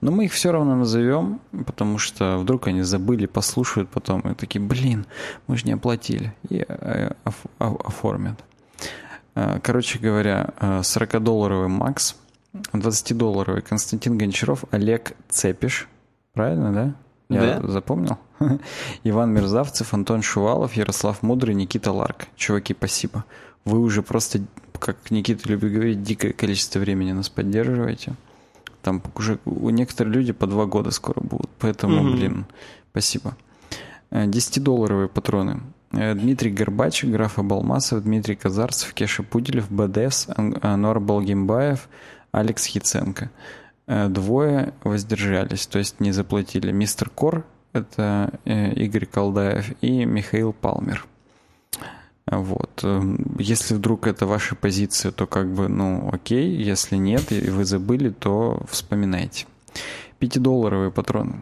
[0.01, 4.61] Но мы их все равно назовем, потому что вдруг они забыли, послушают потом и такие,
[4.61, 5.05] блин,
[5.47, 6.33] мы же не оплатили.
[6.49, 7.11] И э,
[7.57, 8.43] оформят.
[9.35, 12.15] Э, короче говоря, 40-долларовый э, Макс,
[12.53, 15.87] 20-долларовый Константин Гончаров, Олег Цепиш.
[16.33, 16.95] Правильно, да?
[17.29, 17.67] Я да.
[17.67, 18.17] запомнил?
[19.03, 22.27] Иван Мерзавцев, Антон Шувалов, Ярослав Мудрый, Никита Ларк.
[22.35, 23.23] Чуваки, спасибо.
[23.63, 24.41] Вы уже просто,
[24.79, 28.15] как Никита любит говорить, дикое количество времени нас поддерживаете.
[28.81, 31.49] Там уже у некоторых люди по два года скоро будут.
[31.59, 32.11] Поэтому, mm-hmm.
[32.15, 32.45] блин,
[32.91, 33.35] спасибо.
[34.11, 35.61] 10-долларовые э, патроны.
[35.91, 41.87] Э, Дмитрий Горбач, Граф Абалмасов, Дмитрий Казарцев, Кеша Пуделев, БДС, Анор Балгимбаев,
[42.31, 43.31] Алекс Яценко.
[43.87, 46.71] Э, двое воздержались, то есть не заплатили.
[46.71, 51.05] Мистер Кор, это Игорь Колдаев, и Михаил Палмер.
[52.31, 52.83] Вот.
[53.37, 56.49] Если вдруг это ваша позиция, то как бы, ну, окей.
[56.55, 59.45] Если нет, и вы забыли, то вспоминайте.
[60.17, 61.41] Пятидолларовые патроны.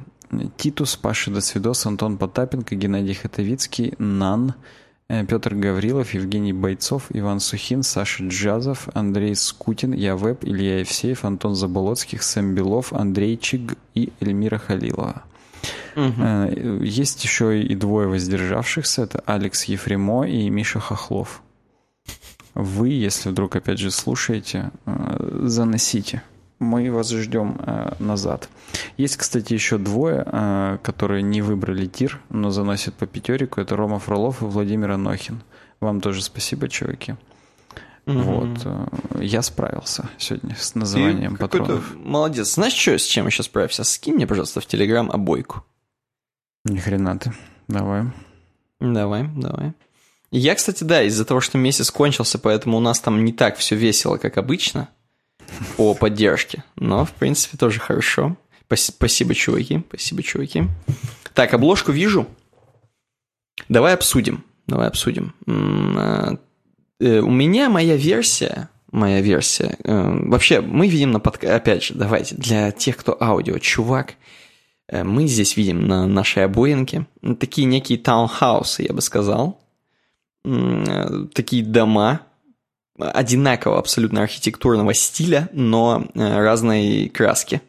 [0.57, 4.53] Титус, Паша Досвидос, Антон Потапенко, Геннадий Хатовицкий, Нан,
[5.07, 11.25] э, Петр Гаврилов, Евгений Бойцов, Иван Сухин, Саша Джазов, Андрей Скутин, Я Веб, Илья Евсеев,
[11.25, 15.23] Антон Заболоцких, Сэм Белов, Андрей Чиг и Эльмира Халилова.
[15.95, 16.83] Угу.
[16.83, 19.03] Есть еще и двое воздержавшихся.
[19.03, 21.41] Это Алекс Ефремо и Миша Хохлов.
[22.53, 26.23] Вы, если вдруг опять же слушаете, э, заносите.
[26.59, 28.49] Мы вас ждем э, назад.
[28.97, 33.61] Есть, кстати, еще двое, которые не выбрали тир, но заносят по пятерику.
[33.61, 35.41] Это Рома Фролов и Владимир Анохин.
[35.79, 37.15] Вам тоже спасибо, чуваки.
[38.09, 38.19] Угу.
[38.21, 39.21] Вот.
[39.21, 41.95] Я справился сегодня с названием ты патронов.
[41.95, 42.55] Молодец.
[42.55, 43.83] Знаешь, что, с чем я сейчас справился?
[43.83, 45.63] Скинь мне, пожалуйста, в Телеграм обойку.
[46.65, 47.33] Ни хрена ты.
[47.67, 48.05] Давай.
[48.79, 49.73] Давай, давай.
[50.31, 53.75] Я, кстати, да, из-за того, что месяц кончился, поэтому у нас там не так все
[53.75, 54.89] весело, как обычно
[55.77, 56.63] по поддержке.
[56.75, 58.37] Но, в принципе, тоже хорошо.
[58.71, 59.83] Спасибо, чуваки.
[59.87, 60.65] Спасибо, чуваки.
[61.35, 62.27] Так, обложку вижу.
[63.67, 64.43] Давай обсудим.
[64.65, 65.33] Давай обсудим.
[66.99, 69.77] Э, у меня моя версия, моя версия.
[69.83, 74.15] Э, вообще, мы видим на подкасте, опять же, давайте, для тех, кто аудио, чувак
[74.89, 77.05] Э, мы здесь видим на нашей обоинке
[77.39, 79.61] такие некие таунхаусы, я бы сказал.
[81.33, 82.21] Такие дома
[82.97, 87.61] одинакового абсолютно архитектурного стиля, но разной краски.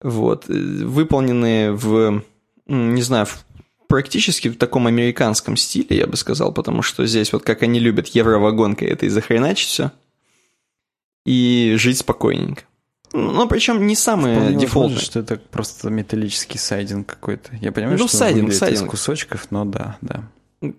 [0.00, 0.46] Вот.
[0.46, 2.22] Выполненные в,
[2.66, 3.43] не знаю, в
[3.94, 8.08] практически в таком американском стиле, я бы сказал, потому что здесь вот как они любят
[8.08, 9.92] евровагонкой это и захреначить все,
[11.24, 12.64] и жить спокойненько.
[13.12, 14.98] Ну, причем не самые дефолтные.
[14.98, 17.54] что это просто металлический сайдинг какой-то.
[17.60, 18.82] Я понимаю, ну, что сайдинг, сайдинг.
[18.82, 20.28] из кусочков, но да, да.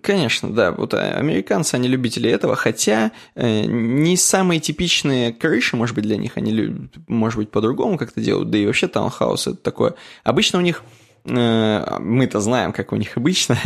[0.02, 0.72] Конечно, да.
[0.72, 6.18] Вот э, американцы, они любители этого, хотя э, не самые типичные крыши, может быть, для
[6.18, 9.94] них, они, любят, может быть, по-другому как-то делают, да и вообще таунхаус это такое.
[10.22, 10.82] Обычно у них
[11.26, 13.58] мы-то знаем, как у них обычно,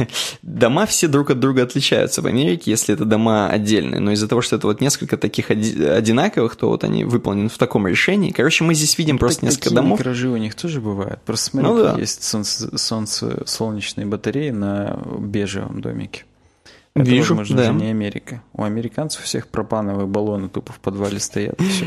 [0.43, 4.41] дома все друг от друга отличаются в Америке, если это дома отдельные, но из-за того,
[4.41, 8.31] что это вот несколько таких одинаковых, то вот они выполнены в таком решении.
[8.31, 9.99] Короче, мы здесь видим ну, просто так, несколько домов.
[9.99, 11.21] гаражи у них тоже бывают.
[11.23, 11.97] Просто смотри, ну, да.
[11.99, 16.25] есть солнце, солнце, солнечные батареи на бежевом домике.
[16.95, 17.73] Это, Вижу, возможно, да.
[17.73, 18.43] не Америка.
[18.53, 21.87] У американцев всех пропановые баллоны тупо в подвале стоят, все.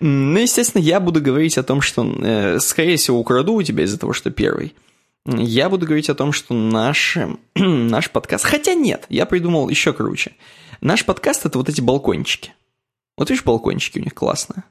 [0.00, 3.98] Ну, естественно, я буду говорить о том, что, э, скорее всего, украду у тебя из-за
[3.98, 4.74] того, что первый.
[5.36, 7.18] Я буду говорить о том, что наш,
[7.54, 8.46] наш подкаст...
[8.46, 10.32] Хотя нет, я придумал еще круче.
[10.80, 12.54] Наш подкаст— это вот эти балкончики.
[13.16, 14.64] Вот видишь, балкончики у них классные.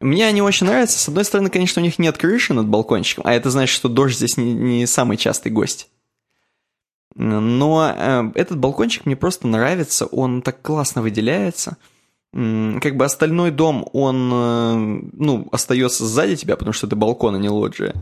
[0.00, 0.98] Мне они очень нравятся.
[0.98, 4.16] С одной стороны, конечно, у них нет крыши над балкончиком, а это значит, что дождь
[4.16, 5.88] здесь не, не самый частый гость.
[7.14, 11.76] Но э, этот балкончик мне просто нравится, он так классно выделяется.
[12.32, 17.38] Как бы остальной дом, он, э, ну, остается сзади тебя, потому что это балкон, а
[17.38, 17.94] не лоджия.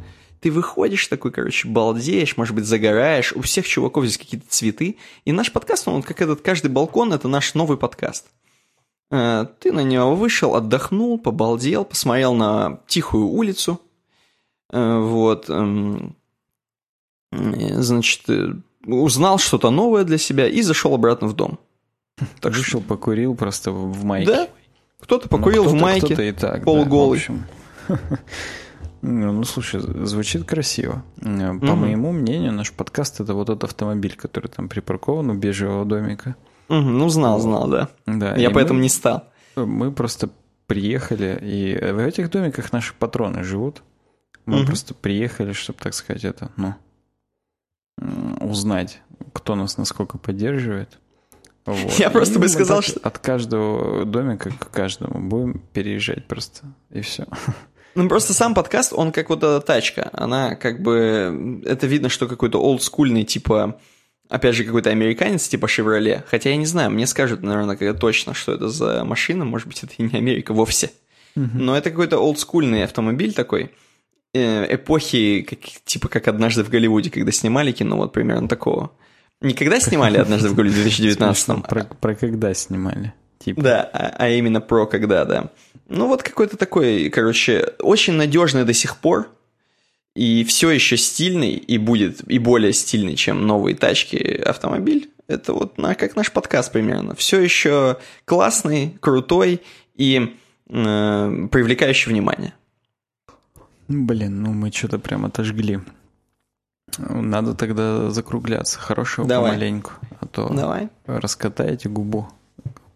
[0.42, 3.32] Ты выходишь такой, короче, балдеешь, может быть, загораешь.
[3.32, 4.96] У всех чуваков здесь какие-то цветы.
[5.24, 8.26] И наш подкаст, он как этот каждый балкон, это наш новый подкаст.
[9.12, 13.80] Э, ты на него вышел, отдохнул, побалдел, посмотрел на тихую улицу.
[14.72, 15.48] Э, вот.
[15.48, 16.16] Эм,
[17.30, 18.22] значит,
[18.84, 21.60] узнал что-то новое для себя и зашел обратно в дом.
[22.40, 24.32] Так Вышел, покурил просто в майке.
[24.32, 24.48] Да,
[24.98, 27.24] кто-то покурил ну, кто в майке, кто-то и так, полуголый.
[27.86, 28.00] Да,
[29.02, 31.02] ну, слушай, звучит красиво.
[31.20, 31.76] Э, по угу.
[31.76, 36.36] моему мнению, наш подкаст это вот тот автомобиль, который там припаркован у бежевого домика.
[36.68, 37.88] Угу, ну, знал, знал, да.
[38.06, 38.36] Да.
[38.36, 39.28] Я поэтому мы, не стал.
[39.56, 40.30] Мы просто
[40.66, 43.82] приехали, и в этих домиках наши патроны живут.
[44.46, 44.66] Мы угу.
[44.66, 46.74] просто приехали, чтобы, так сказать, это, ну,
[48.40, 49.02] узнать,
[49.32, 50.98] кто нас насколько поддерживает.
[51.64, 51.92] Вот.
[51.92, 53.00] Я просто бы сказал, что...
[53.00, 57.26] От каждого домика к каждому будем переезжать просто, и все.
[57.94, 60.10] Ну, просто сам подкаст, он как вот эта тачка.
[60.12, 61.62] Она как бы...
[61.64, 63.78] Это видно, что какой-то олдскульный, типа...
[64.28, 66.24] Опять же, какой-то американец, типа «Шевроле».
[66.26, 69.44] Хотя я не знаю, мне скажут, наверное, когда точно, что это за машина.
[69.44, 70.90] Может быть, это и не Америка вовсе.
[71.34, 73.72] Но это какой-то олдскульный автомобиль такой
[74.34, 78.92] э, эпохи, как, типа как «Однажды в Голливуде», когда снимали кино, вот примерно такого.
[79.40, 83.12] Никогда снимали «Однажды в Голливуде» в 2019 про, про когда снимали?
[83.44, 83.60] Типа.
[83.60, 85.50] Да, а, а именно про когда, да.
[85.88, 89.28] Ну вот какой-то такой, короче, очень надежный до сих пор,
[90.14, 95.10] и все еще стильный, и будет и более стильный, чем новые тачки автомобиль.
[95.26, 97.14] Это вот на, как наш подкаст примерно.
[97.14, 99.62] Все еще классный, крутой
[99.96, 100.36] и
[100.68, 102.54] э, привлекающий внимание.
[103.88, 105.80] Блин, ну мы что-то прям отожгли.
[106.98, 108.78] Надо тогда закругляться.
[108.78, 109.52] Хорошего Давай.
[109.52, 109.92] помаленьку.
[110.20, 110.90] А то Давай.
[111.06, 112.28] раскатаете губу.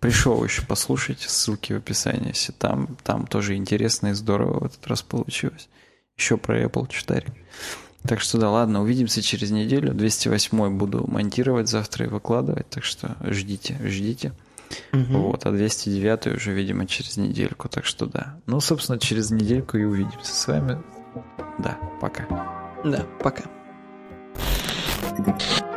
[0.06, 2.28] Пришел еще, послушайте, ссылки в описании.
[2.28, 5.68] Если там, там тоже интересно и здорово в этот раз получилось.
[6.16, 7.32] Еще про Apple читарик.
[8.06, 9.92] Так что да, ладно, увидимся через неделю.
[9.92, 14.32] 208 буду монтировать завтра и выкладывать, так что ждите, ждите.
[14.92, 15.18] Угу.
[15.18, 18.38] Вот, а 209 уже, видимо, через недельку, так что да.
[18.46, 20.80] Ну, собственно, через недельку и увидимся с вами.
[21.58, 22.28] Да, пока.
[22.84, 23.42] Да, пока.
[25.18, 25.75] Thank you.